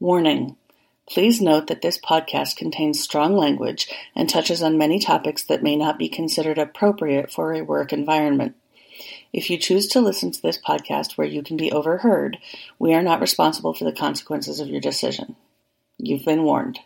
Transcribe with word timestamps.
Warning: 0.00 0.56
Please 1.06 1.42
note 1.42 1.66
that 1.66 1.82
this 1.82 1.98
podcast 1.98 2.56
contains 2.56 2.98
strong 2.98 3.36
language 3.36 3.86
and 4.16 4.30
touches 4.30 4.62
on 4.62 4.78
many 4.78 4.98
topics 4.98 5.44
that 5.44 5.62
may 5.62 5.76
not 5.76 5.98
be 5.98 6.08
considered 6.08 6.56
appropriate 6.56 7.30
for 7.30 7.52
a 7.52 7.60
work 7.60 7.92
environment. 7.92 8.56
If 9.30 9.50
you 9.50 9.58
choose 9.58 9.86
to 9.88 10.00
listen 10.00 10.30
to 10.30 10.40
this 10.40 10.58
podcast 10.58 11.18
where 11.18 11.26
you 11.26 11.42
can 11.42 11.58
be 11.58 11.70
overheard, 11.70 12.38
we 12.78 12.94
are 12.94 13.02
not 13.02 13.20
responsible 13.20 13.74
for 13.74 13.84
the 13.84 13.92
consequences 13.92 14.58
of 14.58 14.68
your 14.68 14.80
decision. 14.80 15.36
You've 15.98 16.24
been 16.24 16.44
warned. 16.44 16.80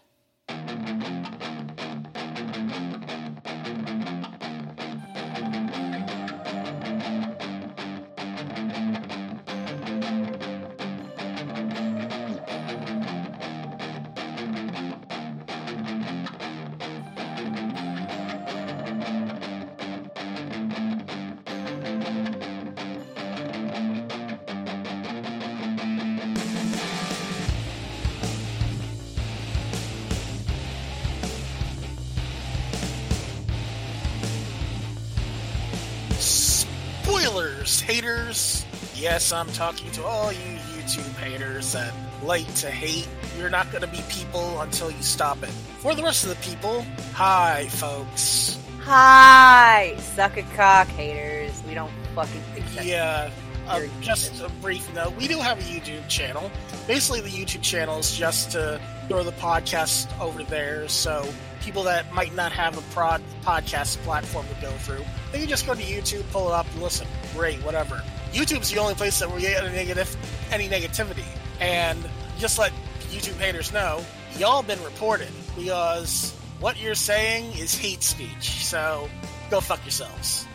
Yes, 39.25 39.33
I'm 39.33 39.51
talking 39.53 39.91
to 39.93 40.05
all 40.05 40.31
you 40.31 40.59
YouTube 40.77 41.15
haters 41.15 41.73
that 41.73 41.95
like 42.23 42.53
to 42.57 42.71
hate. 42.71 43.09
You're 43.39 43.49
not 43.49 43.73
going 43.73 43.81
to 43.81 43.89
be 43.89 44.03
people 44.11 44.61
until 44.61 44.91
you 44.91 45.03
stop 45.03 45.43
it. 45.43 45.49
For 45.79 45.95
the 45.95 46.03
rest 46.03 46.25
of 46.25 46.29
the 46.29 46.47
people, 46.47 46.85
hi, 47.15 47.67
folks. 47.71 48.59
Hi, 48.83 49.97
suck 50.15 50.37
a 50.37 50.43
cock, 50.55 50.89
haters. 50.89 51.63
We 51.67 51.73
don't 51.73 51.91
fucking 52.15 52.43
accept 52.55 52.85
Yeah, 52.85 53.31
uh, 53.67 53.81
just 54.03 54.43
a 54.43 54.51
brief 54.61 54.93
note. 54.93 55.17
We 55.17 55.27
do 55.27 55.39
have 55.39 55.59
a 55.59 55.63
YouTube 55.63 56.07
channel. 56.07 56.51
Basically, 56.87 57.23
the 57.23 57.31
YouTube 57.31 57.63
channel 57.63 58.01
is 58.01 58.15
just 58.15 58.51
to 58.51 58.79
throw 59.09 59.23
the 59.23 59.33
podcast 59.33 60.07
over 60.21 60.43
there 60.43 60.87
so 60.87 61.27
people 61.63 61.83
that 61.85 62.13
might 62.13 62.35
not 62.35 62.53
have 62.53 62.77
a 62.77 62.83
prod 62.93 63.23
podcast 63.43 63.97
platform 64.03 64.45
to 64.55 64.61
go 64.61 64.71
through, 64.73 65.03
they 65.33 65.39
can 65.39 65.49
just 65.49 65.67
go 65.67 65.75
to 65.75 65.81
YouTube, 65.81 66.31
pull 66.31 66.49
it 66.49 66.53
up, 66.53 66.67
and 66.75 66.83
listen. 66.83 67.07
Great, 67.33 67.57
whatever. 67.65 68.03
YouTube's 68.35 68.71
the 68.71 68.81
only 68.81 68.95
place 68.95 69.21
that 69.21 69.31
we 69.31 69.41
get 69.43 69.63
any 69.63 69.75
negative, 69.75 70.17
any 70.51 70.69
negativity, 70.69 71.25
and 71.61 71.99
just 72.39 72.59
let 72.59 72.73
YouTube 73.11 73.39
haters 73.39 73.73
know 73.73 74.05
y'all 74.37 74.63
been 74.63 74.83
reported 74.83 75.29
because 75.57 76.35
what 76.59 76.81
you're 76.81 76.97
saying 76.97 77.57
is 77.57 77.77
hate 77.79 78.03
speech. 78.03 78.65
So 78.65 79.09
go 79.51 79.61
fuck 79.61 79.83
yourselves. 79.85 80.47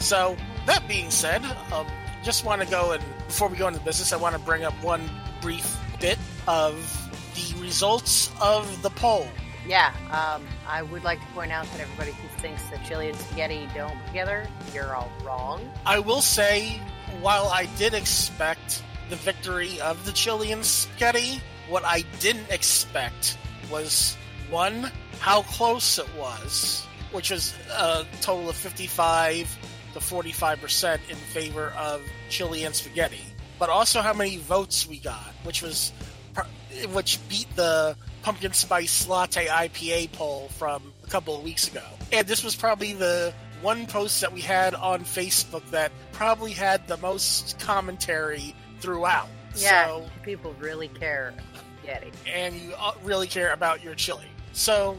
So 0.00 0.36
that 0.66 0.86
being 0.86 1.10
said, 1.10 1.42
um, 1.72 1.86
just 2.22 2.44
want 2.44 2.60
to 2.60 2.66
go 2.68 2.92
and 2.92 3.02
before 3.26 3.48
we 3.48 3.56
go 3.56 3.68
into 3.68 3.80
business, 3.80 4.12
I 4.12 4.16
want 4.16 4.34
to 4.34 4.40
bring 4.40 4.64
up 4.64 4.74
one 4.84 5.08
brief 5.40 5.78
bit 6.00 6.18
of 6.46 6.74
the 7.34 7.60
results 7.60 8.30
of 8.40 8.82
the 8.82 8.90
poll. 8.90 9.26
Yeah, 9.66 9.94
um, 10.10 10.46
I 10.68 10.82
would 10.82 11.04
like 11.04 11.20
to 11.20 11.26
point 11.28 11.50
out 11.50 11.64
that 11.72 11.80
everybody 11.80 12.12
who 12.12 12.28
thinks 12.40 12.62
that 12.68 12.84
chili 12.86 13.08
and 13.08 13.16
spaghetti 13.16 13.66
don't 13.74 13.98
go 13.98 14.06
together, 14.08 14.46
you're 14.74 14.94
all 14.94 15.10
wrong. 15.24 15.70
I 15.86 15.98
will 16.00 16.20
say, 16.20 16.80
while 17.20 17.46
I 17.46 17.66
did 17.76 17.94
expect 17.94 18.82
the 19.10 19.16
victory 19.16 19.80
of 19.80 20.04
the 20.04 20.12
Chilean 20.12 20.62
spaghetti, 20.62 21.40
what 21.68 21.84
I 21.84 22.04
didn't 22.20 22.50
expect 22.50 23.38
was 23.70 24.16
one, 24.50 24.90
how 25.20 25.42
close 25.42 25.98
it 25.98 26.08
was, 26.16 26.86
which 27.12 27.30
was 27.30 27.54
a 27.76 28.04
total 28.20 28.48
of 28.48 28.56
55 28.56 29.58
to 29.94 29.98
45% 29.98 30.98
in 31.08 31.16
favor 31.16 31.72
of 31.78 32.02
Chilean 32.28 32.72
spaghetti, 32.72 33.24
but 33.58 33.70
also 33.70 34.00
how 34.00 34.12
many 34.12 34.38
votes 34.38 34.86
we 34.86 34.98
got, 34.98 35.32
which 35.44 35.62
was 35.62 35.92
which 36.92 37.20
beat 37.28 37.46
the 37.54 37.96
pumpkin 38.22 38.52
spice 38.52 39.06
latte 39.06 39.46
IPA 39.46 40.10
poll 40.12 40.48
from 40.48 40.92
a 41.04 41.06
couple 41.06 41.36
of 41.36 41.44
weeks 41.44 41.68
ago. 41.68 41.84
And 42.12 42.26
this 42.26 42.42
was 42.42 42.56
probably 42.56 42.92
the 42.92 43.32
one 43.64 43.86
post 43.86 44.20
that 44.20 44.32
we 44.32 44.40
had 44.42 44.74
on 44.74 45.00
Facebook 45.00 45.68
that 45.70 45.90
probably 46.12 46.52
had 46.52 46.86
the 46.86 46.98
most 46.98 47.58
commentary 47.58 48.54
throughout. 48.80 49.28
Yeah, 49.56 49.86
So, 49.86 50.10
people 50.22 50.54
really 50.60 50.88
care 50.88 51.32
spaghetti. 51.78 52.12
and 52.32 52.54
you 52.54 52.74
uh, 52.78 52.92
really 53.02 53.26
care 53.26 53.52
about 53.52 53.82
your 53.82 53.94
chili. 53.94 54.26
So, 54.52 54.98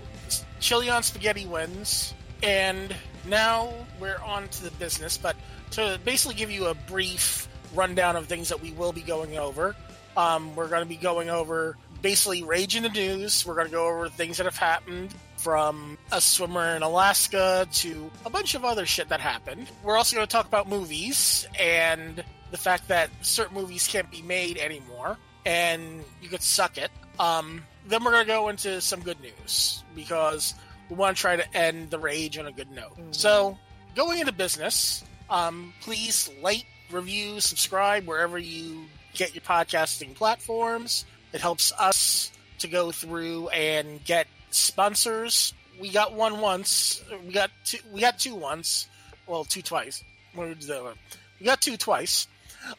chili 0.59 0.89
on 0.89 1.03
spaghetti 1.03 1.45
wins. 1.45 2.13
And 2.43 2.93
now 3.27 3.71
we're 3.99 4.19
on 4.19 4.47
to 4.49 4.63
the 4.63 4.71
business. 4.71 5.17
But 5.17 5.35
to 5.71 5.99
basically 6.03 6.35
give 6.35 6.51
you 6.51 6.65
a 6.67 6.73
brief 6.73 7.47
rundown 7.73 8.15
of 8.15 8.27
things 8.27 8.49
that 8.49 8.61
we 8.61 8.71
will 8.71 8.91
be 8.93 9.01
going 9.01 9.37
over, 9.37 9.75
um, 10.17 10.55
we're 10.55 10.67
going 10.67 10.81
to 10.83 10.89
be 10.89 10.97
going 10.97 11.29
over 11.29 11.77
basically 12.01 12.43
rage 12.43 12.75
in 12.75 12.83
the 12.83 12.89
news. 12.89 13.45
We're 13.45 13.55
going 13.55 13.67
to 13.67 13.71
go 13.71 13.87
over 13.87 14.09
things 14.09 14.37
that 14.37 14.45
have 14.45 14.57
happened 14.57 15.13
from 15.45 15.95
a 16.11 16.19
swimmer 16.19 16.75
in 16.75 16.81
Alaska 16.81 17.67
to 17.71 18.09
a 18.25 18.31
bunch 18.31 18.55
of 18.55 18.65
other 18.65 18.83
shit 18.83 19.09
that 19.09 19.19
happened. 19.19 19.69
We're 19.83 19.95
also 19.95 20.15
going 20.15 20.25
to 20.25 20.31
talk 20.31 20.47
about 20.47 20.67
movies 20.67 21.47
and 21.59 22.23
the 22.49 22.57
fact 22.57 22.87
that 22.87 23.11
certain 23.21 23.53
movies 23.53 23.87
can't 23.87 24.09
be 24.09 24.23
made 24.23 24.57
anymore 24.57 25.19
and 25.45 26.03
you 26.19 26.29
could 26.29 26.41
suck 26.41 26.79
it. 26.79 26.89
Um, 27.19 27.63
then 27.87 28.03
we're 28.03 28.09
going 28.09 28.25
to 28.25 28.27
go 28.27 28.49
into 28.49 28.81
some 28.81 29.01
good 29.01 29.17
news 29.21 29.83
because 29.95 30.55
we 30.89 30.95
want 30.95 31.15
to 31.15 31.21
try 31.21 31.35
to 31.35 31.55
end 31.55 31.91
the 31.91 31.99
rage 31.99 32.39
on 32.39 32.47
a 32.47 32.51
good 32.51 32.71
note. 32.71 32.97
So, 33.11 33.55
going 33.95 34.17
into 34.17 34.31
business, 34.31 35.03
um, 35.29 35.75
please 35.81 36.27
like, 36.41 36.65
review, 36.91 37.39
subscribe 37.39 38.07
wherever 38.07 38.39
you 38.39 38.85
get 39.13 39.35
your 39.35 39.43
podcasting 39.43 40.15
platforms. 40.15 41.05
It 41.33 41.41
helps 41.41 41.71
us 41.73 42.31
to 42.57 42.67
go 42.67 42.91
through 42.91 43.49
and 43.49 44.03
get 44.03 44.25
sponsors. 44.55 45.53
We 45.79 45.89
got 45.89 46.13
one 46.13 46.39
once. 46.39 47.03
We 47.25 47.33
got 47.33 47.51
two. 47.65 47.79
We 47.91 48.01
got 48.01 48.19
two 48.19 48.35
once. 48.35 48.87
Well, 49.27 49.43
two 49.43 49.61
twice. 49.61 50.03
We 50.35 51.45
got 51.45 51.61
two 51.61 51.77
twice. 51.77 52.27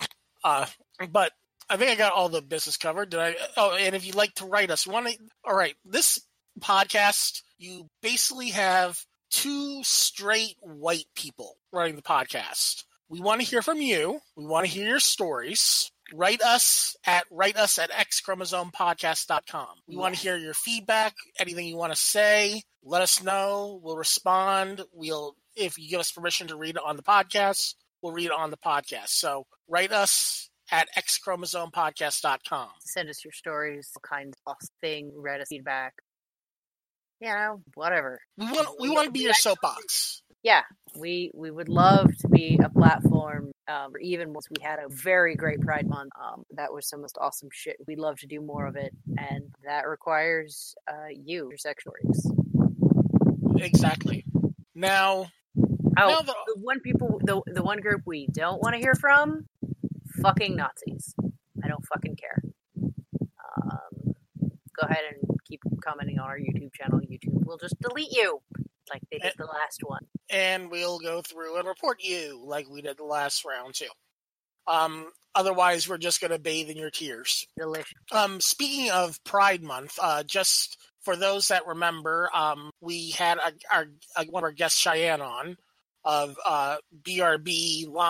Uh, 0.43 0.65
but 1.09 1.31
I 1.69 1.75
think 1.77 1.91
I 1.91 1.95
got 1.95 2.13
all 2.13 2.29
the 2.29 2.41
business 2.43 2.77
covered. 2.77 3.09
Did 3.09 3.19
I? 3.19 3.35
Oh, 3.57 3.75
and 3.75 3.95
if 3.95 4.05
you'd 4.05 4.15
like 4.15 4.33
to 4.35 4.45
write 4.45 4.69
us, 4.69 4.85
one. 4.87 5.07
All 5.43 5.55
right, 5.55 5.75
this 5.83 6.19
podcast, 6.61 7.41
you 7.57 7.87
basically 8.01 8.49
have 8.49 9.03
two 9.29 9.83
straight 9.83 10.55
white 10.61 11.07
people 11.15 11.57
running 11.71 11.95
the 11.95 12.01
podcast. 12.01 12.83
We 13.09 13.21
want 13.21 13.41
to 13.41 13.47
hear 13.47 13.61
from 13.61 13.81
you. 13.81 14.19
We 14.35 14.45
want 14.45 14.65
to 14.65 14.71
hear 14.71 14.87
your 14.87 14.99
stories. 14.99 15.91
Write 16.13 16.41
us 16.41 16.95
at 17.05 17.25
write 17.31 17.57
us 17.57 17.79
at 17.79 17.91
xchromosomepodcast.com. 17.91 19.67
We 19.87 19.97
want 19.97 20.15
to 20.15 20.21
hear 20.21 20.37
your 20.37 20.53
feedback, 20.53 21.15
anything 21.39 21.67
you 21.67 21.77
want 21.77 21.93
to 21.93 21.99
say. 21.99 22.63
Let 22.83 23.01
us 23.01 23.23
know. 23.23 23.79
We'll 23.83 23.97
respond. 23.97 24.83
We'll 24.93 25.35
if 25.55 25.77
you 25.77 25.89
give 25.89 25.99
us 25.99 26.11
permission 26.11 26.47
to 26.47 26.57
read 26.57 26.75
it 26.75 26.81
on 26.85 26.95
the 26.95 27.03
podcast, 27.03 27.75
we'll 28.01 28.13
read 28.13 28.27
it 28.27 28.31
on 28.31 28.51
the 28.51 28.57
podcast. 28.57 29.09
So 29.09 29.47
write 29.67 29.91
us 29.91 30.49
at 30.71 30.87
xchromosomepodcast.com. 30.97 32.69
Send 32.81 33.09
us 33.09 33.23
your 33.23 33.31
stories, 33.31 33.89
all 33.95 34.01
kinds 34.01 34.37
of 34.45 34.55
thing, 34.81 35.11
read 35.15 35.41
us 35.41 35.47
feedback. 35.49 35.93
You 37.19 37.27
know, 37.27 37.61
whatever. 37.75 38.19
We 38.37 38.45
want 38.45 38.79
we 38.79 38.89
want 38.89 39.05
to 39.07 39.11
be 39.11 39.21
your 39.21 39.33
soapbox. 39.33 40.21
Yeah, 40.43 40.61
we 40.97 41.31
we 41.33 41.51
would 41.51 41.69
love 41.69 42.15
to 42.19 42.27
be 42.29 42.59
a 42.63 42.69
platform. 42.69 43.51
Um, 43.67 43.93
or 43.95 43.99
even 43.99 44.31
once 44.33 44.47
we 44.49 44.63
had 44.63 44.79
a 44.79 44.87
very 44.87 45.35
great 45.35 45.59
Pride 45.59 45.87
Month, 45.87 46.11
um, 46.23 46.43
that 46.51 46.71
was 46.71 46.87
some 46.87 47.01
most 47.01 47.17
awesome 47.19 47.49
shit. 47.51 47.75
We'd 47.85 47.99
love 47.99 48.17
to 48.19 48.27
do 48.27 48.39
more 48.39 48.65
of 48.65 48.77
it, 48.77 48.93
and 49.17 49.41
that 49.65 49.87
requires 49.87 50.73
uh, 50.89 51.07
you, 51.09 51.49
your 51.49 51.57
sexuaries. 51.57 52.31
Exactly. 53.57 54.23
Now, 54.73 55.25
Oh, 55.99 56.09
now 56.09 56.21
the, 56.21 56.35
the 56.53 56.59
one 56.61 56.79
people, 56.79 57.19
the 57.23 57.41
the 57.47 57.63
one 57.63 57.79
group 57.79 58.03
we 58.05 58.27
don't 58.31 58.61
want 58.61 58.75
to 58.75 58.79
hear 58.79 58.93
from, 58.93 59.47
fucking 60.21 60.55
Nazis. 60.55 61.15
I 61.63 61.67
don't 61.67 61.83
fucking 61.87 62.15
care. 62.15 62.41
Um, 63.61 64.13
go 64.79 64.87
ahead 64.87 65.03
and 65.11 65.36
keep 65.47 65.61
commenting 65.83 66.19
on 66.19 66.25
our 66.27 66.37
YouTube 66.37 66.73
channel. 66.73 66.99
YouTube 66.99 67.45
will 67.45 67.57
just 67.57 67.79
delete 67.79 68.11
you, 68.11 68.41
like 68.91 69.01
they 69.11 69.19
did 69.19 69.33
the 69.37 69.45
last 69.45 69.81
one. 69.83 70.05
and 70.29 70.69
we'll 70.69 70.99
go 70.99 71.21
through 71.21 71.57
and 71.57 71.67
report 71.67 72.03
you 72.03 72.41
like 72.45 72.67
we 72.69 72.81
did 72.81 72.97
the 72.97 73.03
last 73.03 73.45
round 73.45 73.73
too. 73.75 73.85
Um, 74.67 75.11
otherwise, 75.33 75.87
we're 75.87 75.97
just 75.97 76.19
going 76.19 76.31
to 76.31 76.39
bathe 76.39 76.69
in 76.69 76.77
your 76.77 76.89
tears. 76.89 77.47
Delicious. 77.57 77.93
Um, 78.11 78.41
speaking 78.41 78.91
of 78.91 79.23
Pride 79.23 79.63
Month, 79.63 79.97
uh, 80.01 80.23
just 80.23 80.77
for 81.03 81.15
those 81.15 81.47
that 81.47 81.65
remember, 81.67 82.29
um, 82.35 82.71
we 82.81 83.11
had 83.11 83.37
a, 83.37 83.53
our 83.73 83.85
a, 84.17 84.25
one 84.25 84.43
of 84.43 84.47
our 84.47 84.51
guests, 84.51 84.77
Cheyenne, 84.79 85.21
on 85.21 85.55
of 86.07 86.37
uh, 86.45 86.77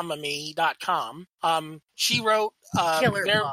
brblamame.com. 0.08 1.26
Um, 1.44 1.82
she 1.96 2.22
wrote 2.22 2.54
uh, 2.78 3.00
their- 3.26 3.44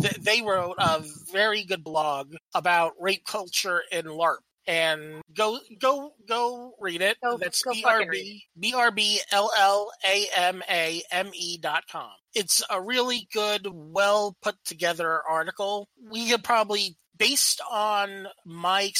th- 0.00 0.14
they 0.16 0.42
wrote 0.42 0.76
a 0.78 1.02
very 1.32 1.64
good 1.64 1.84
blog 1.84 2.34
about 2.54 2.92
rape 3.00 3.24
culture 3.24 3.82
in 3.92 4.06
LARP. 4.06 4.38
And 4.66 5.22
go 5.34 5.58
go 5.80 6.12
go 6.28 6.74
read 6.78 7.00
it. 7.02 7.16
Go- 7.24 7.38
That's 7.38 7.62
go 7.62 7.72
brb 7.72 8.42
brb 8.62 9.16
l 9.32 9.50
l 9.58 9.90
a 10.06 10.26
m 10.36 10.62
a 10.70 11.02
m 11.10 11.30
e 11.34 11.58
dot 11.58 11.84
com. 11.90 12.10
It's 12.34 12.62
a 12.70 12.80
really 12.80 13.26
good, 13.32 13.66
well 13.72 14.36
put 14.42 14.54
together 14.64 15.20
article. 15.28 15.88
We 16.12 16.28
could 16.30 16.44
probably, 16.44 16.96
based 17.16 17.60
on 17.68 18.28
my 18.44 18.92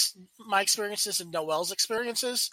my 0.48 0.62
experiences 0.62 1.20
and 1.20 1.30
Noel's 1.30 1.70
experiences, 1.70 2.50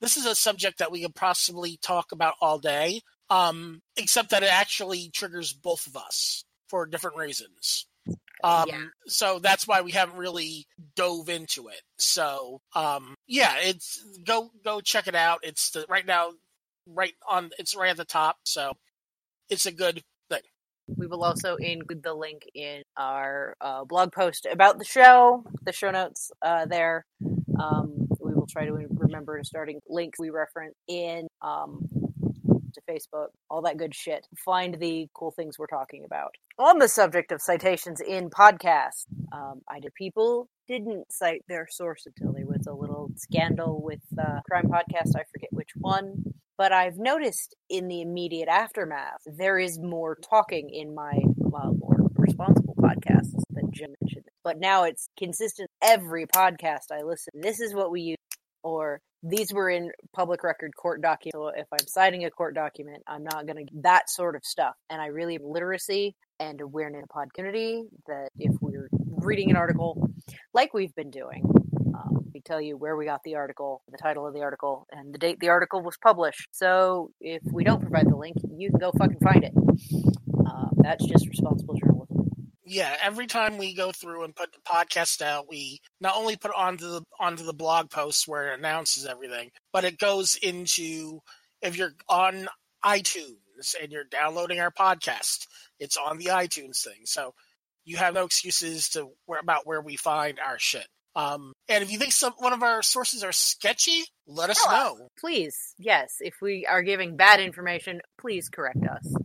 this 0.00 0.16
is 0.16 0.26
a 0.26 0.34
subject 0.34 0.78
that 0.78 0.90
we 0.92 1.02
could 1.02 1.14
possibly 1.14 1.78
talk 1.82 2.12
about 2.12 2.34
all 2.40 2.58
day. 2.58 3.00
Um, 3.30 3.82
except 3.98 4.30
that 4.30 4.42
it 4.42 4.50
actually 4.50 5.10
triggers 5.10 5.52
both 5.52 5.86
of 5.86 5.96
us 5.96 6.44
for 6.70 6.86
different 6.86 7.18
reasons. 7.18 7.86
Um, 8.42 8.68
Yeah. 8.68 8.84
so 9.06 9.38
that's 9.38 9.66
why 9.68 9.82
we 9.82 9.90
haven't 9.92 10.16
really 10.16 10.66
dove 10.96 11.28
into 11.28 11.68
it. 11.68 11.82
So, 11.98 12.62
um, 12.74 13.14
yeah, 13.26 13.56
it's 13.58 14.02
go 14.24 14.50
go 14.64 14.80
check 14.80 15.08
it 15.08 15.14
out. 15.14 15.40
It's 15.42 15.70
the 15.72 15.84
right 15.90 16.06
now, 16.06 16.30
right 16.86 17.12
on. 17.28 17.50
It's 17.58 17.76
right 17.76 17.90
at 17.90 17.98
the 17.98 18.06
top. 18.06 18.38
So, 18.44 18.72
it's 19.50 19.66
a 19.66 19.72
good 19.72 20.02
thing. 20.30 20.40
We 20.96 21.06
will 21.06 21.22
also 21.22 21.56
include 21.56 22.02
the 22.02 22.14
link 22.14 22.48
in 22.54 22.82
our 22.96 23.56
uh, 23.60 23.84
blog 23.84 24.12
post 24.12 24.46
about 24.50 24.78
the 24.78 24.86
show, 24.86 25.44
the 25.64 25.72
show 25.72 25.90
notes 25.90 26.30
uh, 26.40 26.64
there. 26.64 27.04
Um, 27.60 28.07
try 28.48 28.66
to 28.66 28.72
remember 28.72 29.38
to 29.38 29.44
starting 29.44 29.80
links 29.88 30.18
we 30.18 30.30
reference 30.30 30.74
in 30.88 31.26
um, 31.42 31.86
to 32.74 32.80
Facebook, 32.90 33.28
all 33.50 33.62
that 33.62 33.76
good 33.76 33.94
shit. 33.94 34.26
Find 34.44 34.78
the 34.78 35.08
cool 35.14 35.30
things 35.30 35.58
we're 35.58 35.66
talking 35.66 36.04
about. 36.04 36.34
On 36.58 36.78
the 36.78 36.88
subject 36.88 37.32
of 37.32 37.40
citations 37.40 38.00
in 38.00 38.30
podcasts, 38.30 39.06
um, 39.32 39.60
either 39.68 39.90
people 39.96 40.48
didn't 40.66 41.10
cite 41.10 41.42
their 41.48 41.66
source 41.70 42.06
until 42.06 42.32
there 42.32 42.46
was 42.46 42.66
a 42.66 42.72
little 42.72 43.10
scandal 43.16 43.80
with 43.82 44.00
uh, 44.18 44.40
crime 44.48 44.66
podcast. 44.66 45.16
I 45.16 45.24
forget 45.32 45.52
which 45.52 45.70
one. 45.76 46.34
But 46.56 46.72
I've 46.72 46.98
noticed 46.98 47.54
in 47.70 47.86
the 47.86 48.02
immediate 48.02 48.48
aftermath, 48.48 49.22
there 49.26 49.60
is 49.60 49.78
more 49.78 50.16
talking 50.28 50.70
in 50.70 50.92
my 50.92 51.12
uh, 51.12 51.70
more 51.70 52.10
responsible 52.16 52.74
podcasts 52.74 53.40
that 53.50 53.70
Jim 53.70 53.94
mentioned. 54.00 54.24
But 54.42 54.58
now 54.58 54.82
it's 54.82 55.08
consistent. 55.16 55.70
Every 55.80 56.26
podcast 56.26 56.90
I 56.90 57.02
listen, 57.02 57.32
this 57.40 57.60
is 57.60 57.74
what 57.74 57.92
we 57.92 58.00
use, 58.00 58.16
or 58.68 59.00
these 59.22 59.52
were 59.52 59.70
in 59.70 59.90
public 60.14 60.44
record 60.44 60.72
court 60.76 61.02
documents. 61.02 61.56
If 61.56 61.66
I'm 61.72 61.86
citing 61.86 62.24
a 62.24 62.30
court 62.30 62.54
document, 62.54 63.02
I'm 63.06 63.24
not 63.24 63.46
going 63.46 63.66
to 63.66 63.72
that 63.82 64.08
sort 64.10 64.36
of 64.36 64.44
stuff. 64.44 64.74
And 64.90 65.00
I 65.00 65.06
really 65.06 65.34
have 65.34 65.42
literacy 65.42 66.14
and 66.38 66.60
awareness 66.60 67.02
of 67.02 67.08
pod 67.08 67.32
community 67.34 67.82
that 68.06 68.28
if 68.38 68.54
we're 68.60 68.88
reading 69.16 69.50
an 69.50 69.56
article 69.56 70.08
like 70.54 70.72
we've 70.72 70.94
been 70.94 71.10
doing, 71.10 71.42
um, 71.94 72.26
we 72.32 72.40
tell 72.40 72.60
you 72.60 72.76
where 72.76 72.96
we 72.96 73.06
got 73.06 73.20
the 73.24 73.34
article, 73.34 73.82
the 73.90 73.98
title 73.98 74.26
of 74.26 74.34
the 74.34 74.42
article, 74.42 74.86
and 74.92 75.12
the 75.12 75.18
date 75.18 75.40
the 75.40 75.48
article 75.48 75.82
was 75.82 75.96
published. 75.96 76.46
So 76.52 77.10
if 77.20 77.42
we 77.50 77.64
don't 77.64 77.80
provide 77.80 78.08
the 78.08 78.16
link, 78.16 78.36
you 78.56 78.70
can 78.70 78.78
go 78.78 78.92
fucking 78.96 79.18
find 79.22 79.42
it. 79.42 79.52
Uh, 80.46 80.68
that's 80.76 81.04
just 81.06 81.26
responsible 81.26 81.74
journalism. 81.74 82.07
Yeah, 82.68 82.94
every 83.02 83.26
time 83.26 83.56
we 83.56 83.74
go 83.74 83.92
through 83.92 84.24
and 84.24 84.36
put 84.36 84.52
the 84.52 84.58
podcast 84.66 85.22
out, 85.22 85.48
we 85.48 85.80
not 86.00 86.16
only 86.16 86.36
put 86.36 86.50
it 86.50 86.56
onto 86.56 86.86
the 86.86 87.02
onto 87.18 87.44
the 87.44 87.54
blog 87.54 87.90
post 87.90 88.28
where 88.28 88.52
it 88.52 88.58
announces 88.58 89.06
everything, 89.06 89.50
but 89.72 89.84
it 89.84 89.98
goes 89.98 90.36
into 90.36 91.20
if 91.62 91.76
you're 91.76 91.94
on 92.08 92.46
iTunes 92.84 93.74
and 93.82 93.90
you're 93.90 94.04
downloading 94.04 94.60
our 94.60 94.70
podcast, 94.70 95.46
it's 95.80 95.96
on 95.96 96.18
the 96.18 96.26
iTunes 96.26 96.82
thing. 96.84 97.04
So 97.04 97.34
you 97.84 97.96
have 97.96 98.14
no 98.14 98.24
excuses 98.24 98.90
to 98.90 99.08
where, 99.26 99.40
about 99.40 99.66
where 99.66 99.80
we 99.80 99.96
find 99.96 100.38
our 100.38 100.58
shit. 100.58 100.86
Um, 101.16 101.52
and 101.68 101.82
if 101.82 101.90
you 101.90 101.98
think 101.98 102.12
some 102.12 102.34
one 102.38 102.52
of 102.52 102.62
our 102.62 102.82
sources 102.82 103.24
are 103.24 103.32
sketchy, 103.32 104.04
let 104.26 104.50
us 104.50 104.62
Tell 104.62 104.72
us. 104.72 104.98
know. 104.98 105.08
Please, 105.18 105.74
yes, 105.78 106.16
if 106.20 106.34
we 106.42 106.66
are 106.66 106.82
giving 106.82 107.16
bad 107.16 107.40
information, 107.40 108.00
please 108.20 108.48
correct 108.48 108.84
us. 108.84 109.16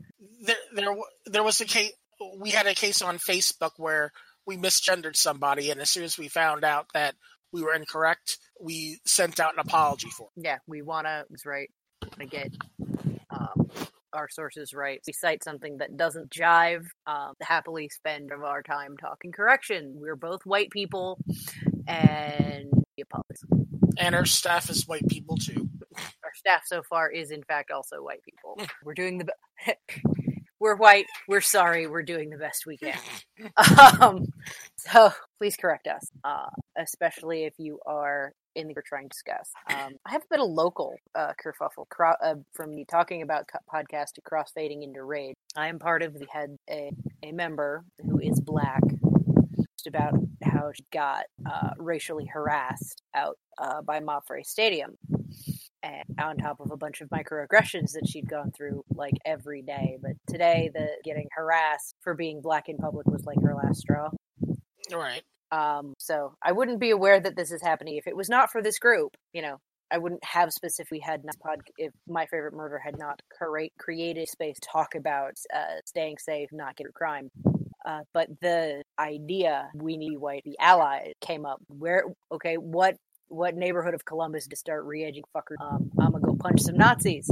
There, 0.41 0.55
there, 0.73 0.95
there 1.25 1.43
was 1.43 1.61
a 1.61 1.65
case. 1.65 1.91
We 2.37 2.51
had 2.51 2.67
a 2.67 2.73
case 2.73 3.01
on 3.01 3.17
Facebook 3.17 3.71
where 3.77 4.11
we 4.45 4.57
misgendered 4.57 5.15
somebody, 5.15 5.71
and 5.71 5.79
as 5.81 5.89
soon 5.89 6.03
as 6.03 6.17
we 6.17 6.27
found 6.27 6.63
out 6.63 6.87
that 6.93 7.15
we 7.51 7.61
were 7.61 7.73
incorrect, 7.73 8.37
we 8.59 8.99
sent 9.05 9.39
out 9.39 9.53
an 9.53 9.59
apology 9.59 10.09
for 10.09 10.29
it. 10.35 10.43
Yeah, 10.45 10.57
we 10.67 10.81
want 10.81 11.07
to, 11.07 11.25
right, 11.45 11.69
to 12.19 12.25
get 12.25 12.51
um, 13.29 13.67
our 14.13 14.29
sources 14.29 14.73
right. 14.73 14.99
We 15.05 15.13
cite 15.13 15.43
something 15.43 15.77
that 15.77 15.95
doesn't 15.97 16.29
jive, 16.29 16.85
um, 17.07 17.33
happily 17.41 17.89
spend 17.89 18.31
of 18.31 18.43
our 18.43 18.61
time 18.61 18.97
talking 18.97 19.31
correction. 19.31 19.93
We're 19.95 20.15
both 20.15 20.41
white 20.45 20.71
people, 20.71 21.19
and 21.87 22.69
we 22.97 23.03
apologize. 23.03 23.43
And 23.97 24.15
our 24.15 24.25
staff 24.25 24.69
is 24.69 24.87
white 24.87 25.07
people 25.07 25.37
too. 25.37 25.69
Our 26.23 26.33
staff 26.35 26.63
so 26.65 26.81
far 26.89 27.11
is, 27.11 27.31
in 27.31 27.43
fact, 27.43 27.71
also 27.71 27.97
white 27.97 28.23
people. 28.23 28.59
We're 28.83 28.93
doing 28.95 29.19
the. 29.19 29.25
Be- 29.25 29.73
we're 30.63 30.77
white. 30.77 31.07
We're 31.27 31.41
sorry. 31.41 31.87
We're 31.87 32.03
doing 32.03 32.29
the 32.29 32.37
best 32.37 32.65
we 32.65 32.77
can. 32.77 32.97
Um, 33.99 34.25
so 34.77 35.11
please 35.37 35.57
correct 35.57 35.87
us, 35.87 36.09
uh, 36.23 36.49
especially 36.77 37.43
if 37.43 37.53
you 37.57 37.79
are 37.85 38.31
in 38.55 38.67
the 38.67 38.73
we're 38.73 38.83
trying 38.83 39.09
to 39.09 39.09
discuss. 39.09 39.51
Um, 39.69 39.93
I 40.05 40.11
have 40.11 40.21
a 40.21 40.27
bit 40.29 40.39
of 40.39 40.49
local 40.49 40.95
uh, 41.15 41.33
kerfuffle 41.43 41.89
cro- 41.89 42.15
uh, 42.23 42.35
from 42.53 42.73
me 42.73 42.85
talking 42.89 43.21
about 43.21 43.47
co- 43.47 43.59
podcast 43.73 44.13
to 44.13 44.21
crossfading 44.21 44.83
into 44.83 45.03
raid. 45.03 45.33
I 45.57 45.67
am 45.67 45.79
part 45.79 46.03
of 46.03 46.13
the 46.13 46.25
head 46.31 46.55
a, 46.69 46.91
a 47.23 47.31
member 47.33 47.83
who 48.05 48.19
is 48.19 48.39
black. 48.39 48.81
Just 49.57 49.87
about 49.87 50.13
how 50.43 50.71
she 50.73 50.85
got 50.93 51.25
uh, 51.45 51.71
racially 51.77 52.25
harassed 52.25 53.01
out 53.13 53.37
uh, 53.57 53.81
by 53.81 53.99
Mapfre 53.99 54.45
Stadium 54.45 54.97
on 56.19 56.37
top 56.37 56.59
of 56.59 56.71
a 56.71 56.77
bunch 56.77 57.01
of 57.01 57.09
microaggressions 57.09 57.93
that 57.93 58.07
she'd 58.07 58.29
gone 58.29 58.51
through 58.51 58.83
like 58.93 59.15
every 59.25 59.61
day. 59.61 59.97
But 60.01 60.13
today, 60.27 60.71
the 60.73 60.87
getting 61.03 61.27
harassed 61.35 61.95
for 62.01 62.13
being 62.13 62.41
black 62.41 62.69
in 62.69 62.77
public 62.77 63.07
was 63.07 63.25
like 63.25 63.41
her 63.41 63.55
last 63.55 63.81
straw. 63.81 64.09
All 64.93 64.99
right. 64.99 65.23
Um, 65.51 65.93
so 65.99 66.35
I 66.41 66.51
wouldn't 66.51 66.79
be 66.79 66.89
aware 66.89 67.19
that 67.19 67.35
this 67.35 67.51
is 67.51 67.61
happening 67.61 67.97
if 67.97 68.07
it 68.07 68.15
was 68.15 68.29
not 68.29 68.51
for 68.51 68.61
this 68.61 68.79
group. 68.79 69.15
You 69.33 69.43
know, 69.43 69.57
I 69.91 69.99
wouldn't 69.99 70.23
have 70.23 70.51
specifically 70.51 70.99
had 70.99 71.23
not 71.23 71.39
pod 71.39 71.59
if 71.77 71.93
my 72.07 72.25
favorite 72.25 72.55
murder 72.55 72.79
had 72.79 72.97
not 72.97 73.21
create 73.29 73.73
created 73.77 74.27
space 74.27 74.59
to 74.59 74.69
talk 74.71 74.95
about 74.95 75.33
uh, 75.53 75.81
staying 75.85 76.17
safe, 76.17 76.49
not 76.51 76.75
get 76.75 76.91
crime. 76.93 77.29
Uh, 77.85 77.99
but 78.13 78.29
the 78.41 78.81
idea 78.97 79.69
we 79.75 79.97
need 79.97 80.17
white 80.17 80.43
the 80.45 80.57
allies 80.59 81.11
came 81.21 81.45
up. 81.45 81.61
Where 81.67 82.05
okay, 82.31 82.55
what 82.55 82.95
what 83.27 83.55
neighborhood 83.55 83.93
of 83.93 84.05
Columbus 84.05 84.47
to 84.47 84.55
start 84.55 84.85
re-edging 84.85 85.23
fuckers? 85.35 85.55
Um, 85.59 85.91
I'm 85.99 86.11
gonna 86.11 86.25
go 86.25 86.35
punch 86.35 86.61
some 86.61 86.77
Nazis. 86.77 87.29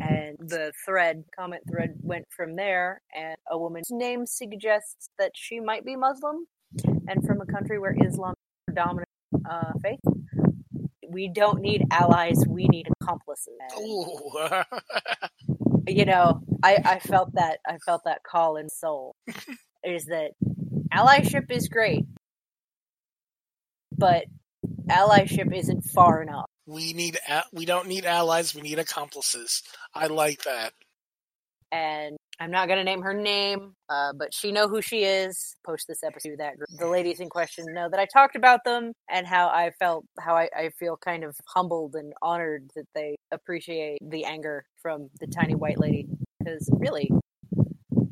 And 0.00 0.36
the 0.38 0.72
thread, 0.86 1.24
comment 1.36 1.62
thread, 1.70 1.94
went 2.00 2.26
from 2.34 2.56
there. 2.56 3.02
And 3.14 3.36
a 3.50 3.58
woman's 3.58 3.90
name 3.90 4.26
suggests 4.26 5.10
that 5.18 5.32
she 5.34 5.60
might 5.60 5.84
be 5.84 5.96
Muslim 5.96 6.46
and 7.08 7.24
from 7.26 7.40
a 7.40 7.46
country 7.46 7.78
where 7.78 7.94
Islam 8.00 8.32
is 8.32 8.36
the 8.68 8.74
dominant 8.74 9.08
uh, 9.48 9.72
faith. 9.82 10.00
We 11.08 11.28
don't 11.28 11.60
need 11.60 11.84
allies; 11.90 12.44
we 12.46 12.68
need 12.68 12.88
accomplices. 13.00 13.54
And, 13.70 14.64
you 15.88 16.04
know, 16.04 16.42
I, 16.62 16.78
I 16.84 16.98
felt 16.98 17.32
that 17.34 17.58
I 17.66 17.78
felt 17.78 18.02
that 18.04 18.22
call 18.22 18.56
in 18.56 18.68
soul. 18.68 19.16
is 19.84 20.06
that 20.06 20.32
allyship 20.92 21.50
is 21.50 21.68
great, 21.68 22.04
but 23.96 24.24
allyship 24.88 25.54
isn't 25.54 25.82
far 25.94 26.22
enough. 26.22 26.46
We 26.66 26.92
need 26.92 27.18
a- 27.28 27.44
we 27.52 27.64
don't 27.64 27.88
need 27.88 28.04
allies. 28.04 28.54
We 28.54 28.62
need 28.62 28.78
accomplices. 28.78 29.62
I 29.94 30.06
like 30.08 30.42
that. 30.44 30.72
and 31.70 32.16
I'm 32.40 32.50
not 32.50 32.68
gonna 32.68 32.84
name 32.84 33.02
her 33.02 33.12
name, 33.12 33.74
uh, 33.90 34.12
but 34.14 34.32
she 34.32 34.52
know 34.52 34.68
who 34.68 34.80
she 34.80 35.04
is. 35.04 35.54
Post 35.66 35.86
this 35.86 36.02
episode 36.02 36.30
to 36.30 36.36
that 36.38 36.56
group. 36.56 36.68
The 36.78 36.86
ladies 36.86 37.20
in 37.20 37.28
question 37.28 37.66
know 37.74 37.88
that 37.90 38.00
I 38.00 38.06
talked 38.06 38.36
about 38.36 38.64
them 38.64 38.92
and 39.10 39.26
how 39.26 39.48
I 39.48 39.72
felt, 39.78 40.06
how 40.18 40.34
I, 40.34 40.48
I 40.56 40.70
feel 40.78 40.96
kind 40.96 41.24
of 41.24 41.36
humbled 41.46 41.94
and 41.94 42.14
honored 42.22 42.70
that 42.74 42.86
they 42.94 43.16
appreciate 43.32 43.98
the 44.00 44.24
anger 44.24 44.64
from 44.80 45.10
the 45.20 45.26
tiny 45.26 45.56
white 45.56 45.78
lady. 45.78 46.06
Because 46.38 46.66
really, 46.72 47.10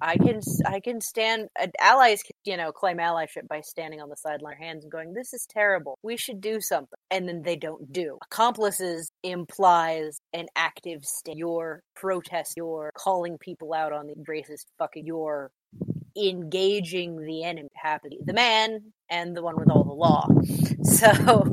I 0.01 0.17
can 0.17 0.41
I 0.67 0.81
can 0.81 1.01
stand 1.01 1.49
uh, 1.61 1.69
allies 1.81 2.23
can, 2.23 2.33
you 2.45 2.57
know 2.57 2.73
claim 2.73 2.99
allyship 2.99 3.49
by 3.49 3.61
standing 3.61 4.01
on 4.01 4.09
the 4.09 4.17
sideline 4.17 4.57
hands 4.57 4.85
and 4.85 4.93
going 4.93 5.15
this 5.15 5.33
is 5.33 5.47
terrible. 5.49 5.99
We 6.03 6.17
should 6.17 6.41
do 6.41 6.61
something. 6.61 6.99
And 7.11 7.29
then 7.29 7.43
they 7.43 7.57
don't 7.57 7.93
do. 7.93 8.19
Accomplices 8.25 9.11
implies 9.23 10.19
an 10.33 10.47
active 10.57 11.05
stand 11.05 11.39
your 11.39 11.83
protest 11.95 12.55
your 12.57 12.91
calling 12.97 13.39
people 13.39 13.73
out 13.73 13.93
on 13.93 14.07
the 14.07 14.15
racist 14.29 14.67
fucking 14.79 15.07
your 15.07 15.51
engaging 16.17 17.21
the 17.21 17.45
enemy 17.45 17.69
happy 17.75 18.19
the 18.25 18.33
man 18.33 18.81
and 19.11 19.37
the 19.37 19.43
one 19.43 19.57
with 19.57 19.71
all 19.71 19.85
the 19.85 19.93
law. 19.93 20.29
So 20.85 21.53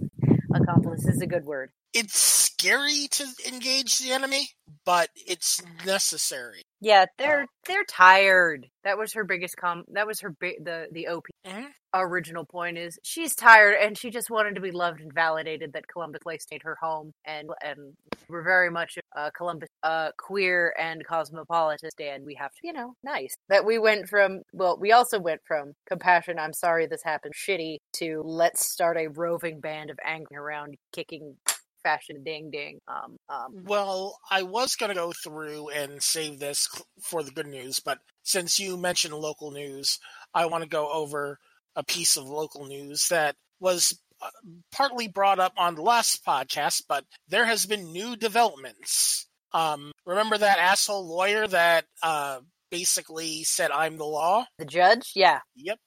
accomplice 0.54 1.08
is 1.08 1.22
a 1.22 1.28
good 1.28 1.44
word. 1.44 1.72
It's 1.92 2.18
scary 2.18 3.08
to 3.12 3.26
engage 3.48 3.98
the 3.98 4.12
enemy, 4.12 4.50
but 4.86 5.10
it's 5.16 5.62
necessary. 5.86 6.62
Yeah, 6.84 7.06
they're 7.18 7.46
they're 7.66 7.86
tired. 7.86 8.68
That 8.84 8.98
was 8.98 9.14
her 9.14 9.24
biggest 9.24 9.56
com. 9.56 9.86
That 9.94 10.06
was 10.06 10.20
her 10.20 10.32
big 10.32 10.66
the 10.66 10.88
the 10.92 11.08
op 11.08 11.26
Mhm. 11.48 11.68
original 11.94 12.44
point 12.46 12.78
is 12.78 13.00
she's 13.04 13.36
tired 13.36 13.76
and 13.82 13.98
she 13.98 14.10
just 14.10 14.30
wanted 14.30 14.56
to 14.56 14.62
be 14.62 14.72
loved 14.72 15.00
and 15.00 15.14
validated 15.14 15.72
that 15.74 15.88
Columbus 15.88 16.20
Place 16.24 16.44
stayed 16.44 16.64
her 16.64 16.76
home 16.82 17.14
and 17.26 17.50
and 17.64 17.96
we're 18.28 18.44
very 18.44 18.70
much 18.70 18.98
uh, 19.16 19.30
Columbus 19.38 19.70
uh, 19.84 20.10
queer 20.18 20.74
and 20.78 21.06
cosmopolitan 21.08 21.90
and 22.00 22.26
we 22.26 22.36
have 22.36 22.52
to 22.52 22.60
you 22.64 22.74
know 22.74 22.96
nice 23.04 23.34
that 23.48 23.64
we 23.66 23.80
went 23.80 24.10
from 24.10 24.42
well 24.52 24.78
we 24.78 24.92
also 24.92 25.20
went 25.20 25.42
from 25.48 25.72
compassion 25.88 26.38
I'm 26.38 26.54
sorry 26.54 26.86
this 26.88 27.04
happened 27.04 27.34
shitty 27.36 27.78
to 28.00 28.22
let's 28.26 28.70
start 28.70 28.98
a 28.98 29.08
roving 29.08 29.62
band 29.62 29.90
of 29.90 30.00
anger 30.04 30.36
around 30.42 30.76
kicking 30.92 31.36
fashion 31.84 32.24
ding 32.24 32.50
ding 32.50 32.80
um 32.88 33.18
um 33.30 33.64
Well, 33.66 34.18
I 34.32 34.44
was 34.44 34.76
going 34.76 34.90
to 34.90 34.96
go 34.96 35.12
through 35.24 35.70
and 35.70 36.02
save 36.02 36.40
this 36.40 36.68
for 37.02 37.24
the 37.24 37.32
good 37.32 37.48
news, 37.48 37.80
but 37.80 38.00
since 38.24 38.60
you 38.60 38.78
mentioned 38.78 39.14
local 39.14 39.52
news, 39.52 40.00
I 40.34 40.46
want 40.48 40.64
to 40.64 40.70
go 40.70 40.92
over 40.92 41.38
a 41.76 41.84
piece 41.84 42.18
of 42.18 42.26
local 42.26 42.66
news 42.66 43.10
that 43.10 43.36
was 43.60 44.00
uh, 44.22 44.30
partly 44.72 45.08
brought 45.08 45.40
up 45.40 45.54
on 45.58 45.76
the 45.76 45.82
last 45.82 46.26
podcast, 46.26 46.84
but 46.88 47.06
there 47.28 47.46
has 47.46 47.66
been 47.66 47.92
new 47.92 48.16
developments. 48.16 49.28
Um, 49.52 49.92
remember 50.06 50.38
that 50.38 50.60
asshole 50.60 51.08
lawyer 51.08 51.48
that 51.48 51.86
uh, 52.02 52.40
basically 52.72 53.44
said, 53.44 53.72
I'm 53.72 53.98
the 53.98 54.06
law? 54.06 54.46
the 54.58 54.66
judge 54.66 55.12
yeah 55.16 55.40
Yep. 55.56 55.78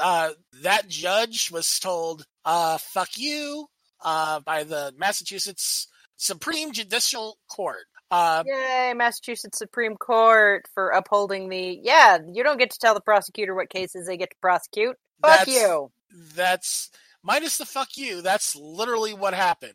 Uh, 0.00 0.30
that 0.62 0.88
judge 0.88 1.50
was 1.50 1.78
told, 1.78 2.24
uh, 2.44 2.78
fuck 2.78 3.10
you, 3.16 3.66
uh, 4.04 4.40
by 4.40 4.64
the 4.64 4.92
Massachusetts 4.98 5.88
Supreme 6.16 6.72
Judicial 6.72 7.38
Court. 7.48 7.84
Uh, 8.10 8.44
Yay, 8.46 8.92
Massachusetts 8.94 9.58
Supreme 9.58 9.96
Court 9.96 10.66
for 10.74 10.90
upholding 10.90 11.48
the. 11.48 11.78
Yeah, 11.82 12.18
you 12.32 12.42
don't 12.44 12.58
get 12.58 12.70
to 12.72 12.78
tell 12.78 12.94
the 12.94 13.00
prosecutor 13.00 13.54
what 13.54 13.70
cases 13.70 14.06
they 14.06 14.16
get 14.16 14.30
to 14.30 14.36
prosecute. 14.40 14.96
Fuck 15.22 15.46
That's- 15.46 15.48
you. 15.48 15.90
that's 16.34 16.90
minus 17.22 17.56
the 17.58 17.64
fuck 17.64 17.96
you. 17.96 18.20
That's 18.20 18.54
literally 18.56 19.14
what 19.14 19.32
happened. 19.34 19.72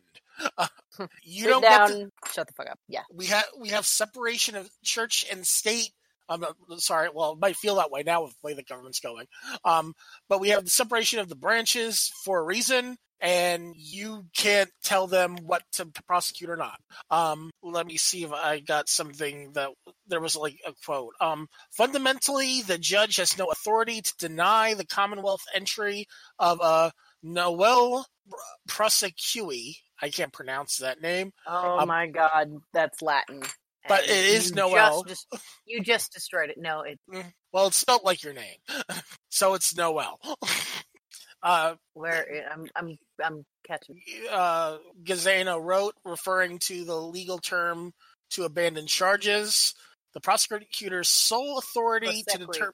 Uh, 0.56 0.68
you 1.24 1.42
Sit 1.44 1.48
don't 1.50 1.62
down. 1.62 1.88
get 1.88 1.94
to, 1.96 2.32
Shut 2.32 2.46
the 2.46 2.52
fuck 2.52 2.70
up. 2.70 2.78
Yeah. 2.88 3.00
we 3.12 3.26
have 3.26 3.44
we 3.58 3.70
have 3.70 3.84
separation 3.86 4.54
of 4.54 4.70
church 4.84 5.26
and 5.32 5.44
state. 5.46 5.90
I'm 6.28 6.44
sorry. 6.76 7.08
Well, 7.12 7.32
it 7.32 7.38
might 7.40 7.56
feel 7.56 7.76
that 7.76 7.90
way 7.90 8.02
now 8.04 8.22
with 8.22 8.32
the 8.32 8.46
way 8.46 8.52
the 8.54 8.62
government's 8.62 9.00
going. 9.00 9.26
Um, 9.64 9.94
but 10.28 10.40
we 10.40 10.50
have 10.50 10.62
the 10.62 10.70
separation 10.70 11.18
of 11.20 11.28
the 11.30 11.34
branches 11.34 12.12
for 12.22 12.38
a 12.38 12.42
reason, 12.44 12.98
and 13.20 13.74
you 13.76 14.24
can't 14.36 14.70
tell 14.84 15.06
them 15.06 15.36
what 15.42 15.62
to 15.72 15.86
prosecute 16.06 16.50
or 16.50 16.56
not. 16.56 16.78
Um, 17.10 17.50
let 17.62 17.86
me 17.86 17.96
see 17.96 18.24
if 18.24 18.32
I 18.32 18.60
got 18.60 18.88
something 18.88 19.52
that 19.52 19.70
there 20.06 20.20
was 20.20 20.36
like 20.36 20.56
a 20.66 20.72
quote. 20.84 21.14
Um, 21.20 21.48
fundamentally, 21.76 22.62
the 22.62 22.78
judge 22.78 23.16
has 23.16 23.36
no 23.38 23.46
authority 23.46 24.00
to 24.00 24.14
deny 24.18 24.74
the 24.74 24.86
Commonwealth 24.86 25.42
entry 25.54 26.06
of 26.38 26.60
a 26.60 26.92
Noel 27.22 28.06
prosequi. 28.68 29.76
I 30.00 30.10
can't 30.10 30.32
pronounce 30.32 30.76
that 30.76 31.00
name. 31.00 31.32
Oh 31.46 31.80
Um, 31.80 31.88
my 31.88 32.06
god, 32.06 32.50
that's 32.72 33.02
Latin. 33.02 33.42
But 33.88 34.02
And 34.02 34.10
it 34.10 34.24
is 34.26 34.52
Noel. 34.52 35.02
Just, 35.04 35.26
just, 35.32 35.44
you 35.64 35.80
just 35.80 36.12
destroyed 36.12 36.50
it. 36.50 36.56
No, 36.58 36.82
it. 36.82 36.98
Well, 37.52 37.68
it's 37.68 37.76
spelled 37.78 38.02
like 38.04 38.22
your 38.22 38.34
name, 38.34 38.56
so 39.30 39.54
it's 39.54 39.74
Noel. 39.76 40.20
uh, 41.42 41.74
Where 41.94 42.26
I'm, 42.52 42.68
I'm, 42.74 42.96
I'm 43.22 43.44
catching. 43.66 44.00
uh, 44.30 44.78
Gaziano 45.04 45.62
wrote, 45.62 45.94
referring 46.04 46.58
to 46.60 46.84
the 46.84 46.96
legal 46.96 47.38
term 47.38 47.92
to 48.30 48.44
abandon 48.44 48.86
charges. 48.86 49.74
The 50.14 50.20
prosecutor's 50.20 51.08
sole 51.08 51.58
authority 51.58 52.24
to 52.28 52.38
determine 52.38 52.72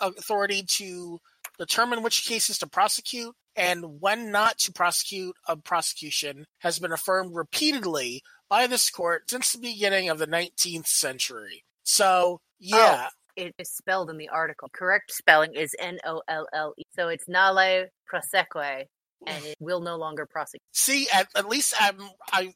authority 0.00 0.62
to 0.62 1.18
determine 1.58 2.02
which 2.02 2.24
cases 2.24 2.58
to 2.58 2.66
prosecute 2.66 3.34
and 3.56 4.00
when 4.00 4.30
not 4.30 4.58
to 4.58 4.72
prosecute 4.72 5.36
a 5.46 5.56
prosecution 5.56 6.46
has 6.58 6.78
been 6.78 6.92
affirmed 6.92 7.34
repeatedly 7.34 8.22
by 8.48 8.66
this 8.66 8.90
court 8.90 9.30
since 9.30 9.52
the 9.52 9.58
beginning 9.58 10.08
of 10.08 10.18
the 10.18 10.26
19th 10.26 10.86
century. 10.86 11.64
So, 11.84 12.40
yeah, 12.58 13.08
It 13.40 13.54
is 13.58 13.70
spelled 13.70 14.10
in 14.10 14.18
the 14.18 14.28
article. 14.28 14.68
Correct 14.70 15.10
spelling 15.10 15.54
is 15.54 15.74
N 15.78 15.98
O 16.04 16.20
L 16.28 16.46
L 16.52 16.74
E. 16.76 16.82
So 16.94 17.08
it's 17.08 17.24
Nolle 17.26 17.86
Prosequi, 18.12 18.84
and 19.26 19.44
it 19.46 19.56
will 19.58 19.80
no 19.80 19.96
longer 19.96 20.26
prosecute. 20.26 20.60
See, 20.72 21.08
at, 21.12 21.28
at 21.34 21.48
least 21.48 21.72
I'm, 21.80 21.98
I 22.32 22.52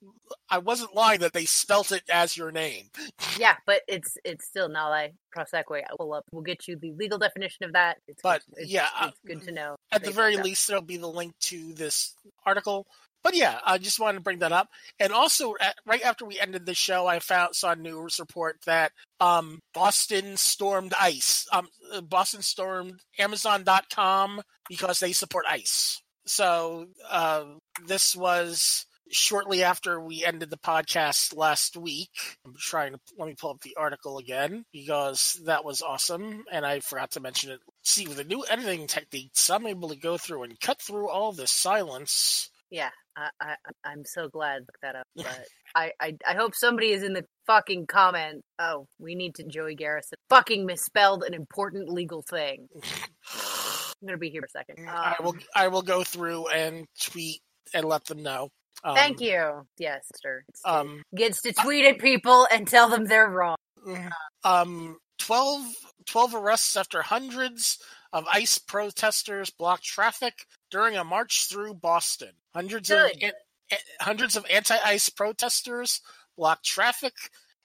I 0.50 0.58
wasn't 0.58 0.94
lying 0.94 1.20
that 1.20 1.32
they 1.32 1.46
spelt 1.46 1.90
it 1.90 2.02
as 2.12 2.36
your 2.36 2.52
name. 2.52 2.90
Yeah, 3.38 3.56
but 3.66 3.80
it's 3.88 4.18
it's 4.26 4.44
still 4.44 4.68
Nolle 4.68 5.14
Prosequi. 5.34 5.80
I 5.84 5.94
will 5.98 6.12
uh, 6.12 6.18
up. 6.18 6.24
We'll 6.32 6.42
get 6.42 6.68
you 6.68 6.76
the 6.76 6.92
legal 6.92 7.18
definition 7.18 7.64
of 7.64 7.72
that. 7.72 7.96
It's 8.06 8.20
But, 8.22 8.42
good, 8.50 8.64
it's, 8.64 8.70
yeah, 8.70 8.88
it's 9.00 9.06
uh, 9.06 9.26
good 9.26 9.42
to 9.44 9.52
know. 9.52 9.76
At 9.90 10.04
the 10.04 10.10
very 10.10 10.36
least, 10.36 10.68
there'll 10.68 10.82
be 10.82 10.98
the 10.98 11.08
link 11.08 11.32
to 11.44 11.72
this 11.72 12.14
article. 12.44 12.86
But 13.24 13.34
yeah, 13.34 13.58
I 13.64 13.78
just 13.78 13.98
wanted 13.98 14.18
to 14.18 14.22
bring 14.22 14.40
that 14.40 14.52
up. 14.52 14.68
And 15.00 15.12
also, 15.12 15.54
at, 15.58 15.74
right 15.86 16.02
after 16.02 16.26
we 16.26 16.38
ended 16.38 16.66
the 16.66 16.74
show, 16.74 17.06
I 17.06 17.18
found 17.18 17.56
saw 17.56 17.72
a 17.72 17.76
news 17.76 18.20
report 18.20 18.58
that 18.66 18.92
um, 19.18 19.60
Boston 19.72 20.36
stormed 20.36 20.92
ICE. 21.00 21.48
Um, 21.50 21.68
uh, 21.92 22.02
Boston 22.02 22.42
stormed 22.42 23.00
Amazon.com 23.18 24.42
because 24.68 25.00
they 25.00 25.12
support 25.12 25.46
ICE. 25.48 26.02
So 26.26 26.86
uh, 27.10 27.44
this 27.86 28.14
was 28.14 28.84
shortly 29.10 29.62
after 29.62 30.00
we 30.00 30.24
ended 30.24 30.50
the 30.50 30.58
podcast 30.58 31.36
last 31.36 31.76
week. 31.76 32.10
I'm 32.44 32.54
trying 32.58 32.92
to 32.92 33.00
let 33.18 33.28
me 33.28 33.34
pull 33.38 33.50
up 33.50 33.60
the 33.60 33.76
article 33.78 34.18
again 34.18 34.64
because 34.72 35.40
that 35.46 35.64
was 35.64 35.82
awesome, 35.82 36.44
and 36.52 36.66
I 36.66 36.80
forgot 36.80 37.12
to 37.12 37.20
mention 37.20 37.52
it. 37.52 37.60
See, 37.82 38.06
with 38.06 38.18
the 38.18 38.24
new 38.24 38.44
editing 38.50 38.86
techniques, 38.86 39.48
I'm 39.48 39.66
able 39.66 39.88
to 39.90 39.96
go 39.96 40.18
through 40.18 40.42
and 40.42 40.60
cut 40.60 40.80
through 40.80 41.08
all 41.08 41.32
the 41.32 41.46
silence. 41.46 42.50
Yeah, 42.70 42.90
I, 43.16 43.28
I 43.40 43.54
I'm 43.84 44.04
so 44.04 44.28
glad 44.28 44.62
look 44.62 44.78
that 44.82 44.96
up. 44.96 45.06
But 45.16 45.46
I, 45.74 45.92
I 46.00 46.16
I 46.28 46.34
hope 46.34 46.54
somebody 46.54 46.90
is 46.90 47.02
in 47.02 47.12
the 47.12 47.24
fucking 47.46 47.86
comment. 47.86 48.42
Oh, 48.58 48.86
we 48.98 49.14
need 49.14 49.36
to 49.36 49.44
Joey 49.44 49.74
Garrison 49.74 50.16
fucking 50.28 50.66
misspelled 50.66 51.22
an 51.24 51.34
important 51.34 51.88
legal 51.88 52.22
thing. 52.22 52.68
I'm 53.34 54.06
gonna 54.06 54.18
be 54.18 54.30
here 54.30 54.42
for 54.42 54.46
a 54.46 54.50
second. 54.50 54.88
I 54.88 55.16
will 55.20 55.30
Um, 55.30 55.40
I 55.54 55.68
will 55.68 55.82
go 55.82 56.02
through 56.04 56.48
and 56.48 56.86
tweet 57.00 57.40
and 57.72 57.86
let 57.86 58.04
them 58.04 58.22
know. 58.22 58.48
Um, 58.82 58.94
Thank 58.94 59.20
you. 59.20 59.66
Yes, 59.78 60.04
sir. 60.22 60.42
Um, 60.64 61.02
gets 61.16 61.42
to 61.42 61.52
tweet 61.52 61.86
at 61.86 61.98
people 61.98 62.46
and 62.50 62.68
tell 62.68 62.88
them 62.90 63.06
they're 63.06 63.28
wrong. 63.30 63.56
um, 64.44 64.98
12, 65.20 65.62
12 66.06 66.34
arrests 66.34 66.76
after 66.76 67.00
hundreds 67.00 67.78
of 68.14 68.24
ICE 68.32 68.58
protesters 68.58 69.50
blocked 69.50 69.84
traffic 69.84 70.46
during 70.70 70.96
a 70.96 71.04
march 71.04 71.46
through 71.48 71.74
Boston. 71.74 72.30
Hundreds 72.54 72.88
of 72.90 73.10
an- 73.20 73.32
hundreds 74.00 74.36
of 74.36 74.46
anti-ICE 74.48 75.08
protesters 75.10 76.00
blocked 76.36 76.64
traffic 76.64 77.12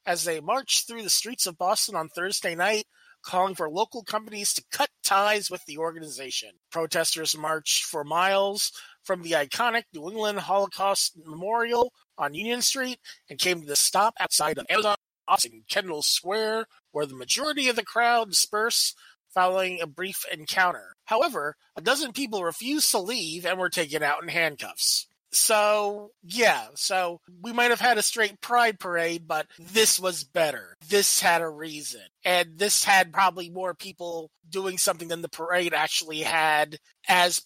as 0.08 0.24
they 0.24 0.39
marched 0.39 0.88
through 0.88 1.03
the 1.03 1.10
streets 1.10 1.46
of 1.46 1.58
Boston 1.58 1.96
on 1.96 2.10
Thursday 2.10 2.56
night, 2.56 2.86
calling 3.22 3.53
for 3.53 3.70
local 3.70 4.03
companies 4.03 4.53
to 4.53 4.63
cut 4.72 4.89
ties 5.03 5.51
with 5.51 5.63
the 5.65 5.77
organization. 5.77 6.50
Protesters 6.72 7.38
marched 7.38 7.86
for 7.86 8.03
miles 8.03 8.72
from 9.03 9.22
the 9.22 9.34
iconic 9.34 9.84
New 9.94 10.10
England 10.10 10.39
Holocaust 10.39 11.13
Memorial 11.25 11.94
on 12.18 12.34
Union 12.34 12.63
Street 12.63 13.00
and 13.29 13.38
came 13.38 13.62
to 13.62 13.68
the 13.68 13.75
stop 13.75 14.15
outside 14.20 14.58
of 14.58 14.65
Amazon 14.68 14.96
office 15.27 15.46
in 15.46 15.62
Kendall 15.70 16.01
Square, 16.01 16.65
where 16.91 17.06
the 17.06 17.15
majority 17.15 17.70
of 17.70 17.75
the 17.75 17.86
crowd 17.86 18.29
dispersed 18.32 18.98
following 19.33 19.81
a 19.81 19.88
brief 19.88 20.25
encounter. 20.31 20.95
However, 21.05 21.55
a 21.75 21.81
dozen 21.81 22.13
people 22.13 22.43
refused 22.43 22.91
to 22.91 23.00
leave 23.00 23.45
and 23.45 23.59
were 23.59 23.69
taken 23.69 24.03
out 24.03 24.24
in 24.24 24.29
handcuffs. 24.29 25.07
So, 25.31 26.12
yeah, 26.24 26.67
so 26.75 27.21
we 27.41 27.53
might 27.53 27.69
have 27.69 27.79
had 27.79 28.00
a 28.00 28.03
straight 28.03 28.41
pride 28.41 28.79
parade, 28.79 29.27
but 29.27 29.45
this 29.59 30.00
was 30.00 30.24
better. 30.24 30.75
This 30.88 31.19
had 31.19 31.41
a 31.41 31.50
reason. 31.50 32.01
And 32.25 32.57
this 32.57 32.83
had 32.83 33.13
probably 33.13 33.50
more 33.50 33.75
people 33.75 34.31
doing 34.50 34.77
something 34.79 35.07
than 35.07 35.21
the 35.21 35.29
parade 35.29 35.74
actually 35.74 36.21
had 36.21 36.77
as 37.07 37.41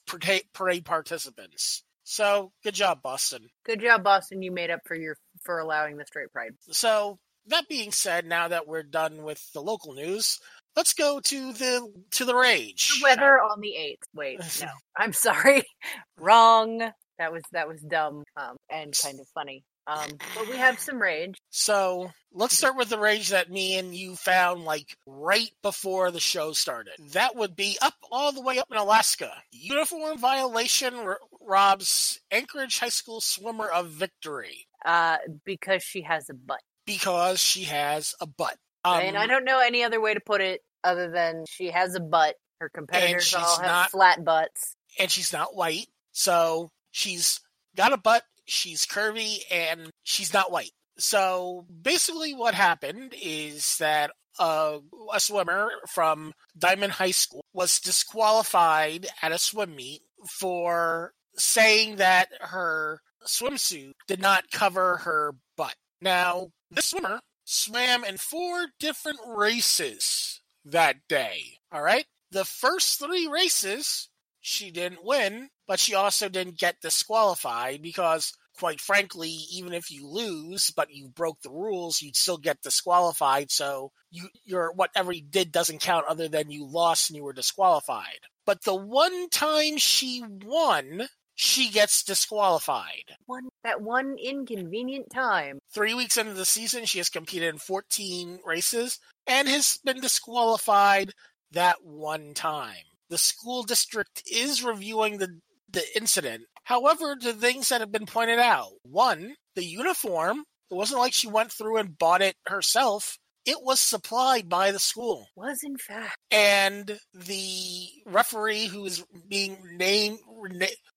parade 0.53 0.85
participants. 0.85 1.83
So, 2.05 2.51
good 2.63 2.73
job, 2.73 3.01
Boston. 3.01 3.47
Good 3.65 3.81
job, 3.81 4.03
Boston. 4.03 4.41
You 4.41 4.51
made 4.51 4.69
up 4.69 4.81
for 4.85 4.95
your 4.95 5.15
for 5.41 5.59
allowing 5.59 5.97
the 5.97 6.05
straight 6.05 6.31
pride. 6.31 6.51
So, 6.69 7.19
that 7.47 7.67
being 7.67 7.91
said, 7.91 8.25
now 8.25 8.47
that 8.49 8.67
we're 8.67 8.83
done 8.83 9.23
with 9.23 9.41
the 9.53 9.61
local 9.61 9.93
news, 9.93 10.39
let's 10.75 10.93
go 10.93 11.19
to 11.19 11.53
the 11.53 11.91
to 12.11 12.25
the 12.25 12.35
rage. 12.35 12.99
The 12.99 13.03
weather 13.03 13.39
on 13.39 13.59
the 13.61 13.75
eighth. 13.75 14.07
Wait, 14.13 14.39
no, 14.61 14.67
I'm 14.97 15.13
sorry, 15.13 15.63
wrong. 16.19 16.79
That 17.19 17.31
was 17.31 17.43
that 17.51 17.67
was 17.67 17.79
dumb 17.81 18.23
um, 18.37 18.57
and 18.69 18.93
kind 19.01 19.19
of 19.19 19.27
funny. 19.33 19.63
Um, 19.85 20.09
but 20.35 20.47
we 20.47 20.57
have 20.57 20.79
some 20.79 21.01
rage. 21.01 21.37
So 21.49 22.11
let's 22.31 22.57
start 22.57 22.77
with 22.77 22.89
the 22.89 22.97
rage 22.97 23.29
that 23.29 23.51
me 23.51 23.77
and 23.77 23.93
you 23.93 24.15
found 24.15 24.63
like 24.63 24.95
right 25.05 25.49
before 25.61 26.09
the 26.09 26.21
show 26.21 26.53
started. 26.53 26.93
That 27.11 27.35
would 27.35 27.55
be 27.55 27.77
up 27.81 27.93
all 28.11 28.31
the 28.31 28.41
way 28.41 28.59
up 28.59 28.67
in 28.71 28.77
Alaska. 28.77 29.31
Uniform 29.51 30.17
violation 30.17 30.95
r- 30.95 31.19
robs 31.41 32.19
Anchorage 32.31 32.79
High 32.79 32.89
School 32.89 33.19
swimmer 33.19 33.67
of 33.67 33.89
victory. 33.89 34.67
Uh, 34.85 35.17
because 35.45 35.83
she 35.83 36.01
has 36.01 36.29
a 36.29 36.33
butt. 36.33 36.61
Because 36.85 37.39
she 37.41 37.63
has 37.63 38.15
a 38.21 38.25
butt. 38.25 38.57
Um, 38.85 38.99
and 38.99 39.17
I 39.17 39.27
don't 39.27 39.45
know 39.45 39.59
any 39.59 39.83
other 39.83 40.01
way 40.01 40.13
to 40.13 40.19
put 40.19 40.41
it 40.41 40.61
other 40.83 41.09
than 41.09 41.45
she 41.47 41.71
has 41.71 41.95
a 41.95 41.99
butt. 41.99 42.35
Her 42.59 42.69
competitors 42.69 43.33
all 43.33 43.57
have 43.57 43.65
not, 43.65 43.91
flat 43.91 44.23
butts. 44.23 44.75
And 44.99 45.09
she's 45.09 45.33
not 45.33 45.55
white. 45.55 45.87
So 46.11 46.69
she's 46.91 47.39
got 47.75 47.93
a 47.93 47.97
butt, 47.97 48.23
she's 48.45 48.85
curvy, 48.85 49.39
and 49.51 49.89
she's 50.03 50.33
not 50.33 50.51
white. 50.51 50.71
So 50.97 51.65
basically, 51.81 52.33
what 52.33 52.53
happened 52.53 53.15
is 53.19 53.77
that 53.79 54.11
uh, 54.39 54.77
a 55.13 55.19
swimmer 55.19 55.69
from 55.87 56.33
Dimond 56.57 56.89
High 56.89 57.11
School 57.11 57.43
was 57.53 57.79
disqualified 57.79 59.07
at 59.21 59.31
a 59.31 59.37
swim 59.37 59.75
meet 59.75 60.01
for 60.29 61.13
saying 61.35 61.97
that 61.97 62.29
her 62.39 63.01
swimsuit 63.25 63.93
did 64.07 64.21
not 64.21 64.51
cover 64.51 64.97
her 64.97 65.35
butt. 65.57 65.75
Now, 66.01 66.49
this 66.69 66.85
swimmer 66.85 67.19
swam 67.43 68.03
in 68.03 68.17
four 68.17 68.67
different 68.79 69.19
races 69.25 70.41
that 70.65 70.97
day. 71.07 71.59
All 71.71 71.81
right. 71.81 72.05
The 72.31 72.45
first 72.45 72.99
three 72.99 73.27
races, 73.27 74.09
she 74.39 74.71
didn't 74.71 75.05
win, 75.05 75.49
but 75.67 75.79
she 75.79 75.93
also 75.93 76.29
didn't 76.29 76.57
get 76.57 76.81
disqualified 76.81 77.81
because, 77.81 78.33
quite 78.57 78.81
frankly, 78.81 79.29
even 79.51 79.73
if 79.73 79.91
you 79.91 80.07
lose, 80.07 80.71
but 80.71 80.91
you 80.91 81.09
broke 81.09 81.41
the 81.41 81.51
rules, 81.51 82.01
you'd 82.01 82.15
still 82.15 82.37
get 82.37 82.61
disqualified. 82.61 83.51
So 83.51 83.91
you, 84.09 84.29
your 84.43 84.71
whatever 84.73 85.11
you 85.11 85.23
did 85.23 85.51
doesn't 85.51 85.81
count, 85.81 86.05
other 86.07 86.27
than 86.27 86.49
you 86.49 86.65
lost 86.65 87.09
and 87.09 87.17
you 87.17 87.23
were 87.23 87.33
disqualified. 87.33 88.19
But 88.45 88.63
the 88.63 88.75
one 88.75 89.29
time 89.29 89.77
she 89.77 90.23
won, 90.27 91.07
she 91.35 91.69
gets 91.69 92.03
disqualified. 92.03 93.15
One 93.25 93.49
that 93.63 93.81
one 93.81 94.17
inconvenient 94.17 95.09
time. 95.11 95.59
Three 95.73 95.93
weeks 95.93 96.17
into 96.17 96.33
the 96.33 96.45
season, 96.45 96.85
she 96.85 96.99
has 96.99 97.09
competed 97.09 97.49
in 97.49 97.57
14 97.57 98.39
races 98.45 98.99
and 99.27 99.47
has 99.47 99.79
been 99.83 100.01
disqualified 100.01 101.13
that 101.51 101.77
one 101.83 102.33
time. 102.33 102.85
The 103.09 103.17
school 103.17 103.63
district 103.63 104.23
is 104.31 104.63
reviewing 104.63 105.17
the, 105.17 105.39
the 105.69 105.83
incident. 105.95 106.45
However, 106.63 107.15
the 107.19 107.33
things 107.33 107.69
that 107.69 107.81
have 107.81 107.91
been 107.91 108.05
pointed 108.05 108.39
out 108.39 108.69
one, 108.83 109.35
the 109.55 109.65
uniform, 109.65 110.43
it 110.71 110.75
wasn't 110.75 111.01
like 111.01 111.13
she 111.13 111.27
went 111.27 111.51
through 111.51 111.77
and 111.77 111.97
bought 111.97 112.21
it 112.21 112.35
herself 112.47 113.17
it 113.45 113.61
was 113.61 113.79
supplied 113.79 114.47
by 114.47 114.71
the 114.71 114.79
school. 114.79 115.27
Was 115.35 115.63
in 115.63 115.77
fact. 115.77 116.17
And 116.31 116.97
the 117.13 117.87
referee 118.05 118.67
who 118.67 118.85
is 118.85 119.03
being 119.27 119.57
named, 119.75 120.19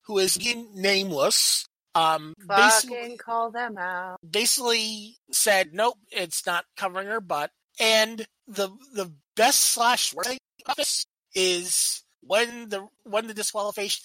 who 0.06 0.18
is 0.18 0.38
nameless, 0.74 1.66
um, 1.94 2.34
Fucking 2.88 3.16
call 3.16 3.50
them 3.50 3.78
out. 3.78 4.18
Basically 4.28 5.16
said, 5.32 5.72
nope, 5.72 5.96
it's 6.10 6.46
not 6.46 6.64
covering 6.76 7.08
her 7.08 7.20
butt. 7.20 7.50
And 7.80 8.26
the 8.46 8.68
the 8.94 9.12
best 9.34 9.60
slash 9.60 10.14
worst 10.14 10.38
this 10.76 11.06
is 11.34 12.02
when 12.22 12.68
the 12.68 12.86
when 13.04 13.26
the 13.26 13.34
disqualification 13.34 14.04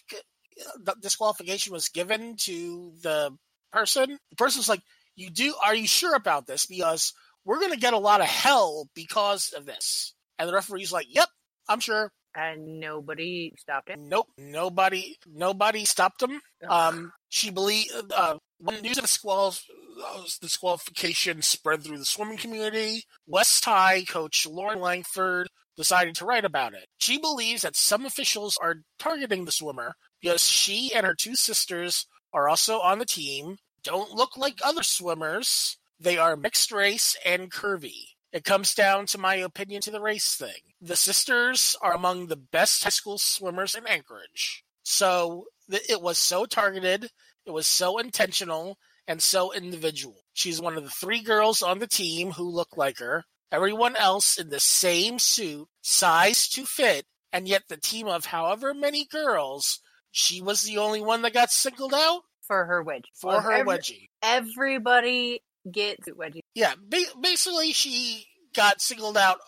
the 0.83 0.95
disqualification 1.01 1.73
was 1.73 1.89
given 1.89 2.35
to 2.37 2.93
the 3.01 3.37
person. 3.71 4.17
The 4.29 4.35
person 4.35 4.59
was 4.59 4.69
like, 4.69 4.81
"You 5.15 5.29
do? 5.29 5.53
Are 5.63 5.73
you 5.73 5.87
sure 5.87 6.15
about 6.15 6.47
this? 6.47 6.65
Because 6.65 7.13
we're 7.45 7.59
going 7.59 7.71
to 7.73 7.79
get 7.79 7.93
a 7.93 7.99
lot 7.99 8.21
of 8.21 8.27
hell 8.27 8.87
because 8.93 9.53
of 9.55 9.65
this. 9.65 10.13
And 10.37 10.47
the 10.47 10.53
referee's 10.53 10.91
like, 10.91 11.07
yep, 11.09 11.29
I'm 11.67 11.79
sure. 11.79 12.11
And 12.35 12.79
nobody 12.79 13.53
stopped 13.57 13.89
it. 13.89 13.99
Nope, 13.99 14.27
nobody, 14.37 15.17
nobody 15.25 15.85
stopped 15.85 16.21
him. 16.21 16.41
Um, 16.67 17.11
she 17.29 17.51
believed 17.51 17.91
uh, 18.15 18.37
when 18.59 18.81
news 18.81 18.97
of 18.97 19.03
the 19.03 19.07
squalls, 19.09 19.63
uh, 20.05 20.23
disqualification 20.41 21.41
spread 21.41 21.83
through 21.83 21.97
the 21.97 22.05
swimming 22.05 22.37
community, 22.37 23.03
West 23.27 23.65
High 23.65 24.03
coach 24.03 24.47
Lauren 24.47 24.79
Langford 24.79 25.47
decided 25.75 26.15
to 26.15 26.25
write 26.25 26.45
about 26.45 26.73
it. 26.73 26.85
She 26.99 27.17
believes 27.17 27.63
that 27.63 27.75
some 27.75 28.05
officials 28.05 28.57
are 28.61 28.83
targeting 28.99 29.45
the 29.45 29.51
swimmer 29.51 29.93
because 30.21 30.47
she 30.47 30.91
and 30.93 31.05
her 31.05 31.15
two 31.15 31.35
sisters 31.35 32.05
are 32.33 32.47
also 32.47 32.79
on 32.79 32.99
the 32.99 33.05
team, 33.05 33.57
don't 33.83 34.11
look 34.11 34.37
like 34.37 34.59
other 34.63 34.83
swimmers, 34.83 35.77
they 35.99 36.17
are 36.17 36.35
mixed 36.35 36.71
race 36.71 37.17
and 37.25 37.51
curvy. 37.51 38.11
It 38.31 38.45
comes 38.45 38.73
down 38.73 39.07
to 39.07 39.17
my 39.17 39.35
opinion 39.35 39.81
to 39.81 39.91
the 39.91 40.01
race 40.01 40.35
thing. 40.35 40.73
The 40.79 40.95
sisters 40.95 41.75
are 41.81 41.93
among 41.93 42.27
the 42.27 42.37
best 42.37 42.83
high 42.83 42.89
school 42.89 43.17
swimmers 43.17 43.75
in 43.75 43.85
Anchorage. 43.85 44.63
So 44.83 45.45
it 45.69 46.01
was 46.01 46.17
so 46.17 46.45
targeted, 46.45 47.09
it 47.45 47.51
was 47.51 47.67
so 47.67 47.97
intentional, 47.97 48.77
and 49.07 49.21
so 49.21 49.51
individual. 49.53 50.23
She's 50.33 50.61
one 50.61 50.77
of 50.77 50.83
the 50.83 50.89
three 50.89 51.21
girls 51.21 51.61
on 51.61 51.79
the 51.79 51.87
team 51.87 52.31
who 52.31 52.49
look 52.49 52.77
like 52.77 52.99
her. 52.99 53.25
Everyone 53.51 53.97
else 53.97 54.37
in 54.37 54.49
the 54.49 54.61
same 54.61 55.19
suit, 55.19 55.67
size 55.81 56.47
to 56.49 56.65
fit, 56.65 57.05
and 57.33 57.47
yet 57.47 57.63
the 57.67 57.77
team 57.77 58.07
of 58.07 58.25
however 58.25 58.73
many 58.73 59.05
girls, 59.05 59.81
she 60.11 60.41
was 60.41 60.63
the 60.63 60.77
only 60.77 61.01
one 61.01 61.21
that 61.23 61.33
got 61.33 61.51
singled 61.51 61.93
out 61.93 62.21
for 62.41 62.65
her 62.65 62.83
wedgie. 62.83 63.03
For 63.13 63.41
her 63.41 63.51
every, 63.51 63.77
wedgie. 63.77 64.09
Everybody 64.23 65.41
get 65.69 65.99
wedgie. 66.05 66.41
Yeah, 66.55 66.73
basically 67.19 67.73
she 67.73 68.25
got 68.55 68.81
singled 68.81 69.17
out 69.17 69.39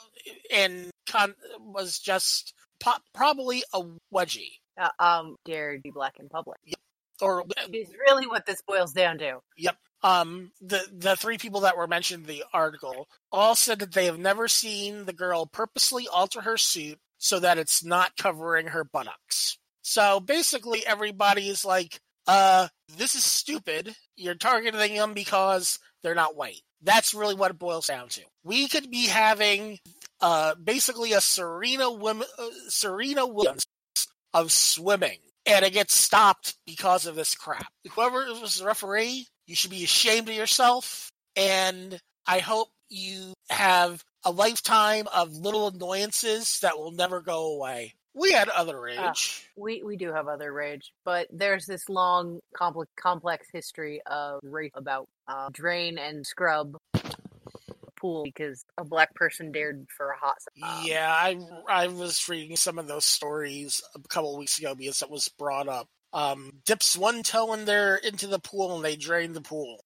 and 0.51 0.89
con- 1.07 1.35
was 1.59 1.99
just 1.99 2.53
po- 2.79 2.91
probably 3.13 3.63
a 3.73 3.81
wedgie. 4.13 4.59
Uh, 4.79 4.89
um, 4.99 5.35
dare 5.45 5.77
be 5.83 5.91
black 5.91 6.15
in 6.19 6.29
public. 6.29 6.57
Yep. 6.65 6.79
Or 7.21 7.43
is 7.71 7.89
really 8.07 8.27
what 8.27 8.45
this 8.45 8.61
boils 8.67 8.91
down 8.91 9.19
to. 9.19 9.39
Yep. 9.57 9.77
Um, 10.01 10.51
the 10.59 10.85
the 10.91 11.15
three 11.15 11.37
people 11.37 11.61
that 11.61 11.77
were 11.77 11.87
mentioned 11.87 12.23
in 12.23 12.27
the 12.27 12.43
article 12.51 13.07
all 13.31 13.55
said 13.55 13.79
that 13.79 13.93
they 13.93 14.05
have 14.05 14.19
never 14.19 14.47
seen 14.47 15.05
the 15.05 15.13
girl 15.13 15.45
purposely 15.45 16.07
alter 16.07 16.41
her 16.41 16.57
suit 16.57 16.99
so 17.19 17.39
that 17.39 17.57
it's 17.57 17.85
not 17.85 18.17
covering 18.17 18.67
her 18.67 18.83
buttocks. 18.83 19.57
So 19.81 20.19
basically, 20.19 20.85
everybody 20.85 21.47
is 21.47 21.63
like, 21.63 22.01
"Uh, 22.27 22.67
this 22.89 23.15
is 23.15 23.23
stupid. 23.23 23.95
You're 24.17 24.35
targeting 24.35 24.95
them 24.95 25.13
because 25.13 25.79
they're 26.03 26.15
not 26.15 26.35
white. 26.35 26.61
That's 26.81 27.13
really 27.13 27.35
what 27.35 27.51
it 27.51 27.59
boils 27.59 27.87
down 27.87 28.09
to. 28.09 28.21
We 28.43 28.67
could 28.67 28.91
be 28.91 29.07
having 29.07 29.79
uh, 30.21 30.55
basically 30.55 31.13
a 31.13 31.21
Serena, 31.21 31.89
uh, 31.89 32.23
Serena 32.67 33.25
Williams 33.25 33.65
of 34.33 34.51
swimming, 34.51 35.19
and 35.45 35.63
it 35.63 35.73
gets 35.73 35.95
stopped 35.95 36.55
because 36.65 37.05
of 37.05 37.15
this 37.15 37.35
crap. 37.35 37.67
Whoever 37.91 38.25
was 38.39 38.57
the 38.57 38.65
referee, 38.65 39.27
you 39.47 39.55
should 39.55 39.71
be 39.71 39.83
ashamed 39.83 40.29
of 40.29 40.35
yourself, 40.35 41.09
and 41.35 41.99
I 42.27 42.39
hope 42.39 42.69
you 42.89 43.33
have 43.49 44.03
a 44.23 44.31
lifetime 44.31 45.07
of 45.13 45.33
little 45.33 45.67
annoyances 45.67 46.59
that 46.61 46.77
will 46.77 46.91
never 46.91 47.21
go 47.21 47.55
away. 47.55 47.93
We 48.15 48.31
had 48.31 48.49
other 48.49 48.77
uh, 48.77 48.81
rage. 48.81 48.97
Uh, 48.99 49.13
we 49.57 49.83
we 49.83 49.97
do 49.97 50.13
have 50.13 50.27
other 50.27 50.51
rage, 50.51 50.93
but 51.03 51.27
there's 51.31 51.65
this 51.65 51.89
long, 51.89 52.39
complex, 52.55 52.91
complex 52.95 53.47
history 53.51 54.01
of 54.05 54.39
race 54.43 54.71
about 54.75 55.07
uh, 55.27 55.49
drain 55.51 55.97
and 55.97 56.25
scrub 56.25 56.77
pool 58.03 58.23
because 58.23 58.65
a 58.77 58.83
black 58.83 59.15
person 59.15 59.51
dared 59.51 59.87
for 59.95 60.09
a 60.09 60.17
hot. 60.17 60.37
Um, 60.61 60.83
yeah, 60.85 61.09
I 61.09 61.37
I 61.67 61.87
was 61.87 62.27
reading 62.29 62.55
some 62.55 62.77
of 62.77 62.87
those 62.87 63.05
stories 63.05 63.81
a 63.95 64.07
couple 64.09 64.33
of 64.33 64.39
weeks 64.39 64.59
ago 64.59 64.75
because 64.75 65.01
it 65.01 65.09
was 65.09 65.29
brought 65.29 65.67
up. 65.67 65.87
Um, 66.11 66.51
dips 66.65 66.95
one 66.95 67.23
toe 67.23 67.53
in 67.53 67.65
there 67.65 67.95
into 67.95 68.27
the 68.27 68.37
pool 68.37 68.75
and 68.75 68.85
they 68.85 68.95
drain 68.95 69.33
the 69.33 69.41
pool. 69.41 69.83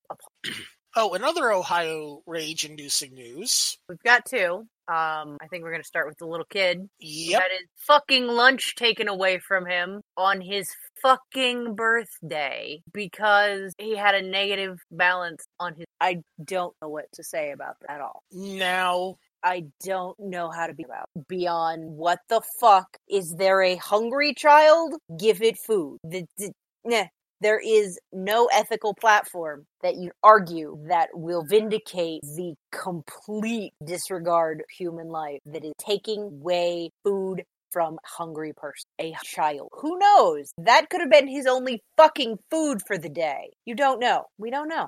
Oh, 0.99 1.13
another 1.13 1.51
Ohio 1.51 2.23
rage-inducing 2.25 3.13
news. 3.13 3.77
We've 3.88 4.01
got 4.01 4.25
two. 4.25 4.65
Um, 4.88 5.38
I 5.39 5.45
think 5.47 5.63
we're 5.63 5.69
going 5.69 5.83
to 5.83 5.88
start 5.88 6.07
with 6.07 6.17
the 6.17 6.25
little 6.25 6.47
kid. 6.49 6.79
who 6.79 6.88
Yep. 6.99 7.39
Had 7.39 7.51
his 7.51 7.67
fucking 7.86 8.25
lunch 8.25 8.73
taken 8.75 9.07
away 9.07 9.38
from 9.38 9.67
him 9.67 10.01
on 10.17 10.41
his 10.41 10.71
fucking 11.03 11.75
birthday 11.75 12.81
because 12.91 13.75
he 13.77 13.95
had 13.95 14.15
a 14.15 14.23
negative 14.23 14.79
balance 14.89 15.45
on 15.60 15.75
his. 15.75 15.86
I 16.01 16.23
don't 16.43 16.73
know 16.81 16.89
what 16.89 17.05
to 17.13 17.23
say 17.23 17.51
about 17.51 17.75
that 17.81 17.91
at 17.91 18.01
all. 18.01 18.23
Now, 18.31 19.17
I 19.43 19.65
don't 19.83 20.19
know 20.19 20.49
how 20.49 20.65
to 20.65 20.73
be 20.73 20.83
about 20.83 21.10
beyond 21.27 21.91
what 21.91 22.21
the 22.27 22.41
fuck 22.60 22.97
is 23.07 23.36
there 23.36 23.62
a 23.62 23.75
hungry 23.75 24.33
child? 24.33 24.95
Give 25.15 25.43
it 25.43 25.60
food. 25.60 25.99
The, 26.03 26.25
the, 26.39 26.51
nah. 26.83 27.05
There 27.41 27.60
is 27.60 28.00
no 28.12 28.47
ethical 28.52 28.93
platform 28.93 29.65
that 29.84 29.95
you 29.95 30.12
argue 30.23 30.80
that 30.88 31.10
will 31.13 31.43
vindicate 31.43 32.21
the 32.21 32.56
complete 32.71 33.73
disregard 33.84 34.62
of 34.62 34.65
human 34.76 35.10
life 35.10 35.39
that 35.45 35.63
is 35.63 35.73
taking 35.80 36.21
away 36.23 36.91
food 37.04 37.43
from 37.71 37.95
a 37.95 38.08
hungry 38.08 38.54
person, 38.56 38.86
a 39.00 39.13
child. 39.23 39.69
Who 39.82 40.00
knows? 40.00 40.52
That 40.58 40.89
could 40.89 41.02
have 41.02 41.12
been 41.12 41.28
his 41.28 41.45
only 41.45 41.84
fucking 41.97 42.39
food 42.50 42.82
for 42.88 42.97
the 42.97 43.10
day. 43.10 43.52
You 43.65 43.76
don't 43.76 44.00
know. 44.00 44.23
We 44.38 44.50
don't 44.50 44.69
know. 44.69 44.88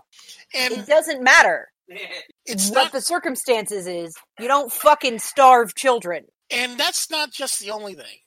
and 0.56 0.74
It 0.74 0.88
doesn't 0.88 1.24
matter 1.24 1.68
it's 2.46 2.70
what 2.70 2.86
not, 2.86 2.92
the 2.92 3.02
circumstances 3.02 3.88
is. 3.88 4.16
You 4.40 4.48
don't 4.48 4.72
fucking 4.72 5.20
starve 5.20 5.76
children. 5.76 6.26
and 6.52 6.80
that's 6.80 7.10
not 7.10 7.32
just 7.32 7.60
the 7.60 7.72
only 7.72 7.96
thing. 7.96 8.18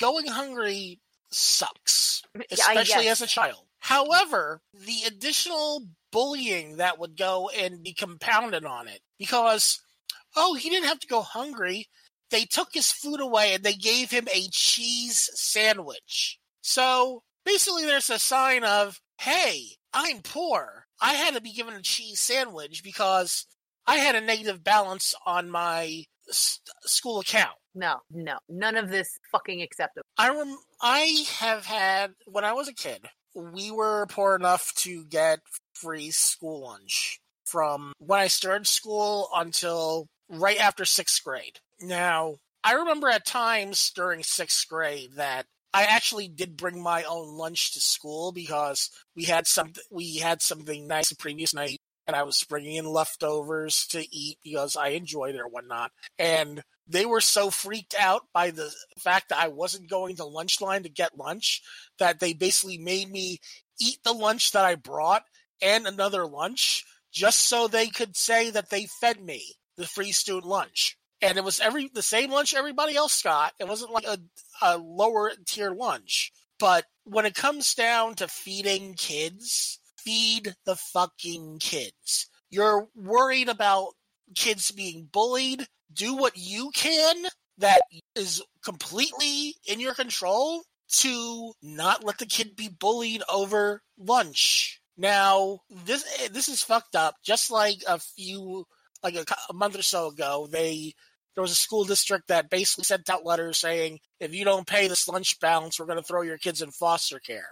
Going 0.00 0.26
hungry 0.26 1.00
sucks, 1.30 2.22
especially 2.50 3.04
guess. 3.04 3.20
as 3.20 3.22
a 3.22 3.26
child. 3.26 3.64
However, 3.78 4.60
the 4.74 5.02
additional 5.06 5.82
bullying 6.10 6.78
that 6.78 6.98
would 6.98 7.16
go 7.16 7.48
and 7.56 7.82
be 7.82 7.92
compounded 7.94 8.64
on 8.64 8.88
it 8.88 9.00
because, 9.18 9.80
oh, 10.36 10.54
he 10.54 10.70
didn't 10.70 10.88
have 10.88 11.00
to 11.00 11.06
go 11.06 11.22
hungry. 11.22 11.86
They 12.30 12.44
took 12.44 12.68
his 12.72 12.90
food 12.90 13.20
away 13.20 13.54
and 13.54 13.62
they 13.62 13.74
gave 13.74 14.10
him 14.10 14.26
a 14.34 14.48
cheese 14.50 15.30
sandwich. 15.34 16.38
So 16.60 17.22
basically, 17.44 17.84
there's 17.86 18.10
a 18.10 18.18
sign 18.18 18.64
of, 18.64 19.00
hey, 19.20 19.62
I'm 19.94 20.20
poor. 20.22 20.86
I 21.00 21.14
had 21.14 21.34
to 21.34 21.40
be 21.40 21.52
given 21.52 21.74
a 21.74 21.82
cheese 21.82 22.20
sandwich 22.20 22.82
because 22.82 23.46
I 23.86 23.96
had 23.96 24.16
a 24.16 24.20
negative 24.20 24.62
balance 24.62 25.14
on 25.24 25.50
my 25.50 26.04
s- 26.28 26.60
school 26.82 27.20
account. 27.20 27.56
No, 27.78 28.00
no, 28.10 28.38
none 28.48 28.76
of 28.76 28.90
this 28.90 29.20
fucking 29.30 29.62
acceptable. 29.62 30.04
I 30.16 30.30
rem- 30.30 30.58
I 30.82 31.24
have 31.38 31.64
had 31.64 32.12
when 32.26 32.44
I 32.44 32.52
was 32.52 32.66
a 32.66 32.74
kid, 32.74 33.06
we 33.36 33.70
were 33.70 34.06
poor 34.06 34.34
enough 34.34 34.74
to 34.78 35.04
get 35.04 35.38
free 35.74 36.10
school 36.10 36.62
lunch 36.62 37.20
from 37.44 37.92
when 37.98 38.18
I 38.18 38.26
started 38.26 38.66
school 38.66 39.28
until 39.32 40.08
right 40.28 40.58
after 40.58 40.84
sixth 40.84 41.22
grade. 41.22 41.60
Now, 41.80 42.38
I 42.64 42.72
remember 42.72 43.08
at 43.08 43.24
times 43.24 43.92
during 43.94 44.24
sixth 44.24 44.68
grade 44.68 45.10
that 45.14 45.46
I 45.72 45.84
actually 45.84 46.26
did 46.26 46.56
bring 46.56 46.82
my 46.82 47.04
own 47.04 47.36
lunch 47.36 47.74
to 47.74 47.80
school 47.80 48.32
because 48.32 48.90
we 49.14 49.24
had 49.24 49.46
some 49.46 49.72
we 49.88 50.16
had 50.16 50.42
something 50.42 50.88
nice 50.88 51.10
the 51.10 51.16
previous 51.16 51.54
night, 51.54 51.78
and 52.08 52.16
I 52.16 52.22
was 52.22 52.42
bringing 52.48 52.76
in 52.76 52.86
leftovers 52.86 53.86
to 53.88 54.02
eat 54.10 54.38
because 54.42 54.76
I 54.76 54.88
enjoyed 54.88 55.34
it 55.34 55.40
or 55.40 55.48
whatnot. 55.48 55.92
And 56.18 56.64
they 56.88 57.04
were 57.04 57.20
so 57.20 57.50
freaked 57.50 57.94
out 58.00 58.22
by 58.32 58.50
the 58.50 58.72
fact 58.98 59.28
that 59.28 59.38
I 59.38 59.48
wasn't 59.48 59.90
going 59.90 60.16
to 60.16 60.24
lunch 60.24 60.62
line 60.62 60.84
to 60.84 60.88
get 60.88 61.18
lunch 61.18 61.60
that 61.98 62.18
they 62.18 62.32
basically 62.32 62.78
made 62.78 63.10
me 63.10 63.40
eat 63.78 63.98
the 64.04 64.14
lunch 64.14 64.52
that 64.52 64.64
I 64.64 64.74
brought 64.74 65.22
and 65.60 65.86
another 65.86 66.26
lunch 66.26 66.84
just 67.12 67.40
so 67.40 67.68
they 67.68 67.88
could 67.88 68.16
say 68.16 68.50
that 68.50 68.70
they 68.70 68.86
fed 68.86 69.22
me 69.22 69.42
the 69.76 69.86
free 69.86 70.12
student 70.12 70.46
lunch. 70.46 70.96
And 71.20 71.36
it 71.36 71.44
was 71.44 71.60
every 71.60 71.90
the 71.92 72.02
same 72.02 72.30
lunch 72.30 72.54
everybody 72.54 72.96
else 72.96 73.22
got. 73.22 73.52
It 73.58 73.68
wasn't 73.68 73.92
like 73.92 74.06
a, 74.06 74.18
a 74.62 74.78
lower 74.78 75.32
tier 75.46 75.72
lunch. 75.72 76.32
But 76.58 76.86
when 77.04 77.26
it 77.26 77.34
comes 77.34 77.74
down 77.74 78.14
to 78.16 78.28
feeding 78.28 78.94
kids, 78.94 79.77
feed 79.98 80.54
the 80.64 80.76
fucking 80.76 81.58
kids. 81.60 82.28
You're 82.50 82.88
worried 82.94 83.48
about 83.48 83.94
kids 84.34 84.70
being 84.70 85.08
bullied. 85.10 85.66
Do 85.92 86.16
what 86.16 86.36
you 86.36 86.70
can 86.74 87.26
that 87.58 87.80
is 88.14 88.42
completely 88.62 89.54
in 89.66 89.80
your 89.80 89.94
control 89.94 90.62
to 90.88 91.52
not 91.62 92.04
let 92.04 92.18
the 92.18 92.26
kid 92.26 92.56
be 92.56 92.68
bullied 92.68 93.22
over 93.28 93.82
lunch. 93.98 94.80
Now, 94.96 95.60
this 95.70 96.04
eh, 96.20 96.28
this 96.32 96.48
is 96.48 96.62
fucked 96.62 96.96
up. 96.96 97.16
Just 97.22 97.50
like 97.50 97.82
a 97.86 97.98
few, 97.98 98.66
like 99.02 99.14
a, 99.14 99.24
a 99.48 99.52
month 99.54 99.78
or 99.78 99.82
so 99.82 100.08
ago, 100.08 100.48
they 100.50 100.94
there 101.38 101.42
was 101.42 101.52
a 101.52 101.54
school 101.54 101.84
district 101.84 102.26
that 102.26 102.50
basically 102.50 102.82
sent 102.82 103.08
out 103.08 103.24
letters 103.24 103.58
saying, 103.58 104.00
if 104.18 104.34
you 104.34 104.44
don't 104.44 104.66
pay 104.66 104.88
this 104.88 105.06
lunch 105.06 105.38
balance, 105.38 105.78
we're 105.78 105.86
going 105.86 105.96
to 105.96 106.02
throw 106.02 106.22
your 106.22 106.36
kids 106.36 106.62
in 106.62 106.72
foster 106.72 107.20
care. 107.20 107.50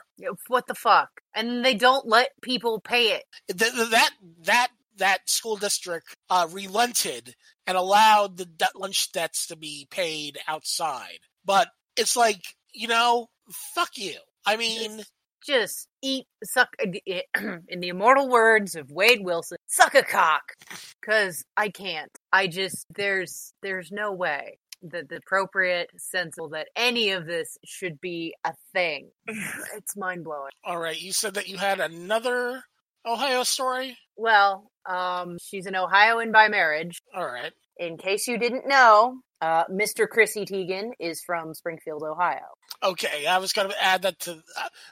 What 0.48 0.66
the 0.66 0.74
fuck? 0.74 1.08
And 1.36 1.64
they 1.64 1.74
don't 1.74 2.04
let 2.04 2.30
people 2.42 2.80
pay 2.80 3.10
it. 3.12 3.22
Th- 3.56 3.72
th- 3.72 3.90
that 3.90 4.10
that 4.42 4.68
that 4.96 5.30
school 5.30 5.54
district 5.54 6.16
uh, 6.28 6.48
relented 6.50 7.36
and 7.64 7.76
allowed 7.76 8.36
the 8.36 8.46
de- 8.46 8.66
lunch 8.74 9.12
debts 9.12 9.46
to 9.46 9.56
be 9.56 9.86
paid 9.88 10.36
outside. 10.48 11.20
But 11.44 11.68
it's 11.96 12.16
like, 12.16 12.42
you 12.74 12.88
know, 12.88 13.28
fuck 13.76 13.90
you. 13.98 14.16
I 14.44 14.56
mean, 14.56 15.04
Just 15.46 15.88
eat, 16.02 16.26
suck, 16.42 16.68
in 16.80 17.80
the 17.80 17.88
immortal 17.88 18.28
words 18.28 18.74
of 18.74 18.90
Wade 18.90 19.20
Wilson, 19.22 19.58
suck 19.68 19.94
a 19.94 20.02
cock. 20.02 20.52
Cause 21.04 21.44
I 21.56 21.68
can't. 21.68 22.10
I 22.32 22.48
just, 22.48 22.84
there's, 22.94 23.52
there's 23.62 23.92
no 23.92 24.12
way 24.12 24.58
that 24.82 25.08
the 25.08 25.16
appropriate, 25.16 25.90
sensible, 25.96 26.48
that 26.50 26.68
any 26.76 27.10
of 27.10 27.26
this 27.26 27.56
should 27.64 28.00
be 28.00 28.34
a 28.44 28.52
thing. 28.72 29.10
It's 29.76 29.96
mind 29.96 30.24
blowing. 30.24 30.50
all 30.64 30.78
right, 30.78 31.00
you 31.00 31.12
said 31.12 31.34
that 31.34 31.48
you 31.48 31.58
had 31.58 31.80
another 31.80 32.62
Ohio 33.06 33.42
story. 33.44 33.96
Well, 34.16 34.70
um, 34.84 35.38
she's 35.40 35.66
an 35.66 35.76
Ohioan 35.76 36.32
by 36.32 36.48
marriage. 36.48 37.00
All 37.14 37.26
right. 37.26 37.52
In 37.78 37.96
case 37.98 38.26
you 38.26 38.38
didn't 38.38 38.66
know, 38.66 39.20
uh, 39.42 39.64
Mr. 39.66 40.08
Chrissy 40.08 40.46
Teigen 40.46 40.92
is 40.98 41.20
from 41.20 41.52
Springfield, 41.54 42.02
Ohio. 42.02 42.40
Okay, 42.82 43.26
I 43.26 43.38
was 43.38 43.52
going 43.52 43.68
to 43.68 43.84
add 43.84 44.02
that 44.02 44.18
to. 44.20 44.42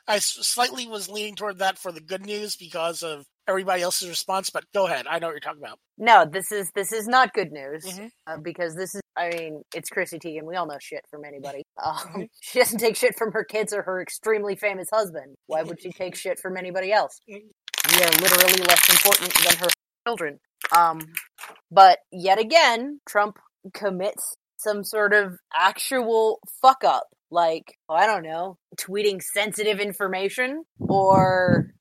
I 0.06 0.18
slightly 0.18 0.86
was 0.86 1.08
leaning 1.08 1.34
toward 1.34 1.58
that 1.60 1.78
for 1.78 1.92
the 1.92 2.00
good 2.00 2.26
news 2.26 2.56
because 2.56 3.02
of 3.02 3.24
everybody 3.48 3.82
else's 3.82 4.08
response, 4.08 4.50
but 4.50 4.64
go 4.74 4.86
ahead. 4.86 5.06
I 5.08 5.18
know 5.18 5.28
what 5.28 5.32
you're 5.32 5.40
talking 5.40 5.62
about. 5.62 5.78
No, 5.96 6.26
this 6.30 6.52
is 6.52 6.70
this 6.74 6.92
is 6.92 7.06
not 7.06 7.32
good 7.32 7.52
news 7.52 7.84
Mhm. 7.86 8.10
uh, 8.26 8.36
because 8.38 8.74
this 8.74 8.94
is. 8.94 9.00
I 9.16 9.30
mean, 9.30 9.62
it's 9.74 9.88
Chrissy 9.90 10.18
Teigen. 10.18 10.42
We 10.42 10.56
all 10.56 10.66
know 10.66 10.76
shit 10.80 11.04
from 11.10 11.24
anybody. 11.24 11.62
Um, 11.82 12.26
She 12.42 12.58
doesn't 12.58 12.78
take 12.80 12.96
shit 12.96 13.16
from 13.16 13.32
her 13.32 13.44
kids 13.44 13.72
or 13.72 13.82
her 13.82 14.02
extremely 14.02 14.56
famous 14.56 14.88
husband. 14.92 15.36
Why 15.46 15.62
would 15.62 15.80
she 15.80 15.90
take 15.92 16.16
shit 16.16 16.38
from 16.40 16.56
anybody 16.56 16.92
else? 16.92 17.18
We 17.28 17.44
are 18.02 18.10
literally 18.20 18.62
less 18.64 18.90
important 18.90 19.32
than 19.44 19.56
her 19.58 19.68
children. 20.06 20.40
Um, 20.76 21.00
but 21.70 21.98
yet 22.12 22.38
again, 22.38 23.00
Trump 23.06 23.38
commits 23.72 24.36
some 24.56 24.84
sort 24.84 25.12
of 25.12 25.38
actual 25.54 26.40
fuck 26.62 26.84
up, 26.84 27.08
like 27.30 27.78
oh, 27.88 27.94
I 27.94 28.06
don't 28.06 28.22
know, 28.22 28.58
tweeting 28.78 29.22
sensitive 29.22 29.80
information 29.80 30.64
or 30.78 31.74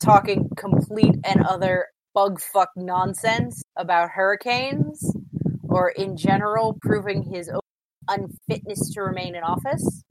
talking 0.00 0.48
complete 0.56 1.14
and 1.24 1.44
other 1.46 1.86
bug 2.14 2.40
fuck 2.40 2.70
nonsense 2.76 3.62
about 3.76 4.10
hurricanes 4.10 5.14
or 5.68 5.90
in 5.90 6.16
general 6.16 6.78
proving 6.80 7.22
his 7.22 7.50
unfitness 8.08 8.92
to 8.94 9.02
remain 9.02 9.34
in 9.34 9.42
office. 9.42 10.02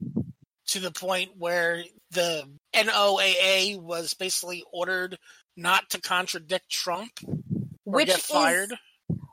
To 0.68 0.80
the 0.80 0.90
point 0.90 1.30
where 1.36 1.84
the 2.10 2.44
NOAA 2.86 3.80
was 3.80 4.14
basically 4.14 4.62
ordered 4.72 5.18
not 5.56 5.90
to 5.90 6.00
contradict 6.00 6.70
Trump 6.70 7.10
or 7.26 7.96
Which 7.96 8.06
get 8.08 8.18
is 8.18 8.24
fired. 8.26 8.74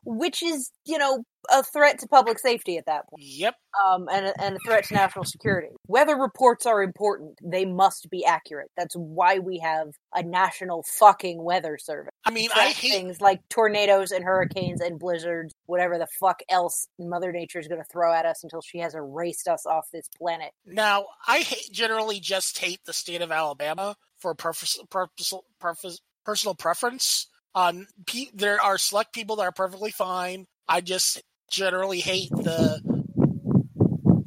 which 0.03 0.41
is, 0.41 0.71
you 0.85 0.97
know, 0.97 1.23
a 1.51 1.63
threat 1.63 1.99
to 1.99 2.07
public 2.07 2.39
safety 2.39 2.77
at 2.77 2.85
that 2.85 3.07
point. 3.09 3.23
Yep. 3.23 3.55
Um, 3.85 4.07
and, 4.11 4.27
a, 4.27 4.41
and 4.41 4.55
a 4.55 4.59
threat 4.65 4.85
to 4.85 4.93
national 4.93 5.25
security. 5.25 5.69
Weather 5.87 6.15
reports 6.15 6.65
are 6.65 6.81
important. 6.81 7.37
They 7.43 7.65
must 7.65 8.09
be 8.09 8.25
accurate. 8.25 8.69
That's 8.77 8.95
why 8.95 9.39
we 9.39 9.59
have 9.59 9.89
a 10.13 10.23
national 10.23 10.83
fucking 10.97 11.43
weather 11.43 11.77
service. 11.77 12.11
I 12.25 12.31
mean, 12.31 12.49
I 12.55 12.69
hate 12.69 12.91
things 12.91 13.21
like 13.21 13.41
tornadoes 13.49 14.11
and 14.11 14.23
hurricanes 14.23 14.81
and 14.81 14.99
blizzards, 14.99 15.53
whatever 15.65 15.97
the 15.97 16.07
fuck 16.19 16.41
else 16.49 16.87
Mother 16.97 17.31
Nature 17.31 17.59
is 17.59 17.67
going 17.67 17.81
to 17.81 17.87
throw 17.91 18.13
at 18.13 18.25
us 18.25 18.43
until 18.43 18.61
she 18.61 18.79
has 18.79 18.95
erased 18.95 19.47
us 19.47 19.65
off 19.65 19.87
this 19.91 20.07
planet. 20.17 20.51
Now, 20.65 21.05
I 21.27 21.39
hate, 21.39 21.69
generally 21.71 22.19
just 22.19 22.57
hate 22.57 22.79
the 22.85 22.93
state 22.93 23.21
of 23.21 23.31
Alabama 23.31 23.95
for 24.19 24.33
purpose, 24.33 24.79
purpose, 24.89 25.33
purpose, 25.59 25.99
personal 26.23 26.55
preference. 26.55 27.27
Um, 27.53 27.87
pe- 28.05 28.31
there 28.33 28.61
are 28.61 28.77
select 28.77 29.13
people 29.13 29.37
that 29.37 29.43
are 29.43 29.51
perfectly 29.51 29.91
fine. 29.91 30.45
I 30.67 30.81
just 30.81 31.21
generally 31.49 31.99
hate 31.99 32.29
the 32.31 32.81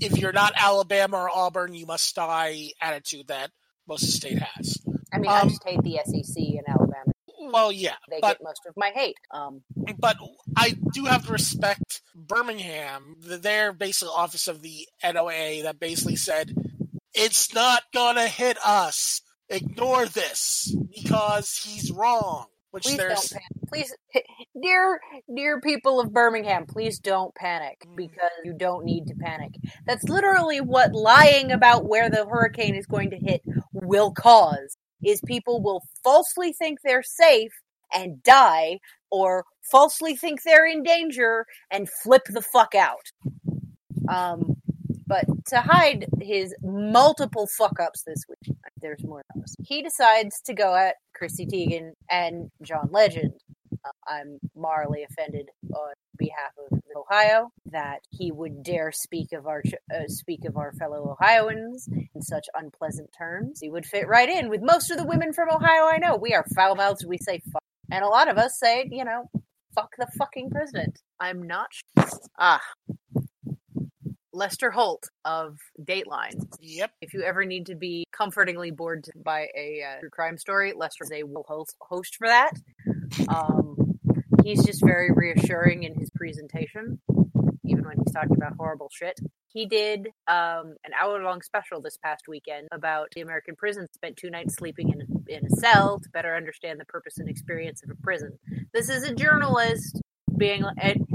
if 0.00 0.16
you're 0.18 0.32
not 0.32 0.52
Alabama 0.56 1.16
or 1.16 1.30
Auburn, 1.30 1.74
you 1.74 1.86
must 1.86 2.14
die 2.14 2.70
attitude 2.80 3.28
that 3.28 3.50
most 3.86 4.02
of 4.02 4.08
the 4.08 4.12
state 4.12 4.38
has. 4.38 4.76
I 5.12 5.18
mean, 5.18 5.30
I 5.30 5.40
Um, 5.40 5.48
just 5.48 5.64
hate 5.64 5.82
the 5.82 5.98
SEC 6.04 6.36
in 6.36 6.62
Alabama. 6.68 7.12
Well, 7.40 7.72
yeah, 7.72 7.94
They 8.10 8.20
but 8.20 8.38
get 8.38 8.44
most 8.44 8.60
of 8.66 8.74
my 8.76 8.90
hate. 8.90 9.16
Um, 9.32 9.62
but 9.98 10.16
I 10.56 10.74
do 10.92 11.04
have 11.06 11.26
to 11.26 11.32
respect 11.32 12.02
Birmingham, 12.14 13.16
their 13.20 13.72
basically 13.72 14.12
office 14.14 14.48
of 14.48 14.60
the 14.62 14.86
NOAA 15.02 15.62
that 15.62 15.80
basically 15.80 16.16
said 16.16 16.54
it's 17.14 17.54
not 17.54 17.82
gonna 17.94 18.28
hit 18.28 18.58
us. 18.64 19.22
Ignore 19.48 20.06
this 20.06 20.74
because 20.94 21.56
he's 21.56 21.90
wrong. 21.90 22.46
Which 22.70 22.84
please 22.84 22.98
there's. 22.98 23.32
Please, 23.68 23.94
dear, 24.60 25.00
dear 25.34 25.60
people 25.60 26.00
of 26.00 26.12
Birmingham, 26.12 26.66
please 26.66 26.98
don't 26.98 27.34
panic 27.34 27.78
Mm. 27.86 27.96
because 27.96 28.30
you 28.44 28.52
don't 28.54 28.84
need 28.84 29.06
to 29.08 29.14
panic. 29.14 29.54
That's 29.86 30.04
literally 30.04 30.60
what 30.60 30.92
lying 30.94 31.52
about 31.52 31.84
where 31.84 32.10
the 32.10 32.26
hurricane 32.26 32.74
is 32.74 32.86
going 32.86 33.10
to 33.10 33.18
hit 33.18 33.42
will 33.72 34.12
cause. 34.12 34.76
Is 35.04 35.20
people 35.26 35.62
will 35.62 35.82
falsely 36.02 36.52
think 36.52 36.80
they're 36.82 37.04
safe 37.04 37.52
and 37.94 38.22
die, 38.22 38.78
or 39.10 39.44
falsely 39.70 40.16
think 40.16 40.42
they're 40.42 40.66
in 40.66 40.82
danger 40.82 41.46
and 41.70 41.88
flip 42.02 42.22
the 42.28 42.42
fuck 42.42 42.74
out. 42.74 43.06
Um, 44.08 44.56
but 45.06 45.24
to 45.46 45.60
hide 45.60 46.06
his 46.20 46.54
multiple 46.62 47.46
fuck 47.56 47.80
ups 47.80 48.02
this 48.06 48.24
week, 48.28 48.56
there's 48.82 49.02
more 49.04 49.22
than 49.32 49.40
those. 49.42 49.54
He 49.60 49.82
decides 49.82 50.40
to 50.42 50.54
go 50.54 50.74
at 50.74 50.96
Chrissy 51.14 51.46
Teigen 51.46 51.92
and 52.10 52.50
John 52.62 52.88
Legend. 52.90 53.32
I'm 54.06 54.38
morally 54.54 55.04
offended 55.08 55.48
on 55.74 55.94
behalf 56.16 56.52
of 56.70 56.80
Ohio 56.96 57.50
that 57.66 58.00
he 58.10 58.32
would 58.32 58.62
dare 58.62 58.92
speak 58.92 59.32
of 59.32 59.46
our 59.46 59.62
uh, 59.94 60.06
speak 60.08 60.44
of 60.44 60.56
our 60.56 60.72
fellow 60.72 61.10
Ohioans 61.10 61.88
in 62.14 62.22
such 62.22 62.46
unpleasant 62.54 63.10
terms. 63.16 63.60
He 63.60 63.70
would 63.70 63.86
fit 63.86 64.08
right 64.08 64.28
in 64.28 64.48
with 64.48 64.62
most 64.62 64.90
of 64.90 64.98
the 64.98 65.06
women 65.06 65.32
from 65.32 65.50
Ohio 65.50 65.84
I 65.84 65.98
know. 65.98 66.16
We 66.16 66.34
are 66.34 66.44
foul 66.54 66.76
mouthed. 66.76 67.04
We 67.06 67.18
say 67.18 67.40
fuck, 67.52 67.62
and 67.90 68.04
a 68.04 68.08
lot 68.08 68.28
of 68.28 68.38
us 68.38 68.58
say, 68.58 68.88
you 68.90 69.04
know, 69.04 69.30
fuck 69.74 69.94
the 69.98 70.08
fucking 70.18 70.50
president. 70.50 70.98
I'm 71.20 71.42
not. 71.42 71.68
Sh- 71.72 72.02
ah. 72.38 72.60
Lester 74.38 74.70
Holt 74.70 75.08
of 75.24 75.58
Dateline 75.82 76.46
yep. 76.60 76.92
if 77.00 77.12
you 77.12 77.22
ever 77.22 77.44
need 77.44 77.66
to 77.66 77.74
be 77.74 78.04
comfortingly 78.12 78.70
bored 78.70 79.08
by 79.16 79.48
a 79.56 79.82
uh, 79.82 79.98
true 79.98 80.10
crime 80.10 80.38
story, 80.38 80.72
Lester 80.76 81.02
is 81.02 81.10
a 81.10 81.24
will 81.24 81.44
host, 81.48 81.76
host 81.80 82.14
for 82.16 82.28
that. 82.28 82.52
Um, 83.28 83.98
he's 84.44 84.64
just 84.64 84.84
very 84.84 85.10
reassuring 85.12 85.84
in 85.84 85.94
his 85.94 86.10
presentation, 86.10 87.00
even 87.64 87.84
when 87.84 87.96
he's 87.98 88.12
talking 88.12 88.36
about 88.36 88.54
horrible 88.56 88.90
shit. 88.92 89.18
He 89.48 89.66
did 89.66 90.08
um, 90.26 90.76
an 90.84 90.92
hour 91.00 91.22
long 91.22 91.42
special 91.42 91.80
this 91.80 91.96
past 91.96 92.28
weekend 92.28 92.68
about 92.72 93.08
the 93.14 93.22
American 93.22 93.56
prison. 93.56 93.86
Spent 93.94 94.16
two 94.16 94.30
nights 94.30 94.54
sleeping 94.56 94.90
in, 94.90 95.24
in 95.26 95.46
a 95.46 95.50
cell 95.56 96.00
to 96.00 96.08
better 96.10 96.36
understand 96.36 96.78
the 96.78 96.84
purpose 96.84 97.18
and 97.18 97.28
experience 97.28 97.82
of 97.82 97.90
a 97.90 98.02
prison. 98.02 98.38
This 98.72 98.88
is 98.88 99.04
a 99.04 99.14
journalist 99.14 100.00
being, 100.36 100.64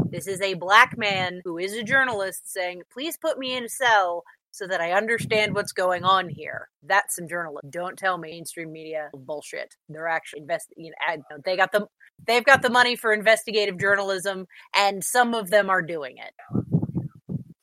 this 0.10 0.28
is 0.28 0.42
a 0.42 0.56
black 0.56 0.98
man 0.98 1.42
who 1.46 1.58
is 1.58 1.74
a 1.74 1.84
journalist 1.84 2.52
saying, 2.52 2.82
please 2.92 3.18
put 3.18 3.38
me 3.38 3.56
in 3.56 3.66
a 3.66 3.70
cell 3.70 4.24
so 4.54 4.68
that 4.68 4.80
I 4.80 4.92
understand 4.92 5.56
what's 5.56 5.72
going 5.72 6.04
on 6.04 6.30
here. 6.30 6.70
That's 6.84 7.16
some 7.16 7.28
journalism. 7.28 7.72
Don't 7.72 7.98
tell 7.98 8.20
mainstream 8.20 8.72
media 8.72 9.10
bullshit. 9.14 9.74
They're 9.90 10.08
actually 10.08 10.42
invest. 10.42 10.72
You 10.78 10.94
know, 11.02 11.38
they 11.44 11.58
got 11.58 11.72
the 11.72 11.88
they've 12.26 12.46
got 12.46 12.62
the 12.62 12.70
money 12.70 12.96
for 12.96 13.12
investigative 13.12 13.80
journalism, 13.80 14.46
and 14.78 15.04
some 15.04 15.34
of 15.34 15.50
them 15.50 15.70
are 15.72 15.82
doing 15.82 16.18
it. 16.18 16.34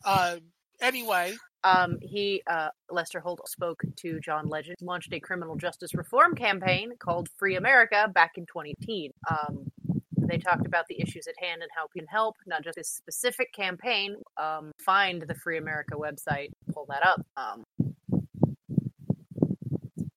Uh, 0.05 0.37
anyway, 0.83 1.37
Um, 1.63 1.99
he 2.01 2.43
uh, 2.47 2.69
Lester 2.91 3.21
Holt 3.21 3.47
spoke 3.49 3.83
to 3.97 4.19
John 4.21 4.49
Legend, 4.49 4.77
launched 4.81 5.13
a 5.13 5.21
criminal 5.21 5.57
justice 5.57 5.95
reform 5.95 6.35
campaign 6.35 6.93
called 6.99 7.29
Free 7.39 7.57
America 7.57 8.11
back 8.13 8.33
in 8.37 8.47
2018. 8.47 9.13
Um, 9.31 9.71
they 10.31 10.39
talked 10.39 10.67
about 10.67 10.87
the 10.89 11.01
issues 11.01 11.27
at 11.27 11.35
hand 11.39 11.63
and 11.63 11.71
how 11.75 11.87
people 11.87 12.07
can 12.07 12.07
help, 12.07 12.37
not 12.47 12.63
just 12.63 12.77
this 12.77 12.89
specific 12.89 13.53
campaign. 13.53 14.17
Um, 14.37 14.71
find 14.79 15.23
the 15.23 15.35
Free 15.35 15.59
America 15.59 15.97
website, 15.97 16.51
pull 16.73 16.87
that 16.89 17.05
up. 17.05 17.23
Um, 17.37 17.65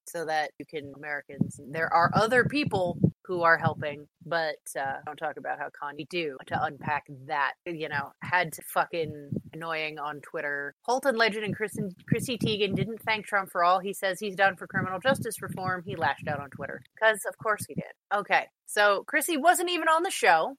so 0.07 0.25
that 0.25 0.51
you 0.59 0.65
can 0.65 0.93
Americans. 0.95 1.59
There 1.71 1.91
are 1.91 2.11
other 2.13 2.45
people 2.45 2.99
who 3.25 3.41
are 3.41 3.57
helping, 3.57 4.07
but 4.25 4.55
uh, 4.79 4.95
don't 5.05 5.17
talk 5.17 5.37
about 5.37 5.59
how 5.59 5.69
Kanye 5.69 6.07
do 6.09 6.37
to 6.47 6.63
unpack 6.63 7.05
that. 7.27 7.53
You 7.65 7.89
know, 7.89 8.11
had 8.21 8.53
to 8.53 8.61
fucking 8.73 9.29
annoying 9.53 9.99
on 9.99 10.19
Twitter. 10.21 10.75
Holton 10.83 11.15
Legend 11.15 11.45
and 11.45 11.55
Kristen, 11.55 11.89
Chrissy 12.07 12.37
Teigen 12.37 12.75
didn't 12.75 13.01
thank 13.03 13.25
Trump 13.25 13.49
for 13.51 13.63
all 13.63 13.79
he 13.79 13.93
says 13.93 14.19
he's 14.19 14.35
done 14.35 14.55
for 14.55 14.67
criminal 14.67 14.99
justice 14.99 15.41
reform. 15.41 15.83
He 15.85 15.95
lashed 15.95 16.27
out 16.27 16.39
on 16.39 16.49
Twitter 16.49 16.81
because, 16.95 17.21
of 17.27 17.37
course, 17.37 17.65
he 17.67 17.75
did. 17.75 17.83
Okay, 18.13 18.47
so 18.65 19.03
Chrissy 19.07 19.37
wasn't 19.37 19.69
even 19.69 19.87
on 19.87 20.03
the 20.03 20.11
show. 20.11 20.55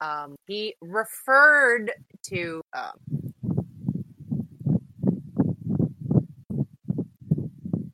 Um, 0.00 0.36
he 0.46 0.74
referred 0.80 1.92
to. 2.28 2.62
Um, 2.72 3.30